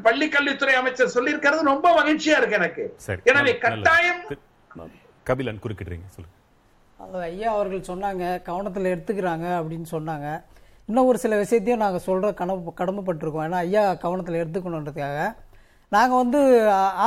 பள்ளி 0.07 0.27
கல்வித்துறை 0.35 0.73
அமைச்சர் 0.81 1.15
சொல்லியிருக்கிறது. 1.15 1.69
ரொம்ப 1.73 1.87
மகிழ்ச்சியா 1.99 2.35
இருக்கு 2.39 2.59
எனக்கு. 2.61 2.83
சரி 3.05 3.21
எனவே 3.31 3.53
கட்டாயம். 3.63 4.21
கபிலன் 5.29 5.63
குறுக்கிடுறீங்க 5.63 6.07
சொல்லுங்க. 6.15 6.35
அது 7.03 7.17
ஐயா 7.29 7.49
அவர்கள் 7.55 7.89
சொன்னாங்க 7.89 8.23
கவனத்தில் 8.49 8.91
எடுத்துக்கிறாங்க 8.93 9.47
அப்படின்னு 9.57 9.87
சொன்னாங்க. 9.95 10.27
இன்னும் 10.89 11.09
ஒரு 11.11 11.17
சில 11.23 11.33
விஷயத்தையும் 11.41 11.83
நாங்கள் 11.83 12.05
சொல்கிற 12.05 12.29
கடமை 12.41 12.71
கடமைப்பட்டிருக்கோம். 12.79 13.45
ஏன்னா 13.47 13.59
ஐயா 13.65 13.83
கவனத்தில் 14.05 14.41
எடுத்துக்கணுன்றதுக்காக. 14.43 15.19
நாங்கள் 15.95 16.21
வந்து 16.21 16.39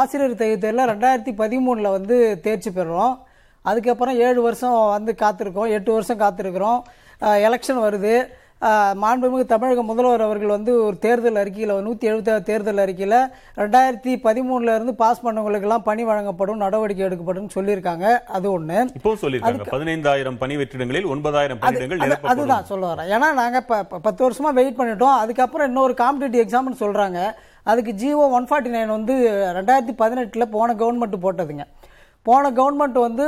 ஆசிரியர் 0.00 0.36
தகுதி 0.42 0.58
தேர்வில் 0.64 0.90
ரெண்டாயிரத்தி 0.92 1.32
பதிமூணில் 1.40 1.94
வந்து 1.96 2.16
தேர்ச்சி 2.44 2.70
பெறுறோம் 2.76 3.14
அதுக்கப்புறம் 3.70 4.18
ஏழு 4.26 4.40
வருஷம் 4.48 4.76
வந்து 4.96 5.12
காத்திருக்கோம் 5.22 5.72
எட்டு 5.76 5.90
வருஷம் 5.96 6.22
காத்திருக்கிறோம். 6.22 6.80
எலெக்ஷன் 7.46 7.82
வருது. 7.86 8.14
மாண்புமிகு 9.02 9.44
தமிழக 9.52 9.82
முதல்வர் 9.90 10.24
அவர்கள் 10.24 10.52
வந்து 10.54 10.72
ஒரு 10.86 10.96
தேர்தல் 11.04 11.38
அறிக்கையில் 11.42 11.72
நூற்றி 11.86 12.08
எழுபத்தாறு 12.10 12.42
தேர்தல் 12.48 12.82
அறிக்கையில் 12.84 13.16
ரெண்டாயிரத்தி 13.60 14.12
பதிமூணுல 14.26 14.74
இருந்து 14.76 14.94
பாஸ் 15.02 15.22
பண்ணவங்களுக்கெல்லாம் 15.26 15.86
பணி 15.88 16.02
வழங்கப்படும் 16.08 16.62
நடவடிக்கை 16.64 17.04
எடுக்கப்படும் 17.06 17.50
சொல்லியிருக்காங்க. 17.56 18.06
அது 18.38 18.46
ஒன்று 18.56 18.78
இப்போ 18.98 19.14
சொல்லியிருக்காங்க. 19.22 19.68
பதினைந்தாயிரம் 19.76 20.40
பணி 20.42 20.56
வெற்றிடங்களில் 20.62 21.10
ஒன்பதாயிரம் 21.14 21.62
பணியிடங்கள் 21.62 22.28
அதுதான் 22.32 22.68
சொல்ல 22.72 22.92
வரேன். 22.92 23.12
ஏன்னா 23.16 23.30
நாங்கள் 23.42 23.62
இப்போ 23.64 24.00
பத்து 24.08 24.22
வருஷமா 24.26 24.52
வெயிட் 24.60 24.78
பண்ணிட்டோம். 24.80 25.16
அதுக்கப்புறம் 25.22 25.70
இன்னொரு 25.72 25.96
காம்படிட்டிவ் 26.02 26.44
எக்ஸாம்னு 26.46 26.82
சொல்கிறாங்க 26.84 27.20
அதுக்கு 27.70 27.92
ஜிஓ 28.02 28.26
ஒன் 28.36 28.48
ஃபார்ட்டி 28.50 28.70
நைன் 28.74 28.96
வந்து 28.98 29.14
ரெண்டாயிரத்தி 29.56 29.94
பதினெட்டில் 30.02 30.52
போன 30.56 30.74
கவர்மெண்ட் 30.82 31.24
போட்டதுங்க. 31.24 31.64
போன 32.26 32.50
கவர்மெண்ட் 32.58 32.98
வந்து 33.06 33.24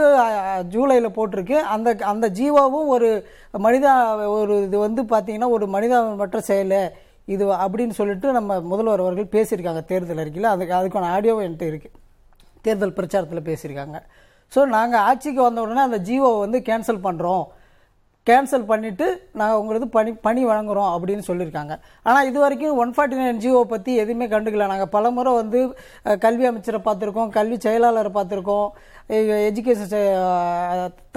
ஜூலையில் 0.73 1.17
போட்டிருக்கு. 1.19 1.57
அந்த 1.75 1.89
அந்த 2.13 2.27
ஜீவோவும் 2.39 2.89
ஒரு 2.95 3.09
மனித 3.67 3.87
ஒரு 4.37 4.55
இது 4.67 4.77
வந்து 4.87 5.03
பார்த்தீங்கன்னா 5.13 5.49
ஒரு 5.57 5.67
மனிதமற்ற 5.75 6.41
செயல். 6.51 6.79
இது 7.35 7.45
அப்படின்னு 7.65 7.95
சொல்லிட்டு 8.01 8.29
நம்ம 8.37 8.61
முதல்வர் 8.71 9.05
அவர்கள் 9.05 9.33
பேசியிருக்காங்க 9.35 9.83
தேர்தல் 9.91 10.23
அறிக்கையில். 10.23 10.53
அதுக்கு 10.55 10.77
அதுக்கான 10.79 11.11
ஆடியோவும் 11.17 11.45
என்கிட்ட 11.47 11.67
இருக்குது 11.73 11.97
தேர்தல் 12.67 12.97
பிரச்சாரத்தில் 12.99 13.47
பேசியிருக்காங்க. 13.49 13.99
ஸோ 14.53 14.61
நாங்கள் 14.77 15.05
ஆட்சிக்கு 15.09 15.41
வந்த 15.47 15.61
உடனே 15.65 15.83
அந்த 15.89 15.99
ஜீவோவை 16.09 16.39
வந்து 16.45 16.59
கேன்சல் 16.69 17.05
பண்ணுறோம் 17.07 17.45
கேன்சல் 18.27 18.67
பண்ணிவிட்டு 18.71 19.07
நாங்கள் 19.39 19.61
உங்களுக்கு 19.61 19.87
பணி 19.97 20.11
பணி 20.27 20.41
வழங்குகிறோம் 20.49 20.91
அப்படின்னு 20.95 21.25
சொல்லியிருக்காங்க 21.29 21.75
ஆனால் 22.09 22.27
இது 22.29 22.39
வரைக்கும் 22.43 22.79
ஒன் 22.83 22.93
ஃபார்ட்டி 22.97 23.17
நைன் 23.21 23.41
ஜிஓ 23.45 23.61
பற்றி 23.73 23.93
எதுவுமே 24.03 24.27
கண்டுக்கல. 24.35 24.67
நாங்கள் 24.73 24.91
பலமுறை 24.95 25.33
வந்து 25.41 25.61
கல்வி 26.25 26.45
அமைச்சரை 26.51 26.81
பார்த்துருக்கோம் 26.85 27.33
கல்வி 27.37 27.57
செயலாளரை 27.65 28.11
பார்த்துருக்கோம் 28.19 28.69
எஜுகேஷன் 29.49 29.95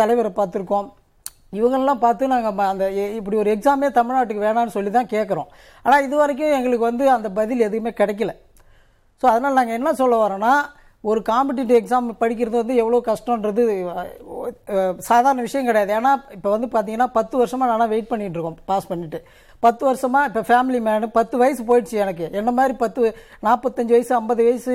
தலைவரை 0.02 0.32
பார்த்துருக்கோம். 0.40 0.88
இவங்கெல்லாம் 1.60 2.02
பார்த்து 2.06 2.32
நாங்கள் 2.34 2.72
அந்த 2.72 2.86
இப்படி 3.20 3.38
ஒரு 3.42 3.52
எக்ஸாமே 3.56 3.90
தமிழ்நாட்டுக்கு 4.00 4.46
வேணாம்னு 4.48 4.76
சொல்லி 4.78 4.94
தான் 4.98 5.12
கேட்குறோம் 5.14 5.52
ஆனால் 5.86 6.06
இது 6.08 6.16
வரைக்கும் 6.22 6.56
எங்களுக்கு 6.60 6.90
வந்து 6.90 7.06
அந்த 7.18 7.30
பதில் 7.40 7.66
எதுவுமே 7.68 7.94
கிடைக்கல. 8.02 8.34
ஸோ 9.22 9.28
அதனால் 9.34 9.58
நாங்கள் 9.60 9.78
என்ன 9.80 9.94
சொல்ல 10.02 10.16
வரோன்னா 10.24 10.54
ஒரு 11.10 11.22
காம்படிட்டிவ் 11.30 11.76
எக்ஸாம் 11.80 12.16
படிக்கிறது 12.20 12.56
வந்து 12.60 12.76
எவ்வளோ 12.76 13.02
கஷ்டன்றது 13.06 13.64
சாதாரண 14.98 15.42
விஷயம் 15.42 15.66
கிடையாது. 15.66 15.92
ஏன்னா 15.98 16.14
இப்போ 16.32 16.58
வந்து 16.58 16.68
பார்த்தீங்கன்னா 16.68 17.06
பத்து 17.06 17.38
வருஷமாக 17.38 17.72
நானாக 17.72 17.90
வெயிட் 17.90 18.08
பண்ணிட்டு 18.08 18.40
இருக்கோம் 18.40 18.58
பாஸ் 18.66 18.88
பண்ணிட்டு. 18.88 19.24
பத்து 19.60 19.86
வருஷமாக 19.86 20.40
இப்போ 20.40 20.42
ஃபேமிலி 20.50 20.82
மேனு 20.88 21.08
பத்து 21.08 21.38
வயசு 21.38 21.64
போயிடுச்சு 21.64 21.98
எனக்கு. 22.06 22.30
என்ன 22.32 22.52
மாதிரி 22.52 22.74
பத்து 22.78 23.16
நாற்பத்தஞ்சு 23.44 23.94
வயசு 23.96 24.16
ஐம்பது 24.16 24.44
வயசு 24.44 24.72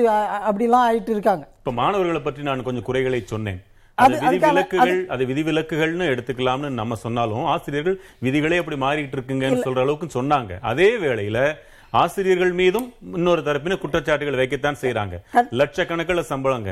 அப்படிலாம் 0.49 0.85
ஆயிட்டு 0.87 1.09
இருக்காங்க. 1.09 1.47
இப்ப 1.57 1.71
மாணவர்களை 1.71 2.21
பற்றி 2.21 2.41
நான் 2.41 2.63
கொஞ்சம் 2.63 2.83
குறைகளை 2.83 3.21
சொன்னேன். 3.25 3.63
அது- 4.01 4.19
விதிவிலக்குகள் 4.25 5.05
அது 5.05 5.25
விதிவிலக்குகள்னு 5.25 6.07
எடுத்துக்கலாம்னு 6.13 6.69
நம்ம 6.69 6.95
சொன்னாலும் 6.95 7.45
ஆசிரியர்கள் 7.45 7.99
விதிகளே 8.23 8.57
அப்படி 8.57 8.77
மாறிட்டு 8.77 9.13
இருக்குங்கன்னு 9.15 9.61
சொல்ற 9.65 9.79
அளவுக்கு 9.79 10.21
சொன்னாங்க. 10.21 10.51
அதே 10.61 10.89
வேளையில 10.97 11.53
ஆசிரியர்கள் 11.99 12.53
மீதும் 12.59 12.85
இன்னொரு 13.15 13.41
தரப்பின 13.47 13.77
குற்றச்சாட்டுகள் 13.81 14.39
வைக்கத்தான் 14.41 14.81
செய்யறாங்க 14.81 15.15
லட்சக்கணக்கில் 15.61 16.29
சம்பளங்க. 16.29 16.71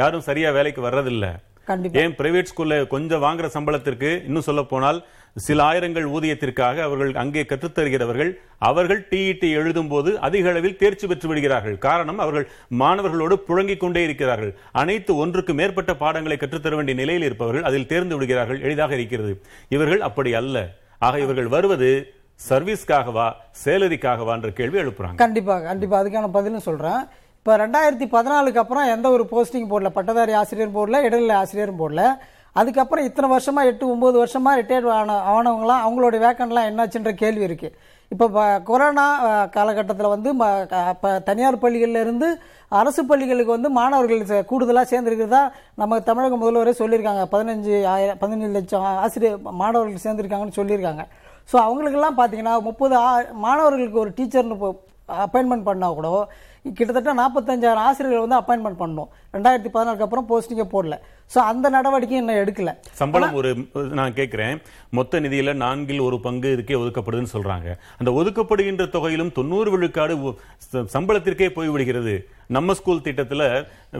யாரும் 0.00 0.24
சரியா 0.28 0.50
வேலைக்கு 0.56 0.80
வர்றதில்ல. 0.86 1.26
ஏன் 2.00 2.14
பிரைவேட் 2.18 2.50
ஸ்கூல்ல 2.50 2.74
கொஞ்சம் 2.94 3.22
வாங்குற 3.24 3.46
சம்பளத்திற்கு 3.54 4.10
இன்னும் 4.28 4.46
சொல்ல 4.48 4.62
போனால் 4.62 4.98
சில 5.46 5.58
ஆயிரங்கள் 5.70 6.06
ஊதியத்திற்காக 6.16 6.82
அவர்கள் 6.86 7.12
அங்கே 7.22 7.42
கற்றுத்தருகிறவர்கள் 7.42 8.30
அவர்கள் 8.70 9.00
டிஇடி 9.10 9.48
எழுதும் 9.60 9.90
போது 9.92 10.10
அதிக 10.28 10.50
அளவில் 10.52 10.76
தேர்ச்சி 10.76 11.06
பெற்று 11.06 11.28
விடுகிறார்கள். 11.28 11.78
காரணம் 11.78 12.18
அவர்கள் 12.24 12.46
மாணவர்களோடு 12.82 13.36
புழங்கிக் 13.48 13.82
கொண்டே 13.84 14.02
இருக்கிறார்கள். 14.02 14.52
அனைத்து 14.82 15.14
ஒன்றுக்கு 15.16 15.54
மேற்பட்ட 15.54 15.94
பாடங்களை 16.02 16.36
கற்றுத்தர 16.36 16.74
வேண்டிய 16.76 16.96
நிலையில் 17.02 17.26
இருப்பவர்கள் 17.28 17.68
அதில் 17.70 17.90
தேர்ந்து 17.94 18.16
விடுகிறார்கள் 18.16 18.62
எளிதாக 18.68 18.94
இருக்கிறது. 19.00 19.34
இவர்கள் 19.68 20.00
அப்படி 20.10 20.32
அல்ல. 20.34 20.68
ஆக 21.06 21.18
இவர்கள் 21.26 21.46
வருவது 21.46 21.90
சர்வீஸ்க்காகவா 22.48 23.32
சேலரிக்காகவா 23.64 24.32
என்ற 24.34 24.50
கேள்வி 24.50 24.80
எழுப்புறாங்க. 24.80 25.14
கண்டிப்பாக 25.14 25.66
கண்டிப்பாக 25.66 26.08
அதுக்கான 26.08 26.28
பதிலும் 26.32 26.60
சொல்கிறேன் 26.60 27.00
இப்போ 27.38 27.56
ரெண்டாயிரத்தி 27.56 28.06
பதினாலுக்கு 28.12 28.56
அப்புறம் 28.56 28.88
எந்த 28.88 29.10
ஒரு 29.10 29.26
போஸ்டிங் 29.30 29.70
போடல. 29.70 29.88
பட்டதாரி 29.88 30.32
ஆசிரியர் 30.32 30.74
போடல 30.74 31.02
இடைநிலை 31.02 31.34
ஆசிரியரும் 31.34 31.80
போடல. 31.80 32.18
அதுக்கப்புறம் 32.52 33.04
இத்தனை 33.04 33.30
வருஷமாக 33.30 33.66
எட்டு 33.66 33.96
ஒம்பது 33.96 34.12
வருஷமாக 34.12 34.62
ரிட்டையர்ட் 34.62 34.90
ஆன 34.90 35.12
ஆனவங்களாம் 35.36 35.84
அவங்களோட 35.86 36.16
வேக்கன்லாம் 36.16 36.68
என்னாச்சுன்ற 36.70 37.12
கேள்வி 37.12 37.44
இருக்குது 37.46 37.72
இப்போ 38.08 38.60
கொரோனா 38.64 39.06
காலகட்டத்தில் 39.46 40.06
வந்து 40.06 40.34
ம- 40.34 41.22
தனியார் 41.22 41.58
பள்ளிகளிலிருந்து 41.58 42.28
அரசு 42.68 43.04
பள்ளிகளுக்கு 43.04 43.50
வந்து 43.50 43.70
மாணவர்கள் 43.70 44.20
சே- 44.20 44.46
கூடுதலா 44.50 44.84
சேர்ந்துருக்கிறதா 44.90 45.50
நம்ம 45.74 46.00
தமிழக 46.00 46.36
முதல்வரே 46.36 46.82
சொல்லியிருக்காங்க. 46.82 47.24
பதினஞ்சு 47.32 47.84
ஆயிரம் 47.84 48.18
பதினஞ்சு 48.20 48.50
லட்சம் 48.50 48.82
ஆசிரியர் 48.82 49.38
மாணவர்கள் 49.42 50.12
சேர்ந்துருக்காங்கன்னு 50.12 50.56
சொல்லியிருக்காங்க. 50.56 51.04
ஸோ 51.50 51.56
அவங்களுக்கெல்லாம் 51.66 52.18
பார்த்தீங்கன்னா 52.20 52.54
முப்பது 52.68 52.94
மாணவர்களுக்கு 53.46 54.04
ஒரு 54.04 54.12
டீச்சர்னு 54.18 54.56
அப்பாயின்மெண்ட் 55.24 55.68
பண்ணால் 55.68 55.98
கூட 55.98 56.08
கிட்டத்தட்ட 56.78 57.10
நாற்பத்தஞ்சாயிரம் 57.20 57.86
ஆசிரியர்கள் 57.88 58.24
வந்து 58.24 58.38
அப்பாயின்மெண்ட் 58.38 58.80
பண்ணோம் 58.80 59.08
ரெண்டாயிரத்தி 59.34 59.70
பதினாலுக்கு 59.74 60.04
அப்புறம் 60.06 60.26
போஸ்டிங்கே 60.30 60.66
போடல. 60.72 60.94
ஸோ 61.32 61.38
அந்த 61.50 61.66
நடவடிக்கையும் 61.76 62.22
இன்னும் 62.22 62.40
எடுக்கல. 62.42 62.70
சம்பளம் 63.00 63.36
ஒரு 63.40 63.50
நான் 63.98 64.16
கேட்கிறேன் 64.18 64.58
மொத்த 64.98 65.20
நிதியில 65.24 65.54
நான்கில் 65.62 66.04
ஒரு 66.08 66.16
பங்கு 66.26 66.50
இதுக்கே 66.56 66.78
ஒதுக்கப்படுதுன்னு 66.82 67.34
சொல்றாங்க. 67.36 67.68
அந்த 68.00 68.12
ஒதுக்கப்படுகின்ற 68.20 68.86
தொகையிலும் 68.96 69.32
தொண்ணூறு 69.38 69.70
விழுக்காடு 69.74 70.16
சம்பளத்திற்கே 70.96 71.48
போய் 71.56 71.72
விடுகிறது 71.74 72.14
நம்ம 72.56 72.74
ஸ்கூல் 72.80 73.04
திட்டத்துல 73.08 73.42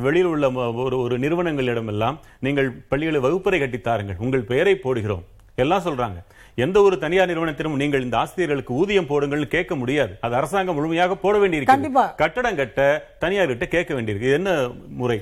வெளியில் 0.06 0.30
உள்ள 0.34 0.48
ஒரு 0.86 0.98
ஒரு 1.04 1.16
நிறுவனங்களிடமெல்லாம் 1.24 2.18
நீங்கள் 2.48 2.70
பள்ளிகளை 2.92 3.22
வகுப்பறை 3.28 3.60
கட்டித் 3.64 3.88
தாருங்கள். 3.88 4.20
உங்கள் 4.26 4.48
பெயரை 4.52 4.76
போடுகிறோம். 4.86 5.24
எல்லாம் 5.64 5.86
சொல்றாங்க. 5.86 6.18
எந்த 6.64 6.78
ஒரு 6.86 6.96
தனியார் 7.02 7.30
நிறுவனத்திலும் 7.30 7.80
நீங்கள் 7.80 8.04
இந்த 8.04 8.16
ஆசிரியர்களுக்கு 8.20 8.72
ஊதியம் 8.82 9.08
போடுங்கள்னு 9.10 9.54
கேட்க 9.56 9.72
முடியாது. 9.80 10.12
அது 10.26 10.34
அரசாங்கம் 10.38 10.76
முழுமையாக 10.78 11.16
போட 11.24 11.34
வேண்டியிருக்கு. 11.42 11.74
கட்டடம் 12.22 12.60
கட்ட 12.60 12.86
தனியார் 13.24 13.52
கிட்ட 13.52 13.66
கேட்க 13.74 13.90
வேண்டியிருக்கு. 13.96 14.30
என்ன 14.38 14.52
முறை? 15.00 15.18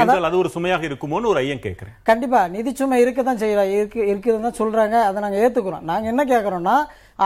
என்றால் 0.00 0.26
அது 0.28 0.36
ஒரு 0.42 0.50
சுமையாக 0.54 0.84
இருக்குமோன்னு 0.88 1.30
ஒரு 1.32 1.38
ஐயம் 1.42 1.62
கேட்கிறேன். 1.66 1.94
கண்டிப்பா. 2.08 2.40
நிதிச்சுமை 2.54 2.96
இருக்க 3.02 3.20
தான் 3.28 3.40
செய்யலாம் 3.42 3.70
இருக்கு 3.76 4.00
இருக்குதுன்னு 4.12 4.46
தான் 4.48 4.58
சொல்றாங்க. 4.60 4.96
அதை 5.08 5.18
நாங்க 5.24 5.38
ஏத்துக்கிறோம். 5.44 5.84
நாங்க 5.90 6.06
என்ன 6.12 6.22
கேட்கறோம்னா 6.32 6.76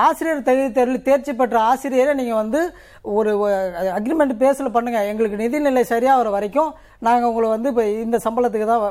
ஆசிரியர் 0.05 0.47
தகுதி 0.49 0.69
தேர்வில் 0.77 1.07
தேர்ச்சி 1.09 1.33
பெற்ற 1.41 1.57
ஆசிரியரை 1.71 2.15
நீங்க 2.21 2.35
வந்து 2.43 2.61
ஒரு 3.19 3.33
அக்ரிமெண்ட் 3.99 4.35
பேசல 4.45 4.71
பண்ணுங்க. 4.77 5.01
எங்களுக்கு 5.13 5.43
நிதிநிலை 5.43 5.85
சரியா 5.93 6.15
வர 6.21 6.31
வரைக்கும் 6.37 6.73
நாங்க 7.09 7.25
உங்களை 7.31 7.49
வந்து 7.55 7.71
இப்போ 7.73 7.87
இந்த 8.07 8.19
சம்பளத்துக்கு 8.27 8.69
தான் 8.73 8.85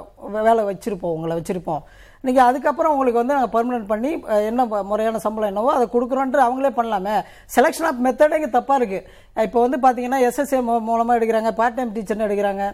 வேலை 0.47 0.63
வச்சிருப்போம் 0.71 1.15
உங்களை 1.17 1.36
வச்சிருப்போம். 1.41 1.84
நீங்கள் 2.28 2.47
அதுக்கப்புறம் 2.49 2.91
உங்களுக்கு 2.93 3.21
வந்து 3.21 3.36
நாங்கள் 3.36 3.53
பர்மனெண்ட் 3.55 3.88
பண்ணி 3.91 4.11
என்ன 4.49 4.65
முறையான 4.89 5.19
சம்பளம் 5.24 5.51
என்னவோ 5.51 5.71
அதை 5.78 5.86
கொடுக்குறோன்ட்டு 5.95 6.43
அவங்களே 6.47 6.69
பண்ணலாமே. 6.78 7.15
செலெக்ஷன் 7.55 7.88
ஆஃப் 7.89 8.03
மெத்தடே 8.05 8.38
இங்கே 8.39 8.49
தப்பாக 8.57 8.78
இருக்குது 8.80 9.45
இப்போ 9.47 9.59
வந்து 9.65 9.78
பார்த்தீங்கன்னா 9.86 10.19
எஸ்எஸ்ஏ 10.28 10.59
மூலமாக 10.89 11.17
எடுக்கிறாங்க 11.19 11.51
பார்ட் 11.57 11.76
டைம் 11.80 11.91
டீச்சர்னு 11.95 12.28
எடுக்கிறாங்க. 12.28 12.65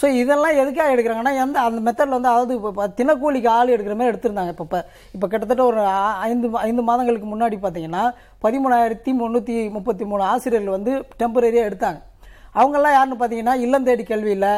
ஸோ 0.00 0.06
இதெல்லாம் 0.22 0.58
எதுக்காக 0.62 0.92
எடுக்கிறாங்கன்னா 0.94 1.32
எந்த 1.44 1.56
அந்த 1.68 1.80
மெத்தடில் 1.86 2.16
வந்து 2.16 2.30
அதாவது 2.32 2.52
இப்போ 2.58 2.84
தினக்கூலிக்கு 2.98 3.48
ஆள் 3.54 3.72
எடுக்கிற 3.76 3.94
மாதிரி 4.00 4.12
எடுத்திருந்தாங்க. 4.12 4.52
இப்போ 4.54 4.66
இப்போ 4.66 4.80
இப்போ 5.16 5.26
கிட்டத்தட்ட 5.32 5.64
ஒரு 5.70 5.80
ஐந்து 6.28 6.50
ஐந்து 6.68 6.84
மாதங்களுக்கு 6.90 7.30
முன்னாடி 7.32 7.56
பார்த்தீங்கன்னா 7.64 8.04
பதிமூணாயிரத்தி 8.44 9.12
முந்நூற்றி 9.22 9.56
முப்பத்தி 9.78 10.06
மூணு 10.10 10.24
ஆசிரியர்கள் 10.32 10.76
வந்து 10.76 10.92
டெம்பரரியாக 11.22 11.70
எடுத்தாங்க. 11.70 12.00
அவங்கெல்லாம் 12.58 12.96
யாருன்னு 12.96 13.18
பார்த்தீங்கன்னா 13.22 13.56
இல்லம் 13.64 13.88
தேடி 13.88 14.06
கல்வியில் 14.12 14.48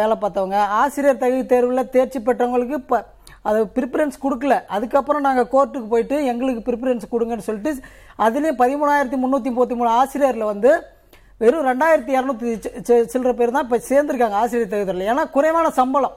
வேலை 0.00 0.14
பார்த்தவங்க. 0.22 0.58
ஆசிரியர் 0.82 1.22
தகுதி 1.24 1.42
தேர்வில் 1.54 1.90
தேர்ச்சி 1.96 2.18
பெற்றவங்களுக்கு 2.28 2.76
இப்போ 2.82 2.98
அது 3.42 3.64
ப்ரிஃபரன்ஸ் 3.64 4.16
கொடுக்கல. 4.22 4.66
அதுக்கப்புறம் 4.66 5.22
நாங்கள் 5.22 5.48
கோர்ட்டுக்கு 5.52 5.88
போயிட்டு 5.88 6.24
எங்களுக்கு 6.24 6.72
ப்ரிஃபரன்ஸ் 6.72 7.00
கொடுங்கன்னு 7.12 7.38
சொல்லிட்டு 7.38 7.80
அதுலேயும் 8.18 8.60
பதிமூணாயிரத்தி 8.60 9.14
முந்நூற்றி 9.14 9.50
முப்பத்தி 9.50 9.74
மூணு 9.74 9.88
ஆசிரியரில் 9.88 10.42
வந்து 10.42 10.82
வெறும் 11.38 11.66
ரெண்டாயிரத்தி 11.66 12.10
இரநூத்தி 12.10 12.50
சில்லற 12.84 13.32
பேர் 13.32 13.50
தான் 13.50 13.62
இப்போ 13.62 13.80
சேர்ந்துருக்காங்க 13.88 14.30
ஆசிரியர் 14.30 14.68
தேர்தலில். 14.68 15.08
ஏன்னா 15.12 15.30
குறைவான 15.30 15.70
சம்பளம். 15.70 16.12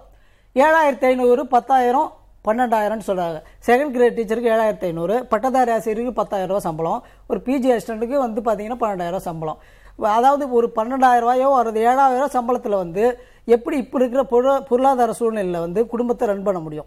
ஏழாயிரத்தி 0.56 1.06
ஐநூறு 1.06 1.48
பத்தாயிரம் 1.48 2.12
பன்னெண்டாயிரம்னு 2.48 3.00
சொல்கிறாங்க 3.08 3.42
செகண்ட் 3.66 3.92
கிரேட் 3.92 4.20
டீச்சருக்கு 4.20 4.52
ஏழாயிரத்தி 4.52 4.82
ஐநூறு 4.82 5.26
பட்டதாரி 5.26 5.72
ஆசிரியருக்கு 5.72 6.14
பத்தாயிரம் 6.14 6.60
சம்பளம். 6.60 7.04
ஒரு 7.28 7.42
பிஜி 7.46 7.80
அசிஸ்டண்ட்டுக்கு 7.80 8.18
வந்து 8.18 8.42
பார்த்தீங்கன்னா 8.42 8.78
பன்னெண்டாயிரம் 8.80 9.26
சம்பளம். 9.30 9.58
அதாவது 10.00 10.52
ஒரு 10.52 10.72
பன்னெண்டாயிரரூவாயோ 10.76 11.50
ஒரு 11.50 11.72
ஏழாயிரம் 11.72 12.34
சம்பளத்தில் 12.34 12.76
வந்து 12.76 13.20
எப்படி 13.46 13.78
இப்போ 13.78 14.06
இருக்கிற 14.06 14.24
பொருளா- 14.24 14.62
பொருளாதார 14.62 15.14
சூழ்நிலையில் 15.14 15.60
வந்து 15.60 15.88
குடும்பத்தை 15.88 16.28
ரன் 16.28 16.44
பண்ண 16.44 16.60
முடியும்? 16.60 16.86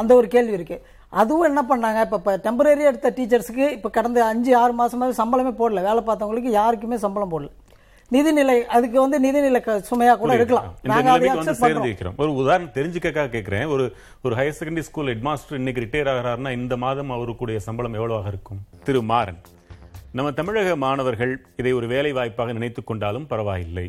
அந்த 0.00 0.12
ஒரு 0.20 0.28
கேள்வி 0.34 0.56
இருக்குது 0.58 0.82
அதுவும் 1.20 1.48
என்ன 1.50 1.60
பண்ணாங்க? 1.70 2.00
இப்போ 2.06 2.16
இப்போ 2.20 2.32
டெம்பரரி 2.46 2.84
எடுத்த 2.90 3.14
டீச்சர்ஸுக்கு 3.18 3.64
இப்போ 3.76 3.88
கடந்த 3.96 4.18
அஞ்சு 4.32 4.52
ஆறு 4.62 4.74
மாதமாகவே 4.80 5.14
சம்பளமே 5.22 5.52
போடல. 5.60 5.82
வேலை 5.88 6.02
பார்த்தவங்களுக்கு 6.10 6.52
யாருக்குமே 6.60 6.98
சம்பளம் 7.06 7.32
போடல. 7.32 7.50
நிதிநிலை 8.14 8.54
அதுக்கு 8.76 8.98
வந்து 9.04 9.18
நிதிநிலை 9.24 9.60
சுமையா 9.88 10.12
கூட 10.20 10.32
இருக்கலாம். 10.38 10.68
நாங்க 10.90 11.10
அதை 11.14 11.28
அக்செப்ட் 11.32 11.62
பண்றோம். 11.64 12.14
ஒரு 12.22 12.30
உதாரணம் 12.42 12.74
தெரிஞ்சுக்கக்காக 12.76 13.28
கேட்கிறேன் 13.34 13.66
ஒரு 13.74 13.84
ஒரு 14.26 14.34
higher 14.38 14.56
secondary 14.60 14.84
school 14.88 15.10
head 15.12 15.26
master 15.28 15.58
இன்னைக்கு 15.60 15.82
ரிட்டையர் 15.84 16.10
ஆகிறாருன்னா 16.12 16.52
இந்த 16.60 16.76
மாதம் 16.84 17.10
அவருக்குடைய 17.16 17.58
சம்பளம் 17.66 17.96
எவ்வளவாக 18.00 18.30
இருக்கும்? 18.34 18.60
திரு 18.86 19.02
மாறன். 19.12 19.40
நம்ம 20.18 20.30
தமிழக 20.38 20.76
மாணவர்கள் 20.84 21.32
இதை 21.60 21.72
ஒரு 21.78 21.86
வேலை 21.94 22.12
வாய்ப்பாக 22.18 22.54
நினைத்துக் 22.58 22.88
கொண்டாலும் 22.90 23.26
பரவாயில்லை. 23.32 23.86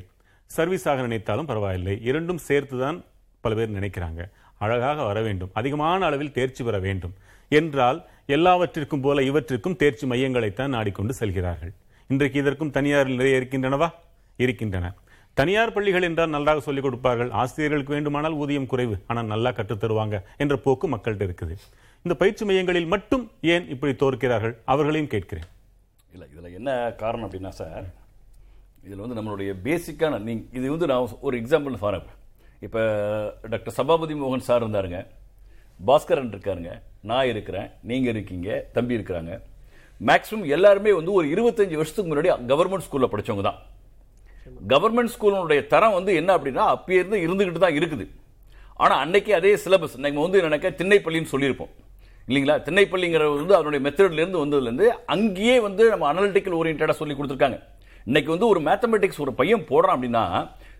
சர்வீஸாக 0.57 0.99
நினைத்தாலும் 1.07 1.49
பரவாயில்லை. 1.51 1.95
இரண்டும் 2.09 2.43
சேர்த்துதான் 2.47 2.99
பல 3.43 3.53
பேர் 3.59 3.77
நினைக்கிறாங்க. 3.77 4.21
அழகாக 4.59 5.03
வர 5.03 5.21
வேண்டும். 5.21 5.49
அதிகமான 5.53 6.05
அளவில் 6.05 6.31
தேர்ச்சி 6.31 6.63
பெற 6.63 6.79
வேண்டும். 6.79 7.13
என்றால் 7.49 8.05
எல்லாவற்றிற்கும் 8.25 9.01
போல 9.01 9.21
இவற்றிற்கும் 9.21 9.75
தேர்ச்சி 9.75 10.07
மையங்களைத்தான் 10.07 10.67
நாடிக்கொண்டு 10.67 11.13
செல்கிறார்கள். 11.13 11.73
இன்றைக்கு 12.07 12.39
இதற்கும் 12.39 12.71
தனியார் 12.71 13.07
நிறைய 13.07 13.37
இருக்கின்றனவா? 13.39 13.89
இருக்கின்றன. 14.37 14.93
தனியார் 15.33 15.73
பள்ளிகள் 15.73 16.01
என்றால் 16.01 16.29
நன்றாக 16.29 16.59
சொல்லிக் 16.59 16.83
கொடுப்பார்கள். 16.83 17.29
ஆசிரியர்களுக்கு 17.29 17.93
வேண்டுமானால் 17.93 18.31
ஊதியம் 18.31 18.65
குறைவு. 18.65 18.99
ஆனால் 19.07 19.25
நல்லா 19.25 19.51
கற்றுத் 19.51 19.83
தருவாங்க 19.83 20.21
என்ற 20.37 20.57
போக்கு 20.57 20.89
மக்கள்கிட்ட 20.89 21.25
இருக்குது. 21.29 21.55
இந்த 22.03 22.17
பயிற்சி 22.17 22.45
மையங்களில் 22.45 22.85
மட்டும் 22.85 23.31
ஏன் 23.41 23.69
இப்படி 23.69 23.93
தோற்கிறார்கள்? 23.93 24.55
அவர்களையும் 24.65 25.09
கேட்கிறேன். 25.09 25.43
இல்லை 26.11 26.27
இதில் 26.37 26.53
என்ன 26.53 26.93
காரணம் 26.97 27.31
அப்படின்னா 27.31 27.49
சார் 27.49 27.85
இதில் 28.83 28.97
வந்து 28.97 29.21
நம்மளுடைய 29.21 29.53
பேசிக்கான 29.63 30.19
நீங்கள் 30.19 30.61
இது 30.61 30.69
வந்து 30.69 30.87
நான் 30.87 31.07
ஒரு 31.21 31.37
எக்ஸாம்பிள் 31.37 31.77
ஃபார் 31.79 31.93
இப்போ 32.65 32.81
டாக்டர் 33.51 33.75
சபாபதி 33.77 34.13
மோகன் 34.13 34.47
சார் 34.47 34.63
இருந்தாருங்க. 34.63 34.99
பாஸ்கரன் 35.87 36.31
இருக்காருங்க. 36.33 36.71
நான் 37.01 37.27
இருக்கிறேன். 37.27 37.67
நீங்கள் 37.89 38.11
இருக்கீங்க. 38.13 38.65
தம்பி 38.73 38.97
இருக்கிறாங்க. 38.97 39.33
மேக்ஸிமம் 40.01 40.45
எல்லாருமே 40.45 40.93
வந்து 40.93 41.11
ஒரு 41.11 41.27
இருபத்தஞ்சு 41.33 41.79
வருஷத்துக்கு 41.79 42.09
முன்னாடி 42.11 42.29
கவர்மெண்ட் 42.51 42.85
ஸ்கூலில் 42.87 43.11
படிச்சவங்க 43.13 43.41
தான். 43.41 43.59
கவர்மெண்ட் 44.73 45.13
ஸ்கூலினுடைய 45.15 45.67
தரம் 45.67 45.93
வந்து 45.93 46.15
என்ன 46.15 46.37
அப்படின்னா 46.37 46.65
அப்பயே 46.75 46.99
இருந்து 47.01 47.17
இருந்துக்கிட்டு 47.25 47.63
தான் 47.65 47.77
இருக்குது. 47.79 48.07
ஆனால் 48.75 48.99
அன்னைக்கு 49.03 49.31
அதே 49.33 49.55
சிலபஸ் 49.55 49.97
நம்ம 49.97 50.21
வந்து 50.21 50.41
நினைக்க 50.41 50.69
திண்ணைப்பள்ளின்னு 50.69 51.33
சொல்லியிருப்போம். 51.33 51.71
இல்லைங்களா? 52.27 52.55
திண்ணைப்பள்ளிங்கிறது 52.67 53.35
வந்து 53.41 53.55
அதனுடைய 53.55 53.81
மெத்தட்லேருந்து 53.85 54.41
வந்ததுலேருந்து 54.43 54.87
அங்கேயே 55.05 55.59
வந்து 55.59 55.89
நம்ம 55.89 56.13
அனலிட்டிக்கல் 56.13 56.57
ஓரியன்டாக 56.59 56.95
சொல்லி 57.01 57.15
கொடுத்துருக்காங்க. 57.15 57.59
இன்னைக்கு 58.05 58.29
வந்து 58.29 58.47
ஒரு 58.47 58.59
மேத்தமெட்டிக்ஸ் 58.67 59.23
ஒரு 59.25 59.33
பையன் 59.33 59.65
போடுறான் 59.71 59.95
அப்படின்னா 59.95 60.23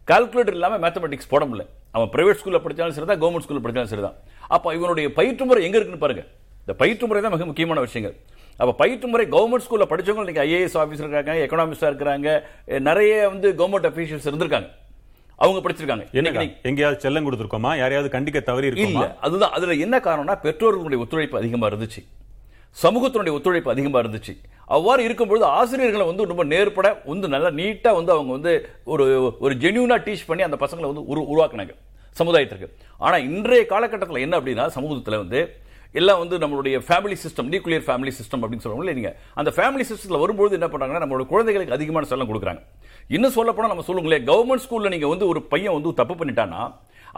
கால்குலேட்டர் 0.10 0.51
இல்லாமல் 0.51 0.80
மேத்தமெட்டிக்ஸ் 0.82 1.30
போட 1.30 1.45
முடியல. 1.45 1.66
அவன் 1.91 2.10
பிரைவேட் 2.12 2.38
ஸ்கூலில் 2.43 2.60
படித்தாலும் 2.60 2.93
சரி 2.93 3.07
தான் 3.07 3.22
கவர்மெண்ட் 3.22 3.39
ஸ்கூலில் 3.39 3.62
படித்தாலும் 3.62 3.86
சரி 3.86 4.01
தான் 4.01 4.16
அப்போ 4.47 4.74
இவனுடைய 4.74 5.14
பயிற்று 5.14 5.45
முறை 5.45 5.64
எங்கே 5.64 5.76
இருக்குன்னு 5.76 6.05
பாருங்க. 6.05 6.26
இந்த 6.60 6.74
பயிற்று 6.74 7.07
முறை 7.07 7.22
தான் 7.22 7.32
மிக 7.32 7.45
முக்கியமான 7.45 7.80
விஷயங்கள். 7.80 8.18
அப்போ 8.57 8.74
பயிற்று 8.74 9.07
முறை 9.07 9.28
கவர்மெண்ட் 9.28 9.70
ஸ்கூலில் 9.70 9.89
படிச்சவங்க 9.89 10.30
இன்னைக்கு 10.30 10.41
ஐஏஎஸ் 10.41 10.78
ஆஃபீஸர் 10.78 11.12
இருக்காங்க 11.12 11.34
எக்கனாமிஸ்டாக 11.34 11.93
இருக்கிறாங்க 11.93 12.41
நிறைய 12.80 13.30
வந்து 13.30 13.51
கவர்மெண்ட் 13.51 13.84
அஃபீஷியல்ஸ் 13.84 14.28
இருந்திருக்காங்க. 14.32 14.70
அவங்க 15.36 15.70
படிச்சிருக்காங்க. 15.70 16.12
என்ன 16.12 16.30
இன்னைக்கு 16.30 16.41
நீ- 16.41 16.62
எங்கேயாவது 16.62 17.10
செல்லம் 17.10 17.28
கொடுத்துருக்கோமா? 17.28 17.78
யாரையாவது 17.78 18.20
கண்டிக்க 18.20 18.41
தவறி 18.41 18.68
இல்ல 18.68 18.99
இருக்கோமா? 18.99 19.18
அதுதான். 19.18 19.51
அதுல 19.51 19.74
என்ன 19.74 19.97
காரணம்னா 19.97 20.38
பெற்றோர்களுடைய 20.43 20.97
ஒத்துழைப்பு 20.97 21.38
அதிகமா 21.38 21.68
இருந்துச்சு. 21.68 22.05
சமூகத்தினுடைய 22.78 23.34
ஒத்துழைப்பு 23.38 23.72
அதிகமாக 23.74 24.02
இருந்துச்சு. 24.04 24.34
அவ்வாறு 24.76 25.02
இருக்கும்பொழுது 25.08 25.46
ஆசிரியர்களை 25.60 26.06
வந்து 26.10 26.28
ரொம்ப 26.32 26.44
நேர்பட 26.54 26.88
வந்து 27.12 27.28
நல்லா 27.34 27.50
நீட்டாக 27.60 27.98
வந்து 28.00 28.12
அவங்க 28.16 28.32
வந்து 28.38 28.52
ஒரு 28.94 29.06
ஒரு 29.46 29.54
ஜென்யூனாக 29.64 30.02
டீச் 30.08 30.28
பண்ணி 30.30 30.44
அந்த 30.48 30.58
பசங்களை 30.64 30.88
வந்து 30.92 31.06
உரு 31.12 31.22
உருவாக்குனாங்க 31.32 31.74
சமுதாயத்திற்கு. 32.20 32.68
ஆனால் 33.06 33.26
இன்றைய 33.30 33.64
காலகட்டத்தில் 33.74 34.24
என்ன 34.26 34.36
அப்படின்னா 34.40 34.66
சமூகத்தில் 34.78 35.22
வந்து 35.24 35.42
எல்லாம் 36.00 36.20
வந்து 36.22 36.36
நம்மளுடைய 36.44 36.78
family 36.88 37.16
system 37.24 37.48
nuclear 37.52 37.86
family 37.86 38.12
system 38.18 38.42
அப்படின்னு 38.44 38.66
சொல்லுவாங்க 38.66 38.94
நீங்கள் 39.00 39.16
அந்த 39.40 39.50
ஃபேமிலி 39.58 39.86
சிஸ்டத்தில் 39.90 40.22
வரும்போது 40.24 40.58
என்ன 40.58 40.68
பண்ணுறாங்கன்னா 40.74 41.02
நம்மளோட 41.04 41.26
குழந்தைகளுக்கு 41.32 41.76
அதிகமான 41.78 42.08
செல்லம் 42.12 42.30
கொடுக்குறாங்க. 42.32 42.62
இன்னும் 43.16 43.36
சொல்லப்போனால் 43.38 43.74
நம்ம 43.74 43.86
சொல்லுங்களேன் 43.90 44.28
கவர்மெண்ட் 44.30 44.64
ஸ்கூலில் 44.66 44.94
நீங்கள் 44.96 45.12
வந்து 45.14 45.26
ஒரு 45.32 45.42
பையன் 45.54 45.76
வந்து 45.78 45.94
தப்பு 46.02 46.16
பண்ணிட்டான்னா 46.20 46.62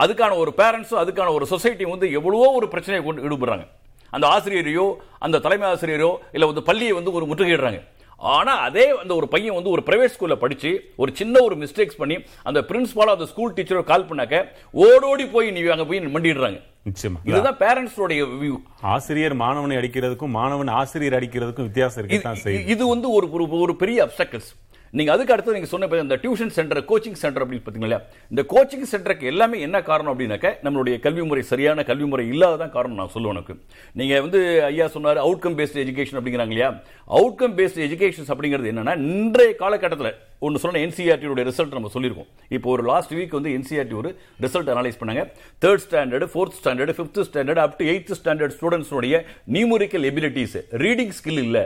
அதுக்கான 0.03 0.37
ஒரு 0.43 0.51
பேரண்ட்ஸும் 0.59 1.01
அதுக்கான 1.03 1.33
ஒரு 1.37 1.45
சொசைட்டி 1.53 1.85
வந்து 1.93 2.07
எவ்வளவோ 2.19 2.47
ஒரு 2.59 2.67
பிரச்சனையை 2.73 3.01
கொண்டு 3.07 3.25
ஈடுபடுறாங்க 3.27 3.65
அந்த 4.11 4.27
ஆசிரியரையோ 4.27 4.95
அந்த 5.19 5.39
தலைமை 5.39 5.71
ஆசிரியரோ 5.71 6.15
இல்ல 6.31 6.45
வந்து 6.45 6.63
பள்ளியை 6.63 6.91
வந்து 6.91 7.11
ஒரு 7.11 7.25
முற்றுகையிடுறாங்க. 7.25 7.81
ஆனா 8.17 8.57
அதே 8.57 8.99
அந்த 8.99 9.15
ஒரு 9.15 9.27
பையன் 9.27 9.53
வந்து 9.53 9.69
ஒரு 9.69 9.83
பிரைவேட் 9.85 10.09
ஸ்கூல்ல 10.19 10.35
படிச்சு 10.35 10.93
ஒரு 10.95 11.15
சின்ன 11.15 11.43
ஒரு 11.43 11.55
மிஸ்டேக்ஸ் 11.55 11.97
பண்ணி 11.97 12.17
அந்த 12.43 12.61
பிரின்சிபாலோ 12.61 13.11
அந்த 13.13 13.25
ஸ்கூல் 13.25 13.53
டீச்சரோ 13.53 13.83
கால் 13.83 14.05
பண்ணாக்க 14.05 14.47
ஓடோடி 14.71 15.25
போய் 15.25 15.51
நீ 15.51 15.61
அங்க 15.61 15.85
போய் 15.85 15.99
மண்டிடுறாங்க. 15.99 16.61
நிச்சயமா. 16.85 17.29
இதுதான் 17.29 17.57
பேரண்ட்ஸோடைய 17.57 18.27
வியூ 18.41 18.55
ஆசிரியர் 18.81 19.35
மாணவனை 19.35 19.77
அடிக்கிறதுக்கும் 19.77 20.29
மாணவன் 20.29 20.67
ஆசிரியர் 20.67 21.23
அடிக்கிறதுக்கும் 21.23 21.61
வித்தியாசம் 21.61 22.07
செய்யுது. 22.07 22.67
இது 22.67 22.87
வந்து 22.87 23.11
ஒரு 23.11 23.27
ஒரு- 23.27 23.71
பெரிய 23.71 24.05
அப்டக்கல்ஸ் 24.05 24.70
நீங்கள் 24.93 25.13
அதுக்கு 25.15 25.33
அடுத்து 25.33 25.53
நீங்கள் 25.53 25.69
சொன்ன 25.69 25.99
இந்த 26.01 26.15
டியூஷன் 26.23 26.53
சென்டர் 26.55 26.79
கோச்சிங் 26.89 27.19
சென்டர் 27.21 27.43
அப்படின்னு 27.43 27.65
பார்த்தீங்களா 27.65 27.99
இந்த 28.29 28.41
கோச்சிங் 28.53 28.87
சென்டருக்கு 28.91 29.29
எல்லாமே 29.31 29.59
என்ன 29.59 29.81
காரணம் 29.81 30.11
அப்படின்னாக்க 30.13 30.49
நம்மளுடைய 30.63 30.99
கல்வி 30.99 31.21
முறை 31.21 31.43
சரியான 31.43 31.83
கல்வி 31.83 32.05
முறை 32.05 32.25
இல்லாததான் 32.29 32.69
காரணம் 32.69 32.95
நான் 32.95 33.13
சொல்லுவேன் 33.13 33.35
எனக்கு 33.35 33.55
நீங்கள் 33.93 34.21
வந்து 34.21 34.63
ஐயா 34.63 34.87
சொன்னார் 34.87 35.17
அவுட்கம் 35.17 35.55
பேஸ்டு 35.59 35.81
எஜுகேஷன் 35.83 36.17
அப்படிங்கிறாங்க 36.19 36.53
இல்லையா? 36.55 36.69
அவுட்கம் 37.07 37.55
பேஸ்டு 37.59 37.85
எஜுகேஷன்ஸ் 37.87 38.31
அப்படிங்கிறது 38.33 38.71
என்னன்னா 38.71 38.95
இன்றைய 38.97 39.55
காலகட்டத்தில் 39.55 40.13
ஒன்று 40.39 40.59
சொன்ன 40.59 40.79
என்சிஆர்டியோட 40.79 41.41
ரிசல்ட் 41.49 41.77
நம்ம 41.77 41.91
சொல்லியிருக்கோம். 41.93 42.29
இப்போ 42.49 42.69
ஒரு 42.69 42.83
லாஸ்ட் 42.83 43.13
வீக் 43.13 43.37
வந்து 43.39 43.49
என்சிஆர்டி 43.49 43.93
ஒரு 43.93 44.17
ரிசல்ட் 44.41 44.71
அனலைஸ் 44.75 44.99
பண்ணாங்க. 45.01 45.23
Third 45.61 45.83
standard 45.89 46.27
fourth 46.33 46.57
standard 46.61 46.95
fifth 46.97 47.25
standard 47.31 47.61
up 47.65 47.77
to 47.77 47.85
eighth 47.85 48.15
standard 48.21 48.55
ஸ்டூடெண்ட்ஸோடைய 48.59 49.21
numerical 49.51 50.07
abilities 50.11 50.57
reading 50.71 51.13
skill 51.19 51.43
இல்லை 51.47 51.65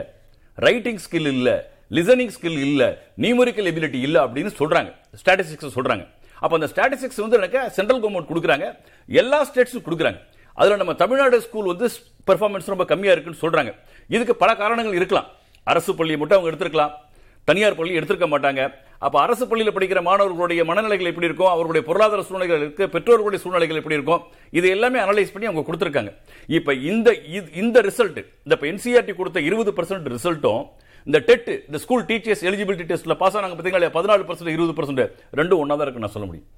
ரைட்டிங் 0.54 1.00
ஸ்கில் 1.06 1.30
இல்லை 1.36 1.56
லிசனிங் 1.90 2.30
ஸ்கில் 2.40 2.60
இல்லை 2.60 2.86
நியூமரிக்கல் 3.18 3.74
எபிலிட்டி 3.74 3.94
இல்லை 3.94 4.20
அப்படின்னு 4.20 4.50
சொல்கிறாங்க 4.58 4.94
ஸ்டாட்டிஸ்டிக்ஸ் 5.24 5.70
சொல்கிறாங்க 5.74 6.08
அப்போ 6.40 6.58
அந்த 6.58 6.66
ஸ்டாட்டிஸ்டிக்ஸ் 6.66 7.20
வந்து 7.20 7.36
எனக்கு 7.36 7.70
சென்ட்ரல் 7.70 8.02
கவர்மெண்ட் 8.02 8.32
கொடுக்குறாங்க. 8.34 8.78
எல்லா 9.06 9.46
ஸ்டேட்ஸும் 9.46 9.82
கொடுக்குறாங்க. 9.84 10.20
அதில் 10.54 10.76
நம்ம 10.76 10.94
தமிழ்நாடு 10.94 11.40
ஸ்கூல் 11.40 11.66
வந்து 11.66 11.90
பெர்ஃபார்மன்ஸ் 12.26 12.74
ரொம்ப 12.74 12.84
கம்மியாக 12.84 13.22
இருக்குன்னு 13.22 13.38
சொல்கிறாங்க 13.42 13.74
இதுக்கு 14.08 14.36
பல 14.36 14.56
காரணங்கள் 14.56 14.94
இருக்கலாம். 14.94 15.26
அரசு 15.64 15.94
பள்ளியை 15.94 16.20
மட்டும் 16.20 16.38
அவங்க 16.38 16.56
எடுத்திருக்கலாம். 16.56 16.90
தனியார் 17.44 17.74
பள்ளி 17.74 17.98
எடுத்திருக்க 17.98 18.26
மாட்டாங்க. 18.26 18.74
அப்போ 18.98 19.20
அரசு 19.20 19.48
பள்ளியில் 19.48 19.72
படிக்கிற 19.72 20.02
மாணவர்களுடைய 20.02 20.64
மனநிலைகள் 20.64 21.06
எப்படி 21.06 21.26
இருக்கும்? 21.26 21.46
அவருடைய 21.46 21.86
பொருளாதார 21.86 22.22
சூழ்நிலைகள் 22.22 22.72
இருக்கு. 22.72 22.98
பெற்றோர்களுடைய 22.98 23.34
சூழ்நிலைகள் 23.34 23.76
எப்படி 23.76 23.94
இருக்கும்? 23.94 24.22
இது 24.50 24.68
எல்லாமே 24.68 24.98
அனலைஸ் 24.98 25.32
பண்ணி 25.32 25.46
அவங்க 25.46 25.72
கொடுத்துருக்காங்க. 25.72 26.16
இப்போ 26.46 26.74
இந்த 26.74 27.10
இது- 27.10 27.56
இந்த 27.56 27.82
ரிசல்ட் 27.82 28.26
இந்த 28.44 28.48
இப்போ 28.48 28.66
என்சிஆர்டி 28.66 29.14
கொடுத்த 29.14 29.40
இருபது 29.40 29.72
பர்சன்ட் 29.72 30.16
ரிசல்ட்டும் 30.16 30.66
இந்த 31.06 31.18
டெட் 31.28 31.50
இந்த 31.68 31.78
ஸ்கூல் 31.82 32.04
டீச்சர்ஸ் 32.10 32.44
எலிஜிபிலிட்டி 32.48 32.86
டெஸ்ட்ல 32.90 33.14
பாஸ் 33.22 33.36
ஆனாங்க 33.38 33.56
பார்த்தீங்களா 33.56 33.90
பதினாலு 33.96 34.24
பர்சன்ட் 34.28 34.54
இருபது 34.54 34.74
பர்சன்ட் 34.78 35.02
ரெண்டும் 35.40 35.60
ஒன்றா 35.62 35.74
தான் 35.76 35.86
இருக்கு 35.86 36.02
நான் 36.04 36.14
சொல்ல 36.14 36.26
முடியும். 36.30 36.48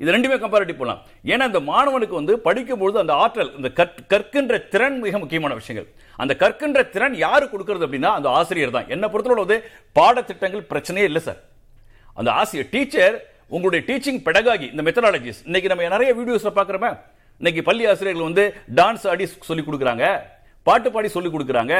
இது 0.00 0.12
ரெண்டுமே 0.14 0.36
கம்பேரிட்டிவ் 0.42 0.78
போகலாம் 0.80 1.00
ஏன்னா 1.32 1.44
இந்த 1.50 1.60
மாணவனுக்கு 1.70 2.14
வந்து 2.20 2.34
படிக்கும்பொழுது 2.46 2.98
அந்த 3.02 3.14
ஆற்றல் 3.24 3.50
இந்த 3.58 3.68
கற்கின்ற 4.12 4.54
திறன் 4.72 4.96
மிக 5.04 5.18
முக்கியமான 5.22 5.54
விஷயங்கள். 5.60 5.88
அந்த 6.22 6.32
கற்கின்ற 6.42 6.80
திறன் 6.94 7.16
யாரு 7.26 7.44
கொடுக்கறது 7.52 7.84
அப்படின்னா 7.86 8.10
அந்த 8.18 8.28
ஆசிரியர் 8.38 8.74
தான். 8.76 8.88
என்ன 8.94 9.04
பொறுத்தவரை 9.12 9.42
வந்து 9.44 9.58
பாடத்திட்டங்கள் 9.98 10.64
பிரச்சனையே 10.72 11.06
இல்லை 11.10 11.22
சார். 11.28 11.40
அந்த 12.18 12.30
ஆசிரியர் 12.40 12.70
டீச்சர் 12.74 13.16
உங்களுடைய 13.54 13.82
டீச்சிங் 13.90 14.20
பெடகாகி 14.26 14.66
இந்த 14.74 14.82
மெத்தடாலஜிஸ் 14.88 15.40
இன்னைக்கு 15.48 15.70
நம்ம 15.72 15.88
நிறைய 15.96 16.10
வீடியோஸ்ல 16.18 16.52
பார்க்குறோமே 16.58 16.90
இன்னைக்கு 17.40 17.62
பள்ளி 17.68 17.84
ஆசிரியர்கள் 17.92 18.28
வந்து 18.30 18.44
டான்ஸ் 18.78 19.06
ஆடி 19.12 19.26
சொல்லி 19.48 19.62
கொடுக்குறாங்க 19.68 20.06
பாட்டு 20.66 20.88
பாடி 20.94 21.08
சொல்லி 21.16 21.30
கொடுக்குறாங்க 21.30 21.74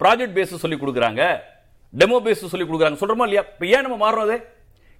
ப்ராஜெக்ட் 0.00 0.36
பேஸ் 0.36 0.54
சொல்லி 0.54 0.76
கொடுக்குறாங்க. 0.76 1.38
டெமோ 1.98 2.18
பேஸ் 2.24 2.32
சொல்லி 2.32 2.66
கொடுக்குறாங்க. 2.66 2.96
சொல்கிறோமா 3.00 3.22
இல்லையா? 3.22 3.40
இப்போ 3.40 3.66
ஏன் 3.66 3.80
நம்ம 3.80 4.10
மாறணும் 4.10 4.30
அது? 4.30 4.46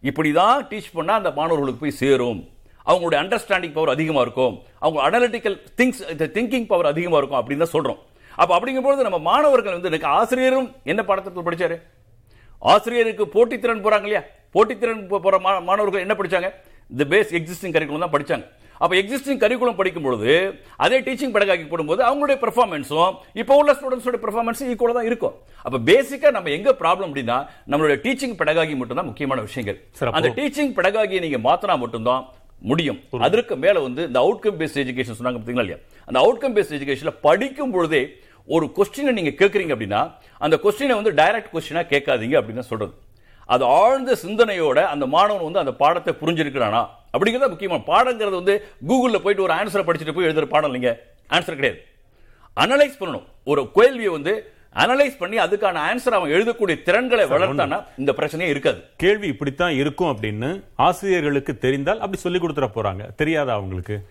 இப்படி 0.01 0.33
தான் 0.33 0.65
டீச் 0.65 0.91
பண்ணால் 0.95 1.21
அந்த 1.21 1.31
மாணவர்களுக்கு 1.31 1.81
போய் 1.81 1.91
சேரும். 1.91 2.49
அவங்களுடைய 2.87 3.19
அண்டர்ஸ்டாண்டிங் 3.23 3.73
பவர் 3.73 3.89
அதிகமாக 3.89 4.23
இருக்கும். 4.23 4.63
அவங்க 4.79 5.11
அனலிட்டிக்கல் 5.11 5.61
திங்ஸ் 5.77 6.03
திங்கிங் 6.09 6.67
பவர் 6.67 6.87
அதிகமாக 6.87 7.25
இருக்கும் 7.25 7.47
அப்படின்னு 7.47 7.57
தான் 7.57 7.69
சொல்கிறோம் 7.69 7.99
அப்போ 8.35 8.61
அப்படிங்கும்போது 8.61 8.97
நம்ம 8.97 9.19
மாணவர்கள் 9.19 9.73
வந்து 9.73 9.89
எனக்கு 9.89 10.07
ஆசிரியரும் 10.07 10.75
என்ன 10.85 11.03
பாடத்திட்டத்தில் 11.03 11.43
படித்தார் 11.43 11.83
ஆசிரியருக்கு 12.59 13.27
போட்டித்திறன் 13.27 13.83
போகிறாங்க 13.83 13.97
இல்லையா? 13.97 14.21
போட்டித்திறன் 14.55 15.09
போ- 15.09 15.21
மா- 15.23 15.63
மாணவர்கள் 15.63 16.01
என்ன 16.01 16.15
படிச்சாங்க? 16.15 16.51
தி 16.97 17.05
பேஸ் 17.05 17.43
எக்ஸிஸ்டிங் 17.43 17.77
கரிக்குலம் 17.77 17.99
தான் 17.99 18.11
படிச்சாங்க. 18.11 18.47
அப்ப 18.83 18.93
எக்ஸிஸ்டிங் 19.01 19.41
கரிக்குலம் 19.43 19.79
படிக்கும் 19.81 20.07
பொழுது 20.07 20.33
அதே 20.85 20.99
டீச்சிங் 21.07 21.35
பெடகாகி 21.37 21.65
போடும்போது 21.73 22.01
அவங்களுடைய 22.09 22.37
பெர்ஃபார்மன்ஸும் 22.45 23.13
இப்போ 23.41 23.57
உள்ள 23.61 23.73
ஸ்டூடெண்ட்ஸோட 23.79 24.19
பெர்ஃபார்மன்ஸ் 24.25 24.63
ஈக்குவலா 24.73 24.97
தான் 24.99 25.09
இருக்கும். 25.11 25.35
அப்ப 25.67 25.77
பேசிக்கா 25.91 26.31
நம்ம 26.37 26.51
எங்க 26.57 26.73
ப்ராப்ளம் 26.83 27.09
அப்படின்னா 27.11 27.39
நம்மளுடைய 27.73 27.99
டீச்சிங் 28.05 28.37
பெடகாகி 28.41 28.77
மட்டும் 28.81 29.01
தான் 29.01 29.09
முக்கியமான 29.11 29.41
விஷயங்கள். 29.49 29.79
அந்த 30.19 30.31
டீச்சிங் 30.41 30.75
பெடகாகியை 30.79 31.23
நீங்க 31.27 31.41
மாத்தினா 31.49 31.77
மட்டும்தான் 31.85 32.25
முடியும். 32.71 33.01
அதற்கு 33.27 33.55
மேல 33.65 33.81
வந்து 33.87 34.03
இந்த 34.11 34.19
அவுட்கம் 34.25 34.59
பேஸ்ட் 34.61 34.83
எஜுகேஷன் 34.83 35.19
சொன்னாங்க 35.19 35.41
பாத்தீங்களா 35.41 35.65
இல்லையா? 35.67 35.81
அந்த 36.09 36.19
அவுட்கம் 36.25 36.55
பேஸ்ட் 36.59 36.77
எஜுகேஷன்ல 36.79 37.13
படிக்கும் 37.27 37.75
பொழுதே 37.75 38.03
ஒரு 38.49 38.67
கொஸ்டினை 38.77 39.13
நீங்க 39.19 39.33
கேட்கறீங்க 39.41 39.73
அப்படின்னா 39.77 40.01
அந்த 40.45 40.57
கொஸ்டினை 40.65 40.95
வந்து 41.01 41.13
டைரக்ட் 41.21 41.53
கொஸ்டினா 41.55 41.83
கேட்காதீங்க 41.93 42.37
அப்படின்னு 42.41 42.65
சொல்றது. 42.71 42.95
அது 43.55 43.65
ஆழ்ந்த 43.81 44.13
சிந்தனையோட 44.23 44.79
அந்த 44.93 45.05
மாணவன் 45.15 45.47
வந்து 45.49 45.63
அந்த 45.63 45.73
பாடத்தை 45.81 46.13
புரிஞ்சிருக்கிறானா? 46.21 46.81
அப்படிங்கிறது 47.19 47.49
முக்கியமான 47.49 47.83
பாடங்கிறது 47.87 48.35
வந்து 48.35 48.67
கூகுள்ல 48.89 49.19
போயிட்டு 49.19 49.43
ஒரு 49.43 49.55
ஆன்சரை 49.55 49.85
படிச்சுட்டு 49.87 50.13
போய் 50.13 50.27
எழுதுற 50.27 50.45
பாடம் 50.45 50.75
இல்லைங்க. 50.75 50.95
ஆன்சர் 51.31 51.59
கிடையாது. 51.59 51.85
அனலைஸ் 52.61 53.03
பண்ணணும். 53.03 53.27
ஒரு 53.45 53.71
கேள்வியை 53.73 54.09
வந்து 54.09 54.51
அனலைஸ் 54.75 55.17
பண்ணி 55.19 55.37
அதுக்கான 55.39 55.79
ஆன்சர் 55.91 56.17
அவன் 56.17 56.31
எழுதக்கூடிய 56.31 56.83
திறன்களை 56.83 57.25
வளர்த்தானா 57.25 57.85
இந்த 57.97 58.13
பிரச்சனையே 58.17 58.49
இருக்காது. 58.49 58.83
கேள்வி 58.97 59.27
இப்படித்தான் 59.27 59.73
இருக்கும் 59.73 60.17
அப்படின்னு 60.17 60.63
ஆசிரியர்களுக்கு 60.75 61.59
தெரிந்தால் 61.59 62.01
அப்படி 62.01 62.17
சொல்லி 62.17 62.39
கொடுத்துட 62.39 62.69
போறாங்க. 62.75 63.15
தெரியாதா 63.15 63.55
அவங்களுக்கு? 63.55 64.07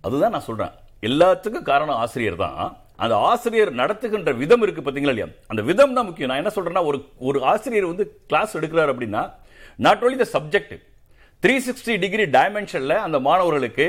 அதுதான் 0.00 0.30
நான் 0.30 0.40
சொல்றேன். 0.40 0.70
எல்லாத்துக்கும் 1.02 1.62
காரணம் 1.62 1.94
ஆசிரியர் 1.94 2.36
தான். 2.36 2.76
அந்த 2.96 3.16
ஆசிரியர் 3.16 3.72
நடத்துகின்ற 3.72 4.32
விதம் 4.32 4.62
இருக்கு 4.62 4.82
பாத்தீங்களா 4.82 5.12
இல்லையா? 5.12 5.26
அந்த 5.46 5.62
விதம் 5.62 5.94
தான் 5.94 6.04
முக்கியம். 6.04 6.30
நான் 6.30 6.44
என்ன 6.44 6.52
சொல்றேன்னா 6.56 6.84
ஒரு 6.84 7.04
ஒரு 7.18 7.44
ஆசிரியர் 7.44 7.86
வந்து 7.86 8.20
கிளாஸ் 8.26 8.56
எடுக்கிறார் 8.56 8.92
அப்படின்னா 8.92 9.32
not 9.76 10.02
only 10.02 10.26
the 10.26 10.40
subject 10.40 10.82
three 11.42 11.54
sixty 11.66 11.94
degree 12.02 12.24
டைமென்ஷன்ல 12.34 12.94
அந்த 13.04 13.18
மாணவர்களுக்கு 13.28 13.86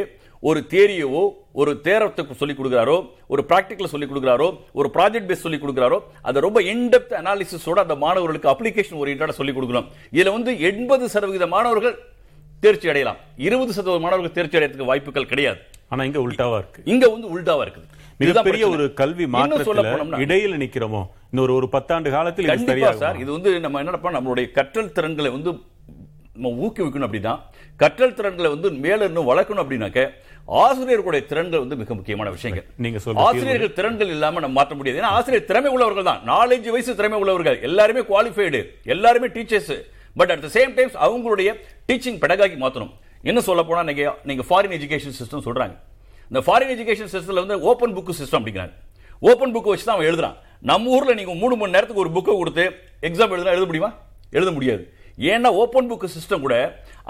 ஒரு 0.50 0.60
தியரியவோ 0.72 1.22
ஒரு 1.62 1.72
தேரத்துக்கு 1.88 2.34
சொல்லி 2.40 2.54
கொடுக்குறாரோ 2.56 2.96
ஒரு 3.34 3.42
பிராக்டிக்கல் 3.50 3.92
சொல்லி 3.92 4.08
கொடுக்குறாரோ 4.10 4.48
ஒரு 4.80 4.88
ப்ராஜெக்ட் 4.96 5.28
பேஸ் 5.30 5.44
சொல்லி 5.46 5.60
கொடுக்குறாரோ 5.64 5.98
அதை 6.28 6.42
ரொம்ப 6.46 6.62
இன்டெப்த் 6.72 7.14
அனாலிசிஸோட 7.20 7.80
அந்த 7.86 7.96
மாணவர்களுக்கு 8.06 8.50
அப்ளிகேஷன் 8.54 9.00
ஓரியன்டாக 9.02 9.36
சொல்லி 9.40 9.54
கொடுக்கணும். 9.58 9.88
இதுல 10.16 10.32
வந்து 10.38 10.54
எண்பது 10.70 11.08
சதவீத 11.16 11.48
மாணவர்கள் 11.56 11.96
தேர்ச்சி 12.64 12.90
அடையலாம். 12.94 13.20
இருபது 13.48 13.72
சதவீத 13.78 14.02
மாணவர்கள் 14.06 14.36
தேர்ச்சி 14.38 14.58
அடையறதுக்கு 14.58 14.90
வாய்ப்புகள் 14.92 15.30
கிடையாது. 15.34 15.60
ஆனா 15.92 16.04
இங்க 16.10 16.20
உல்டாவா 16.28 16.58
இருக்கு. 16.62 16.82
இங்க 16.94 17.06
வந்து 17.16 17.30
உல்டாவா 17.36 17.64
இருக்குது. 17.66 17.88
மிகப்பெரிய. 18.24 18.64
ஒரு 18.76 18.88
கல்வி 19.02 19.26
மாற்றத்துல 19.36 19.84
போனோம்னா 19.92 20.22
இடையில 20.26 20.58
நிக்கிறோமோ? 20.64 21.04
இன்னொரு 21.32 21.54
ஒரு 21.60 21.70
பத்தாண்டு 21.76 22.10
காலத்தில் 22.16 22.48
இது 22.48 22.54
கண்டிப்பா 22.54 22.74
சரியாகுமா? 22.74 23.02
சார். 23.04 23.20
இது 23.24 23.32
வந்து 23.38 23.52
நம்ம 23.66 23.80
என்னப்பா 23.84 24.12
நம்மளுடைய 24.18 24.48
கற்றல் 24.58 24.92
திறன்களை 24.98 25.32
வந்து 25.38 25.52
ஊக்குவிக்கணும் 26.42 27.08
அப்படின்னா 27.08 27.34
கற்றல் 27.82 28.16
திறன்களை 28.20 28.50
வந்து 28.50 28.72
மேல 28.86 29.06
இன்னும் 29.10 29.28
வளர்க்கணும் 29.30 29.64
அப்படின்னாக்க 29.64 30.02
ஆசிரியர்களுடைய 30.62 31.24
திறன்கள் 31.32 31.62
வந்து 31.64 31.76
மிக 31.82 31.94
முக்கியமான 31.94 32.30
விஷயங்கள். 32.30 32.66
நீங்க 32.84 33.00
சொல்ற 33.04 33.26
ஆசிரியர்கள் 33.28 33.74
திறன்கள் 33.80 34.08
இல்லாம 34.08 34.40
நம்ம 34.40 34.58
மாற்ற 34.60 34.76
முடியாது. 34.76 35.00
ஏன்னா 35.02 35.12
ஆசிரியர் 35.18 35.46
திறமை 35.50 35.70
உள்ளவர்கள் 35.72 36.08
தான். 36.10 36.22
நாலஞ்சு 36.32 36.70
வயசு 36.76 36.96
திறமை 36.96 37.20
உள்ளவர்கள். 37.20 37.58
எல்லாருமே 37.70 38.02
குவாலிஃபைடு 38.10 38.62
எல்லாருமே 38.96 39.28
teachers 39.36 39.74
but 40.20 40.32
at 40.34 40.44
the 40.46 40.50
same 40.58 40.74
times 40.80 40.98
அவங்களுடைய 41.06 41.50
டீச்சிங் 41.90 42.20
பெடகாகி 42.24 42.58
மாத்தணும். 42.64 42.94
என்ன 43.30 43.42
சொல்ல 43.50 43.64
போனா 43.64 43.84
நீங்க 43.90 44.16
நீங்க 44.32 44.44
ஃபாரின் 44.50 44.76
எஜுகேஷன் 44.78 45.18
சிஸ்டம் 45.20 45.46
சொல்றாங்க. 45.46 45.76
இந்த 46.30 46.42
ஃபாரின் 46.48 46.74
எஜுகேஷன் 46.76 47.12
சிஸ்டம்ல 47.14 47.44
வந்து 47.46 47.60
ஓப்பன் 47.70 47.96
புக் 47.98 48.20
சிஸ்டம் 48.22 48.40
அப்படிங்கிறாங்க. 48.42 48.74
ஓப்பன் 49.20 49.54
புக் 49.56 49.72
வச்சு 49.72 49.86
தான் 49.86 49.96
அவன் 49.98 50.10
எழுதுறான். 50.10 50.38
நம்ம 50.72 50.90
ஊர்ல 50.96 51.14
நீங்க 51.20 51.34
மூணு 51.44 51.56
மணி 51.62 51.76
நேரத்துக்கு 51.76 52.04
ஒரு 52.06 52.14
புக்கை 52.18 52.36
கொடுத்து 52.42 52.66
எக்ஸாம் 53.08 53.34
எழுதுனா 53.36 53.56
எழுத 53.56 53.66
முடியுமா? 53.70 53.92
எழுத 54.38 54.52
முடியாது. 54.58 54.84
ஏன்னா 55.18 55.50
ஓப்பன் 55.62 55.90
புக் 55.92 56.06
சிஸ்டம் 56.16 56.44
கூட 56.46 56.56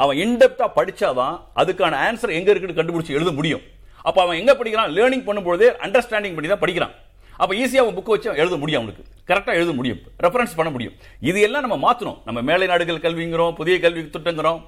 அவன் 0.04 0.18
இன்டெப்தா 0.24 0.66
படிச்சாதான் 0.78 1.36
அதுக்கான 1.62 2.00
ஆன்சர் 2.08 2.36
எங்க 2.40 2.50
இருக்குன்னு 2.52 2.80
கண்டுபிடிச்சு 2.80 3.16
எழுத 3.18 3.32
முடியும். 3.40 3.64
அப்ப 4.08 4.18
அவன் 4.24 4.40
எங்க 4.42 4.54
படிக்கிறான்? 4.60 4.92
லேர்னிங் 4.98 5.26
பண்ணும்போது 5.28 5.66
அண்டர்ஸ்டாண்டிங் 5.86 6.36
பண்ணி 6.38 6.50
தான் 6.52 6.64
படிக்கிறான். 6.64 6.94
அப்ப 7.42 7.52
ஈஸியா 7.62 7.82
அவன் 7.84 7.96
புக் 7.98 8.14
வச்சு 8.14 8.30
எழுத 8.44 8.56
முடியும் 8.64 8.82
அவனுக்கு. 8.82 9.04
கரெக்டா 9.30 9.54
எழுத 9.60 9.72
முடியும். 9.80 10.00
ரெஃபரன்ஸ் 10.26 10.58
பண்ண 10.58 10.70
முடியும். 10.76 10.96
இது 11.30 11.40
எல்லாம் 11.48 11.66
நம்ம 11.66 11.78
மாத்தணும். 11.86 12.18
நம்ம 12.28 12.40
மேலை 12.50 12.68
நாடுகள் 12.72 13.06
கல்விங்கிறோம் 13.06 13.56
புதிய 13.60 13.78
கல்வி 13.86 14.04
திட்டங்கிறோம் 14.16 14.62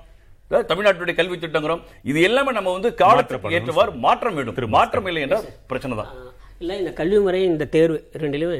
தமிழ்நாட்டுடைய 0.71 1.15
கல்வி 1.19 1.37
திட்டங்கிறோம். 1.43 1.83
இது 2.11 2.19
எல்லாமே 2.29 2.51
நம்ம 2.57 2.71
வந்து 2.77 2.89
மாற்றப்படணும். 3.01 3.55
ஏற்றவாறு 3.57 3.91
மாற்றம் 4.07 4.35
வேண்டும். 4.37 4.73
மாற்றம் 4.77 5.07
இல்லை 5.11 5.21
என்றால் 5.25 5.45
பிரச்சனை 5.71 5.95
தான். 6.01 6.11
இல்லை 6.61 6.75
இந்த 6.81 6.91
கல்வி 6.99 7.17
முறை 7.23 7.39
இந்த 7.51 7.65
தேர்வு 7.75 7.97
ரெண்டிலுமே 8.21 8.59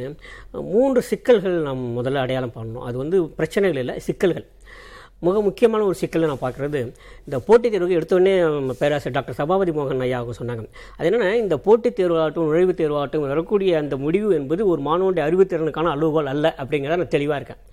மூன்று 0.71 1.01
சிக்கல்கள் 1.09 1.55
நாம் 1.67 1.83
முதல்ல 1.97 2.23
அடையாளம் 2.23 2.55
பண்ணணும் 2.55 2.85
அது 2.87 2.95
வந்து 3.03 3.17
பிரச்சனைகள் 3.37 3.81
இல்லை 3.83 3.95
சிக்கல்கள். 4.07 4.45
மிக 5.19 5.41
முக்கியமான 5.41 5.83
ஒரு 5.83 5.95
சிக்கலை 5.95 6.27
நான் 6.27 6.41
பார்க்குறது. 6.41 6.79
இந்த 7.25 7.39
போட்டித் 7.45 7.73
தேர்வுக்கு 7.73 7.97
எடுத்தோடனே 7.99 8.33
பேராசிரியர் 8.81 9.11
டாக்டர் 9.11 9.33
சபாபதி 9.33 9.71
மோகன் 9.71 9.99
ஐயா 9.99 10.23
சொன்னாங்க. 10.23 10.65
அது 10.97 11.09
என்னென்னா 11.09 11.33
இந்த 11.33 11.57
போட்டித் 11.57 11.99
தேர்வாகட்டும் 11.99 12.47
நுழைவுத் 12.49 12.79
தேர்வாகட்டும் 12.81 13.27
வரக்கூடிய 13.27 13.77
அந்த 13.77 13.97
முடிவு 13.97 14.33
என்பது 14.35 14.67
ஒரு 14.67 14.81
மாணவனுடைய 14.81 15.23
அறிவுத்திறனுக்கான 15.27 15.91
அளவுகோல் 15.95 16.25
அல்ல 16.25 16.55
அப்படிங்கிறத 16.57 16.95
நான் 16.95 17.07
தெளிவாக 17.07 17.39
இருக்கேன். 17.41 17.63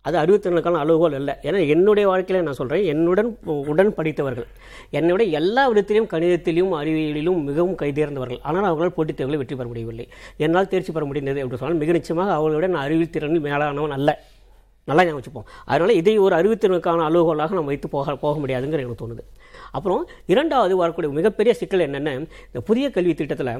அது 0.00 0.18
அறிவுத்திறனுக்கான 0.18 0.78
அளவுகோல் 0.78 1.12
இல்லை 1.12 1.34
ஏன்னா 1.42 1.68
என்னுடைய 1.68 2.08
வாழ்க்கையில் 2.08 2.44
நான் 2.44 2.54
சொல்கிறேன் 2.54 2.84
என்னுடன் 2.84 3.38
உடன் 3.44 3.94
படித்தவர்கள். 3.94 4.46
என்னை 4.90 5.10
விட 5.10 5.24
எல்லா 5.24 5.72
விதத்திலையும் 5.72 6.10
கணிதத்திலும் 6.12 6.74
அறிவியலிலும் 6.80 7.42
மிகவும் 7.42 7.76
கைதேர்ந்தவர்கள். 7.82 8.42
ஆனால் 8.42 8.64
அவர்களால் 8.64 8.96
போட்டித் 8.96 9.16
தேர்வுகளை 9.16 9.36
வெற்றி 9.36 9.54
பெற 9.54 9.68
முடியவில்லை. 9.68 10.08
என்னால் 10.36 10.68
தேர்ச்சி 10.68 10.92
பெற 10.92 11.06
முடிந்தது 11.06 11.40
என்று 11.40 11.56
சொன்னால் 11.56 11.78
மிக 11.78 11.92
நிச்சயமாக 11.92 12.32
அவர்களை 12.32 12.68
அறிவுத்திறனில் 12.84 13.40
நான் 13.40 13.46
மேலானவன் 13.48 13.96
அல்ல. 13.98 14.22
நல்லா 14.88 15.02
ஞாபகம் 15.06 15.20
வச்சுப்போம். 15.20 15.46
அதனால் 15.70 15.98
இதை 16.00 16.14
ஒரு 16.24 16.34
அறிவுத்திறனுக்கான 16.38 17.04
அலுவலாக 17.08 17.54
நம்ம 17.58 17.70
வைத்து 17.72 17.88
போக 17.94 18.14
போக 18.24 18.34
முடியாதுங்கிற 18.42 18.82
எனக்கு 18.84 19.00
தோணுது. 19.02 19.22
அப்புறம் 19.76 20.02
இரண்டாவது 20.32 20.74
வரக்கூடிய 20.80 21.10
மிகப்பெரிய 21.16 21.52
சிக்கல் 21.60 21.84
என்னென்ன 21.86 22.10
இந்த 22.18 22.60
புதிய 22.68 22.86
கல்வி 22.96 23.14
திட்டத்தில் 23.20 23.50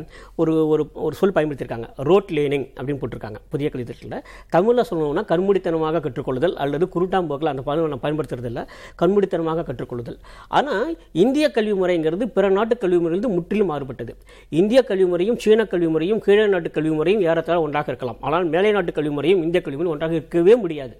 ஒரு 0.40 0.52
ஒரு 0.72 0.82
ஒரு 1.06 1.14
சொல் 1.20 1.34
பயன்படுத்தியிருக்காங்க. 1.36 1.88
ரோட் 2.08 2.30
லேர்னிங் 2.36 2.66
அப்படின்னு 2.76 3.00
போட்டிருக்காங்க 3.02 3.38
புதிய 3.54 3.66
கல்வி 3.72 3.86
திட்டத்தில். 3.88 4.22
தமிழில் 4.54 4.86
சொல்லணும்னா 4.90 5.24
கண்மூடித்தனமாக 5.32 6.02
கற்றுக்கொள்ளுதல் 6.06 6.54
அல்லது 6.64 6.86
குருட்டாம்போக்கில் 6.94 7.52
அந்த 7.52 7.64
பதவி 7.68 7.90
நான் 7.94 8.04
பயன்படுத்துறது 8.04 8.50
இல்லை 8.52 8.64
கண்மூடித்தனமாக 9.02 9.64
கற்றுக்கொள்ளுதல். 9.70 10.18
ஆனால் 10.58 10.92
இந்திய 11.24 11.48
கல்வி 11.56 11.74
முறைங்கிறது 11.82 12.26
பிற 12.36 12.52
நாட்டு 12.58 12.76
கல்வி 12.84 13.00
முறையிலிருந்து 13.02 13.32
முற்றிலும் 13.38 13.70
மாறுபட்டது. 13.72 14.14
இந்திய 14.60 14.82
கல்வி 14.92 15.08
முறையும் 15.14 15.40
சீன 15.44 15.66
கல்வி 15.74 15.90
முறையும் 15.96 16.22
கீழே 16.28 16.46
நாட்டு 16.54 16.70
கல்வி 16.78 16.94
முறையும் 17.00 17.24
ஏறத்தாழ 17.28 17.58
ஒன்றாக 17.66 17.92
இருக்கலாம். 17.94 18.20
ஆனால் 18.28 18.46
மேலை 18.54 18.72
நாட்டு 18.78 18.94
கல்வி 19.00 19.14
முறையும் 19.18 19.42
இந்திய 19.46 19.62
கல்வி 19.66 19.78
முறையும் 19.80 19.96
ஒன்றாக 19.96 20.18
இருக்கவே 20.20 20.56
முடியாது. 20.64 20.96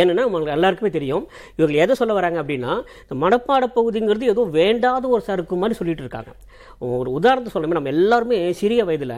ஏன்னா 0.00 0.24
உங்களுக்கு 0.28 0.54
எல்லாருக்குமே 0.56 0.90
தெரியும் 0.98 1.24
இவர்கள் 1.58 1.82
எதை 1.84 1.94
சொல்ல 2.00 2.12
வராங்க 2.18 2.38
அப்படின்னா 2.42 2.72
இந்த 3.02 3.16
மனப்பாட 3.24 3.64
பகுதிங்கிறது 3.78 4.30
ஏதோ 4.32 4.44
வேண்டாத 4.58 5.08
ஒரு 5.14 5.22
சறுக்கு 5.28 5.56
மாதிரி 5.62 5.76
சொல்லிட்டு 5.80 6.04
இருக்காங்க. 6.04 6.30
ஒரு 6.98 7.10
உதாரணத்தை 7.18 7.50
சொல்லணுமே 7.54 7.78
நம்ம 7.78 7.92
எல்லாருமே 7.96 8.38
சிறிய 8.60 8.84
வயதில் 8.88 9.16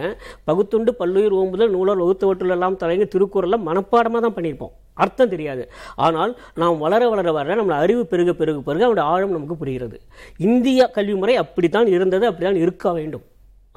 பகுத்துண்டு 0.48 0.92
பல்லுயிர் 1.00 1.36
ஓம்புதல் 1.40 1.74
நூலர் 1.74 2.02
வகுத்தவற்றில் 2.04 2.54
எல்லாம் 2.56 2.80
தலைங்க 2.82 3.06
திருக்குறளில் 3.14 3.64
மனப்பாடமாக 3.68 4.22
தான் 4.24 4.36
பண்ணியிருப்போம். 4.38 4.74
அர்த்தம் 5.04 5.32
தெரியாது. 5.34 5.62
ஆனால் 6.06 6.32
நாம் 6.62 6.82
வளர 6.84 7.02
வளர 7.12 7.28
வர 7.36 7.54
நம்மளை 7.60 7.78
அறிவு 7.84 8.02
பெருக 8.10 8.32
பெருக 8.40 8.58
பெருக 8.66 8.84
அவனுடைய 8.88 9.06
ஆழம் 9.12 9.36
நமக்கு 9.36 9.56
புரிகிறது. 9.62 9.96
இந்திய 10.48 10.86
கல்வி 10.96 11.16
முறை 11.22 11.36
அப்படித்தான் 11.44 11.88
இருந்தது 11.96 12.26
அப்படித்தான் 12.30 12.62
இருக்க 12.64 12.92
வேண்டும். 12.98 13.24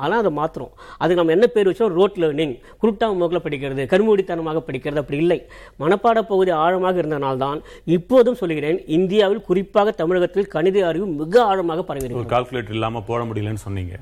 ஆனால் 0.03 0.19
அதை 0.21 0.31
மாற்றுறோம் 0.39 0.73
அதுக்கு 1.01 1.19
நம்ம 1.19 1.35
என்ன 1.35 1.47
பேர் 1.55 1.69
வச்சோம்? 1.69 1.93
ரோட் 1.99 2.17
லேர்னிங் 2.23 2.53
குருட்டா 2.81 3.07
மோக்கில் 3.21 3.43
படிக்கிறது 3.45 3.83
கருமூடித்தனமாக 3.93 4.61
படிக்கிறது 4.67 5.01
அப்படி 5.03 5.19
இல்லை. 5.23 5.39
மனப்பாட 5.83 6.21
பகுதி 6.33 6.51
ஆழமாக 6.65 7.01
இருந்தனால்தான் 7.03 7.61
இப்போதும் 7.97 8.39
சொல்கிறேன் 8.41 8.79
இந்தியாவில் 8.97 9.41
குறிப்பாக 9.49 9.95
தமிழகத்தில் 10.01 10.51
கணித 10.55 10.85
அறிவு 10.91 11.07
மிக 11.21 11.41
ஆழமாக 11.51 11.81
ஒரு 11.81 11.89
பரவியிருக்கிறது 11.89 12.35
கால்குலேட்டர் 12.35 12.77
இல்லாம 12.79 13.01
போட 13.09 13.23
முடியலன்னு 13.31 13.65
சொன்னீங்க. 13.65 13.95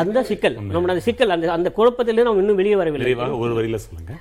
அந்த 0.00 0.18
சிக்கல் 0.30 0.56
நம்ம 0.74 0.92
அந்த 0.94 1.04
சிக்கல் 1.08 1.34
அந்த 1.36 1.46
அந்த 1.58 1.68
குழப்பத்திலே 1.78 2.24
நாம் 2.28 2.40
இன்னும் 2.42 2.60
வெளியே 2.62 2.76
வரவில்லை. 2.80 3.14
ஒரு 3.44 3.52
வரியில 3.58 3.78
சொல்லுங்க. 3.86 4.12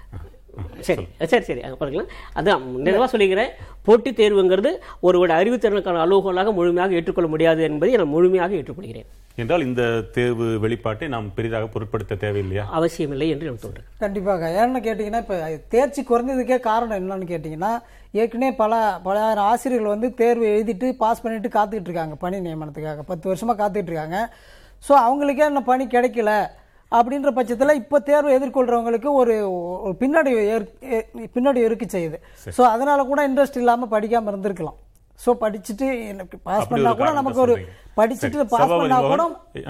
சரி 0.88 1.04
சரி 1.32 1.46
சரி 1.50 1.62
அங்கே 1.66 1.78
பாருங்களேன். 1.82 2.10
அதான் 2.40 2.64
நிறைவாக 2.86 3.10
சொல்லிக்கிறேன். 3.12 3.52
போட்டித் 3.88 4.18
தேர்வுங்கிறது 4.20 4.72
ஒருவருடைய 5.08 5.36
அறிவுத்திறனுக்கான 5.42 6.02
அளவுகோலாக 6.06 6.54
முழுமையாக 6.58 6.98
ஏற்றுக்கொள்ள 6.98 7.28
முடியாது 7.34 7.62
என்பதை 7.68 7.94
நான் 8.02 8.14
முழுமையாக 8.16 8.58
ஏற்றுக்கொள்கிறேன். 8.60 9.08
என்றால் 9.40 9.62
இந்த 9.62 9.84
தேர்வு 10.12 10.46
வெளிப்பாட்டை 10.60 11.08
நாம் 11.08 11.34
பெரிதாக 11.34 11.66
பொருட்படுத்த 11.66 12.16
தேவையில்லையா? 12.16 12.64
அவசியமில்லை 12.72 13.30
என்று 13.30 13.46
எனக்கு 13.46 13.66
தோன்றுது 13.66 14.00
கண்டிப்பாக. 14.00 14.50
ஏன்னு 14.60 14.80
கேட்டிங்கன்னா 14.80 15.18
இப்போ 15.18 15.38
தேர்ச்சி 15.68 16.04
குறைஞ்சதுக்கே 16.04 16.60
காரணம் 16.60 17.00
என்னன்னு 17.00 17.28
கேட்டிங்கன்னா 17.30 17.72
ஏற்கனவே 18.12 18.56
பல 18.56 18.74
பல 19.04 19.18
ஆசிரியர்கள் 19.46 19.88
வந்து 19.88 20.14
தேர்வு 20.14 20.46
எழுதிட்டு 20.48 20.96
பாஸ் 20.96 21.22
பண்ணிட்டு 21.22 21.48
காத்துக்கிட்டு 21.50 21.90
இருக்காங்க 21.90 22.16
பணி 22.16 22.38
நியமனத்துக்காக. 22.40 23.02
பத்து 23.02 23.28
வருஷமாக 23.28 23.58
காத்துக்கிட்டு 23.62 23.92
இருக்காங்க. 23.92 24.20
ஸோ 24.84 24.94
அவங்களுக்கே 25.06 25.46
என்ன 25.46 25.62
பணி 25.64 25.86
கிடைக்கல 25.88 26.34
அப்படின்ற 26.92 27.30
பட்சத்தில் 27.32 27.76
இப்போ 27.76 28.00
தேர்வு 28.00 28.38
எதிர்கொள்கிறவங்களுக்கு 28.38 29.10
ஒரு 29.14 29.34
ஏ- 30.92 31.06
பின்னடைவு 31.34 31.66
இருக்கு 31.66 31.88
செய்யுது. 31.92 32.18
ஸோ 32.58 32.62
அதனால 32.66 33.04
கூட 33.04 33.28
இன்ட்ரெஸ்ட் 33.28 33.58
இல்லாமல் 33.58 33.90
படிக்காமல் 33.90 34.32
இருந்திருக்கலாம். 34.34 34.78
ஸோ 35.20 35.30
படிச்சுட்டு 35.42 35.86
பாஸ் 36.44 36.60
அப்படி 36.60 36.70
பண்ணா 36.74 36.90
ஒரு 36.90 36.98
கூட 36.98 37.10
நமக்கு 37.12 37.42
ஒரு. 37.42 37.56
படிச்சுட்டு 38.00 38.48
பாஸ் 38.56 38.74
பண்ணா 38.80 39.00
கூட 39.12 39.24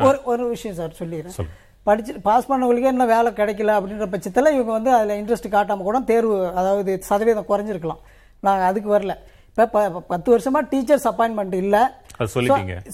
ஒரு 0.07 0.19
ஒரு 0.31 0.43
விஷயம் 0.53 0.77
சார் 0.79 0.99
சொல்லிடுறேன். 1.01 1.49
படிச்சு 1.87 2.13
பாஸ் 2.27 2.47
பண்ணவங்களுக்கே 2.49 2.91
இன்னும் 2.93 3.13
வேலை 3.15 3.29
கிடைக்கல 3.39 3.75
அப்படின்ற 3.79 4.07
பட்சத்தில் 4.13 4.53
இவங்க 4.55 4.71
வந்து 4.77 4.91
அதில் 4.95 5.17
இன்ட்ரெஸ்ட் 5.19 5.53
காட்டாமல் 5.53 5.87
கூட 5.89 5.99
தேர்வு 6.11 6.37
அதாவது 6.59 6.93
சதவீதம் 7.09 7.49
குறைஞ்சிருக்கலாம். 7.51 8.01
நாங்கள் 8.47 8.67
அதுக்கு 8.71 8.89
வரல. 8.95 9.13
இப்போ 9.57 9.81
பத்து 10.11 10.29
வருஷமா 10.33 10.59
டீச்சர்ஸ் 10.71 11.07
அப்பாயின்மெண்ட் 11.11 11.55
இல்லை. 11.63 11.81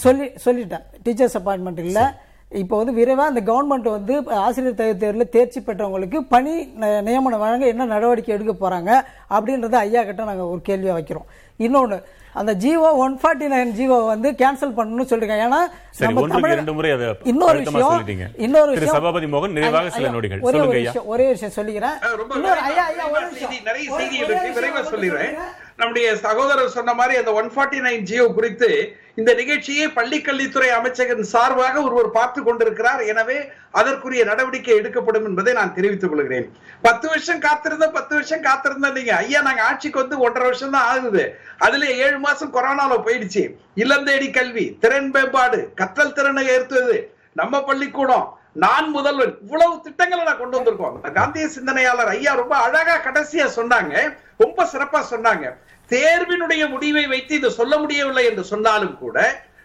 சொல்லி 0.03 0.25
சொல்லிட்டேன். 0.45 0.85
டீச்சர்ஸ் 1.05 1.37
அப்பாயின்மெண்ட் 1.39 1.81
இல்லை. 1.87 2.05
இப்போ 2.61 2.75
வந்து 2.79 2.93
விரைவாக 2.97 3.31
இந்த 3.31 3.41
கவர்மெண்ட் 3.49 3.87
வந்து 3.95 4.15
ஆசிரியர் 4.45 4.77
தகுதி 4.79 4.97
தேர்வில் 5.03 5.31
தேர்ச்சி 5.35 5.59
பெற்றவங்களுக்கு 5.67 6.19
பணி 6.33 6.53
நியமனம் 7.07 7.43
வழங்க 7.45 7.65
என்ன 7.73 7.87
நடவடிக்கை 7.93 8.33
எடுக்க 8.35 8.53
போகிறாங்க 8.53 8.91
அப்படின்றத 9.35 9.77
ஐயா 9.85 10.01
கிட்ட 10.09 10.29
நாங்கள் 10.29 10.51
ஒரு 10.53 10.61
கேள்வியாக 10.69 10.97
வைக்கிறோம். 10.97 11.27
இன்னொன்று 11.65 11.97
அந்த 12.35 12.55
GO 12.55 12.93
one 12.93 13.19
forty 13.23 13.41
nine 13.41 13.73
GO 13.79 14.05
வந்து 14.05 14.31
கேன்சல் 14.31 14.73
பண்ணணும்னு 14.77 15.07
சொல்லிருக்காங்க. 15.07 15.43
ஏன்னா 15.45 15.71
இன்னொரு 17.23 17.57
விஷயம் 17.57 18.05
இன்னொரு 18.37 18.71
விஷயம். 18.71 18.93
சபாபதி 18.93 19.25
மோகன் 19.25 19.49
நிறைவாக 19.49 19.89
சில 19.89 20.09
நொடிகள். 20.09 20.39
ஒரே 20.39 20.59
விஷயம் 20.59 21.05
ஒரே 21.05 21.27
விஷயம் 21.27 21.53
சொல்லிக்கிறேன். 21.53 21.93
அஹ் 22.01 22.15
ரொம்ப 22.15 22.35
இன்னொரு 22.35 22.53
விரைவா- 22.53 22.63
ஐயா 22.63 22.83
ஐயா 22.83 23.09
ஒரு 23.09 23.19
செய்தி, 23.19 23.45
விஷயம். 23.45 23.63
நிறைய 23.63 23.95
செய்தி 23.95 24.23
ஒரே 24.23 24.25
இருக்கு 24.25 24.47
விஷயம் 24.47 24.75
விரைவா 24.75 24.83
மட்டும் 24.83 25.01
சொல்லிடுறேன். 25.01 25.29
சொல்லிடுறேன். 25.29 25.77
நம்முடைய 25.77 26.15
சகோதரர் 26.15 26.69
சொன்ன 26.69 26.93
மாதிரி 26.93 27.17
அந்த 27.17 27.33
ஒன் 27.33 27.51
ஃபார்ட்டி 27.55 27.81
நைன் 27.83 27.99
ஜியோ 27.99 28.27
குறித்து 28.27 28.97
இந்த 29.19 29.31
நிகழ்ச்சியை 29.39 29.85
பள்ளிக்கல்வித்துறை 29.97 30.69
கல்வித்துறை 30.77 31.25
சார்பாக 31.33 31.75
ஒருவர் 31.87 32.09
பார்த்து 32.15 32.39
கொண்டிருக்கிறார். 32.43 33.01
எனவே 33.11 33.37
அதற்குரிய 33.79 34.21
நடவடிக்கை 34.29 34.73
எடுக்கப்படும் 34.79 35.27
என்பதை 35.29 35.51
நான் 35.59 35.73
தெரிவித்துக் 35.77 36.11
கொள்கிறேன். 36.13 36.47
பத்து 36.87 37.05
வருஷம் 37.11 37.43
காத்திருந்த 37.45 37.87
பத்து 37.97 38.13
வருஷம் 38.17 38.45
காத்திருந்த 38.47 38.89
நீங்க. 38.97 39.13
ஐயா 39.23 39.41
நாங்க 39.47 39.63
ஆட்சிக்கு 39.69 40.01
வந்து 40.03 40.17
ஒன்றரை 40.25 40.47
வருஷம் 40.49 40.75
தான் 40.77 40.89
ஆகுது. 40.93 41.23
அதுல 41.67 41.91
ஏழு 42.05 42.19
மாசம் 42.27 42.53
கொரோனால 42.55 42.97
போயிடுச்சு. 43.05 43.43
இல்லம் 43.83 44.07
தேடி 44.09 44.29
கல்வி 44.39 44.65
திறன் 44.85 45.11
மேம்பாடு 45.15 45.61
கற்றல் 45.81 46.15
திறனை 46.17 46.43
ஏற்றுவது 46.55 46.97
நம்ம 47.41 47.63
பள்ளிக்கூடம் 47.69 48.27
நான் 48.63 48.89
முதல்வன் 48.89 49.31
இவ்வளவு 49.41 49.73
திட்டங்களை 49.85 50.23
நான் 50.25 50.41
கொண்டு 50.41 50.57
வந்திருக்கோம். 50.57 50.97
காந்திய 51.17 51.47
சிந்தனையாளர் 51.47 52.07
ஐயா 52.07 52.33
ரொம்ப 52.41 52.55
அழகா 52.65 52.95
கடைசியா 52.97 53.45
சொன்னாங்க. 53.55 53.93
ரொம்ப 54.37 54.59
சிறப்பா 54.73 55.01
சொன்னாங்க. 55.13 55.45
தேர்வினுடைய 55.89 56.69
முடிவை 56.69 57.03
வைத்து 57.07 57.35
இதை 57.35 57.49
சொல்ல 57.49 57.77
முடியவில்லை 57.77 58.23
என்று 58.25 58.43
சொன்னாலும் 58.43 58.95
கூட 58.97 59.17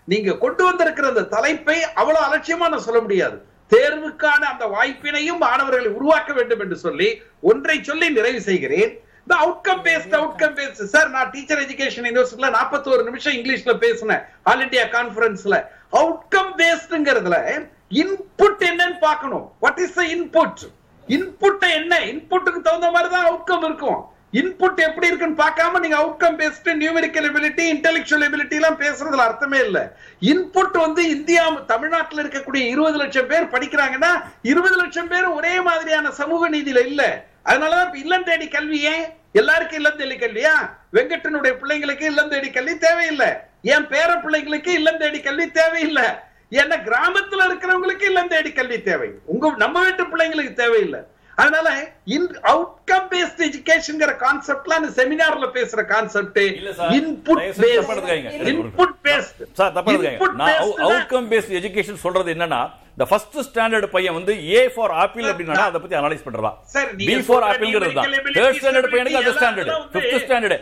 நீங்க 0.04 0.36
கொண்டு 0.44 0.64
வந்திருக்கிற 0.64 1.08
அந்த 1.08 1.24
தலைப்பை 1.36 1.78
அவ்வளவு 2.00 2.24
அலட்சியமா 2.26 2.68
நான் 2.72 2.86
சொல்ல 2.88 3.00
முடியாது. 3.00 3.36
தேர்வுக்கான 3.72 4.42
அந்த 4.52 4.64
வாய்ப்பினையும் 4.76 5.42
மாணவர்களை 5.46 5.90
உருவாக்க 5.98 6.32
வேண்டும் 6.32 6.60
என்று 6.60 6.76
சொல்லி 6.76 7.08
ஒன்றை 7.40 7.82
சொல்லி 7.82 8.08
நிறைவு 8.10 8.40
செய்கிறேன். 8.40 8.92
இந்த 9.22 9.34
outcome 9.44 9.82
based 9.88 10.14
outcome 10.20 10.56
based 10.60 10.82
sir 10.94 11.10
நான் 11.16 11.30
டீச்சர் 11.30 11.58
எஜுகேஷன் 11.58 12.06
யூனிவர்சிட்டியில 12.08 12.50
41 12.60 13.04
நிமிஷம் 13.10 13.32
இங்கிலீஷ்ல 13.32 13.74
பேசினேன். 13.84 14.24
ஆல் 14.42 14.64
இந்தியா 14.66 14.84
கான்பரன்ஸ்ல 14.96 15.58
அவுட்கம் 16.00 16.50
பேஸ்ட்ங்கிறதுல 16.62 17.38
இன்புட் 17.90 18.62
என்னன்னு 18.70 18.98
பார்க்கணும். 18.98 19.52
What 19.60 19.78
is 19.78 19.94
the 19.94 20.02
input 20.02 20.62
input 21.08 21.64
என்ன? 21.78 22.00
இன்புட்டுக்கு 22.00 22.60
தகுந்த 22.60 22.90
மாதிரி 22.90 23.14
தான் 23.14 23.28
அவுட்கம் 23.30 23.64
இருக்கும். 23.64 24.00
இன்புட் 24.32 24.80
எப்படி 24.86 25.06
இருக்குன்னு 25.06 25.40
பார்க்காம 25.42 25.78
நீங்க 25.78 25.96
outcome 25.96 26.36
based 26.40 26.68
numerical 26.82 27.26
ability 27.30 27.64
intellectual 27.74 28.24
ability 28.26 28.50
எல்லாம் 28.50 28.78
பேசுறதுல 28.80 29.16
அர்த்தமே 29.16 29.58
இல்ல. 29.58 29.96
இன்புட் 30.20 30.76
வந்து 30.78 31.08
இந்தியா 31.08 31.50
தமிழ்நாட்டுல 31.72 32.22
இருக்கக்கூடிய 32.22 32.62
இருபது 32.66 32.96
லட்சம் 32.96 33.26
பேர் 33.26 33.52
படிக்கிறாங்கன்னா 33.54 34.12
இருபது 34.42 34.76
லட்சம் 34.76 35.08
பேர் 35.08 35.24
ஒரே 35.24 35.60
மாதிரியான 35.60 36.10
சமூக 36.10 36.50
நீதியில 36.50 36.86
இல்ல. 36.86 37.26
அதனாலதான் 37.44 37.86
இப்ப 37.86 37.98
இல்லம் 37.98 38.24
தேடி 38.24 38.48
கல்வி 38.48 38.80
ஏன்? 38.80 39.04
எல்லாருக்கும் 39.32 39.78
இல்லம் 39.78 39.96
தேடி 39.96 40.16
கல்வியா? 40.16 40.54
வெங்கட்டனுடைய 40.92 41.52
பிள்ளைங்களுக்கு 41.60 42.02
இல்லம் 42.02 42.28
தேடி 42.28 42.50
கல்வி 42.50 42.78
தேவையில்லை. 42.78 43.30
என் 43.62 43.86
பேர 43.86 44.10
பிள்ளைங்களுக்கு 44.24 44.68
இல்லம் 44.68 44.98
தேடி 44.98 45.20
கல்வி 45.20 45.50
தேவையில்லை. 45.50 46.29
ஏன்னா 46.52 46.76
கிராமத்துல 46.84 47.46
இருக்கிறவங்களுக்கு 47.48 48.04
இல்லம் 48.04 48.28
தேடி 48.28 48.52
கல்வி 48.52 48.78
தேவை 48.82 49.08
உங்க 49.26 49.52
நம்ம 49.58 49.82
வீட்டு 49.82 50.04
பிள்ளைங்களுக்கு 50.12 50.54
தேவையில்லை 50.56 51.00
அதனால 51.38 51.68
அவுட்கம் 52.50 53.06
பேஸ்ட் 53.10 53.40
எஜுகேஷன்ங்கிற 53.46 54.12
கான்செப்ட்லாம் 54.22 54.80
அந்த 54.80 54.90
செமினார்ல 54.96 55.46
பேசுற 55.54 55.80
concept. 55.86 56.38
Input. 56.96 57.40
Based 57.60 58.48
input 58.50 58.96
based 59.06 59.40
sir 59.52 59.72
தப்பா 59.76 59.94
இருக்காங்க 59.94 60.28
நான் 60.42 60.58
அவுட்கம் 60.86 61.28
பேஸ்ட் 61.32 61.54
எஜுகேஷன் 61.60 62.02
சொல்றது 62.04 62.34
என்னன்னா 62.36 62.60
இந்த 62.94 63.04
ஃபர்ஸ்ட் 63.10 63.36
ஸ்டாண்டர்ட் 63.48 63.86
பையன் 63.92 64.16
வந்து 64.16 64.32
ஏ 64.54 64.60
ஃபார் 64.74 64.92
ஆப்பிள் 65.02 65.26
அப்படின்னா 65.30 65.64
அதை 65.68 65.78
பத்தி 65.82 65.96
அனலைஸ் 66.00 66.24
பண்றதா? 66.26 66.50
பி 67.00 67.14
ஃபார் 67.28 67.44
ஆப்பிள்ங்கிறது 67.48 67.94
தான். 67.98 68.08
தேர்ட் 68.36 68.56
ஸ்டாண்டர்ட் 68.58 68.88
பையனுக்கு 68.94 69.18
அது 69.20 69.32
standard 69.38 69.70
fifth 69.94 70.16
standard 70.24 70.56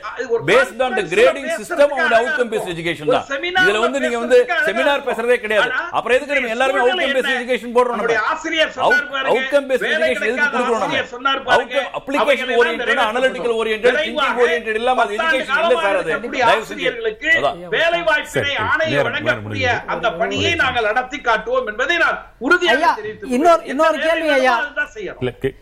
based 0.50 0.82
on 0.86 0.94
the 0.98 1.04
grading 1.14 1.48
system 1.60 1.92
உங்க 1.96 2.14
அவுட்கம் 2.20 2.50
பேஸ்ட். 2.52 2.70
எஜுகேஷன் 2.74 3.12
தான். 3.14 3.26
இதுல 3.62 3.80
வந்து 3.86 4.02
நீங்க 4.04 4.18
வந்து 4.24 4.38
செமினார். 4.68 5.04
பேசுறதே 5.08 5.38
கிடையாது. 5.44 5.70
அப்புறம் 5.98 6.16
எதுக்கு 6.18 6.36
நம்ம 6.38 6.52
எல்லாருமே 6.56 6.82
அவுட்கம் 6.84 7.14
பேஸ்ட்? 7.16 7.32
எஜுகேஷன் 7.38 7.74
போடுறோம் 7.78 7.98
நம்ம? 8.02 8.18
ஆசிரியர் 8.32 8.72
அவுட்கம் 9.30 9.66
பேஸ்ட் 9.70 9.88
எஜுகேஷன் 9.90 10.28
எதுக்கு 10.30 10.48
கொடுக்குறோம் 10.54 10.84
நம்ம 11.26 11.54
outcome 11.56 11.90
application 12.00 12.54
oriented 12.60 13.02
analytical 13.08 13.56
oriented 13.62 13.98
thinking 14.02 14.40
oriented 14.44 14.80
இல்லாம 14.82 15.02
அது 15.06 15.18
எஜுகேஷன் 15.18 15.60
இல்ல 15.64 15.74
சார் 15.84 16.00
அது. 16.02 16.14
ஆசிரியர்களுக்கு 16.52 17.30
வேலை 17.76 18.00
வாய்ப்பினை 18.08 18.32
சரி, 18.36 18.54
ஆணைய 18.68 18.88
நேரம் 18.94 19.08
வழங்கக்கூடிய. 19.10 19.66
அந்த 19.94 20.06
பணியை 20.22 20.54
நாங்கள் 20.62 20.88
நடத்தி 20.90 21.20
காட்டுவோம் 21.28 21.68
என்பதை 21.72 21.96
நான் 22.04 22.17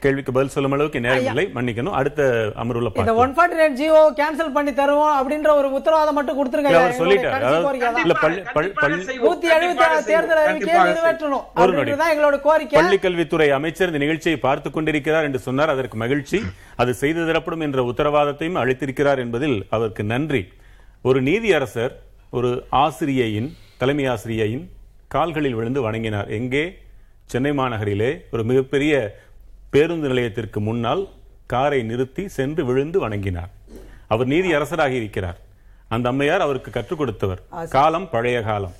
கேள்விக்கு 0.00 0.32
பதில் 0.32 0.48
சொல்லும் 0.48 0.72
அளவுக்கு 0.72 1.00
நேரம் 1.00 1.24
இல்லை. 1.24 1.50
மன்னிக்கணும். 1.54 1.90
அடுத்த 1.90 2.52
அமர்வுல 2.56 2.90
இந்த 2.94 3.14
ஒன் 3.14 3.34
ஃபார்ட்டி 3.34 3.40
நைன் 3.40 4.14
கேன்சல் 4.16 4.52
பண்ணி 4.52 4.70
தருவோம் 4.70 5.12
அப்படின்ற 5.22 5.48
ஒரு 5.48 5.72
உத்தரவாதம் 5.72 6.14
மட்டும். 6.14 6.52
இல்ல. 6.52 6.88
நூத்தி 6.88 9.30
எழுபத்தி 9.30 10.04
தேர்தல் 10.04 10.58
நிறைவேற்றணும். 10.58 11.42
எங்களோட 12.14 12.40
கோரிக்கை. 12.40 12.82
அமைச்சர் 13.50 13.86
இந்த 13.86 13.98
நிகழ்ச்சியை 13.98 14.38
பார்த்துக் 14.38 14.72
கொண்டிருக்கிறார் 14.72 15.22
என்று 15.22 15.38
சொன்னார். 15.38 15.70
அதற்கு 15.70 15.96
மகிழ்ச்சி. 15.96 16.42
அது 16.76 16.94
செய்து 16.94 17.26
தரப்படும் 17.26 17.60
என்ற 17.60 17.82
உத்தரவாதத்தையும் 17.82 18.34
அளித்திருக்கிறார் 18.38 19.18
என்பதில் 19.18 19.66
அவருக்கு 19.70 20.04
நன்றி. 20.04 20.48
ஒரு 21.02 21.22
நீதியரசர் 21.22 21.90
ஒரு 22.30 22.66
ஆசிரியையின் 22.72 23.52
தலைமை 23.78 24.08
ஆசிரியையின் 24.08 24.68
கால்களில் 25.08 25.54
விழுந்து 25.54 25.80
வணங்கினார். 25.82 26.28
எங்கே? 26.28 26.78
சென்னை 27.26 27.50
மாநகரிலே. 27.50 28.20
ஒரு 28.32 28.44
மிகப்பெரிய 28.44 29.18
பேருந்து 29.70 30.08
நிலையத்திற்கு 30.08 30.60
முன்னால் 30.60 31.08
காரை 31.46 31.82
நிறுத்தி 31.82 32.28
சென்று 32.28 32.64
விழுந்து 32.64 32.98
வணங்கினார். 33.00 33.50
அவர் 34.08 34.26
நீதி 34.26 34.52
அரசராக 34.52 34.90
இருக்கிறார். 34.90 35.38
அந்த 35.88 36.08
அம்மையார் 36.08 36.40
அவருக்கு 36.40 36.70
கற்றுக் 36.70 36.98
கொடுத்தவர். 36.98 37.42
காலம் 37.68 38.10
பழைய 38.10 38.42
காலம். 38.42 38.72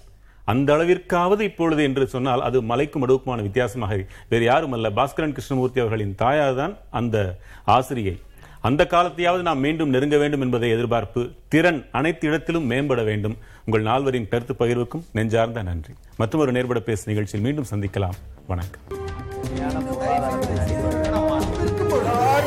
அந்த 0.44 0.74
அளவிற்காவது 0.74 1.40
இப்பொழுது 1.40 1.82
என்று 1.82 2.06
சொன்னால் 2.06 2.42
அது 2.42 2.62
மலைக்கும் 2.62 3.08
அடுக்குமான 3.08 3.42
வித்தியாசமாக 3.42 4.04
வேறு 4.28 4.44
யாரும் 4.44 4.72
அல்ல 4.72 4.90
பாஸ்கரன் 4.90 5.36
கிருஷ்ணமூர்த்தி 5.36 5.80
அவர்களின் 5.80 6.14
தாயார் 6.14 6.54
தான் 6.54 6.76
அந்த 6.90 7.36
ஆசிரியை. 7.64 8.18
அந்த 8.60 8.86
காலத்தையாவது 8.90 9.42
நாம் 9.42 9.58
மீண்டும் 9.58 9.88
நெருங்க 9.88 10.16
வேண்டும் 10.16 10.40
என்பதை 10.40 10.70
எதிர்பார்ப்பு 10.70 11.30
திறன் 11.48 11.86
அனைத்து 11.92 12.28
இடத்திலும் 12.28 12.70
மேம்பட 12.70 13.04
வேண்டும். 13.04 13.36
உங்கள் 13.64 13.82
நால்வரின் 13.82 14.28
கருத்து 14.28 14.54
பகிர்வுக்கும் 14.58 15.04
நெஞ்சார்ந்த 15.12 15.62
நன்றி. 15.62 15.94
மற்றும் 16.16 16.40
ஒரு 16.40 16.52
நேர்பட 16.52 16.80
பேசு 16.80 17.02
நிகழ்ச்சியில் 17.06 17.46
மீண்டும் 17.46 17.66
சந்திக்கலாம். 17.70 18.16
வணக்கம். 18.46 18.82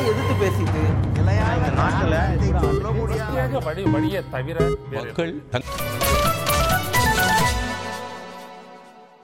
எதிர்த்து 0.00 0.34
பேசிட்டு 0.42 0.82
நாட்டுல 1.80 2.14
வழியை 3.90 4.22
தவிர 4.30 4.70
மக்கள் 4.92 5.42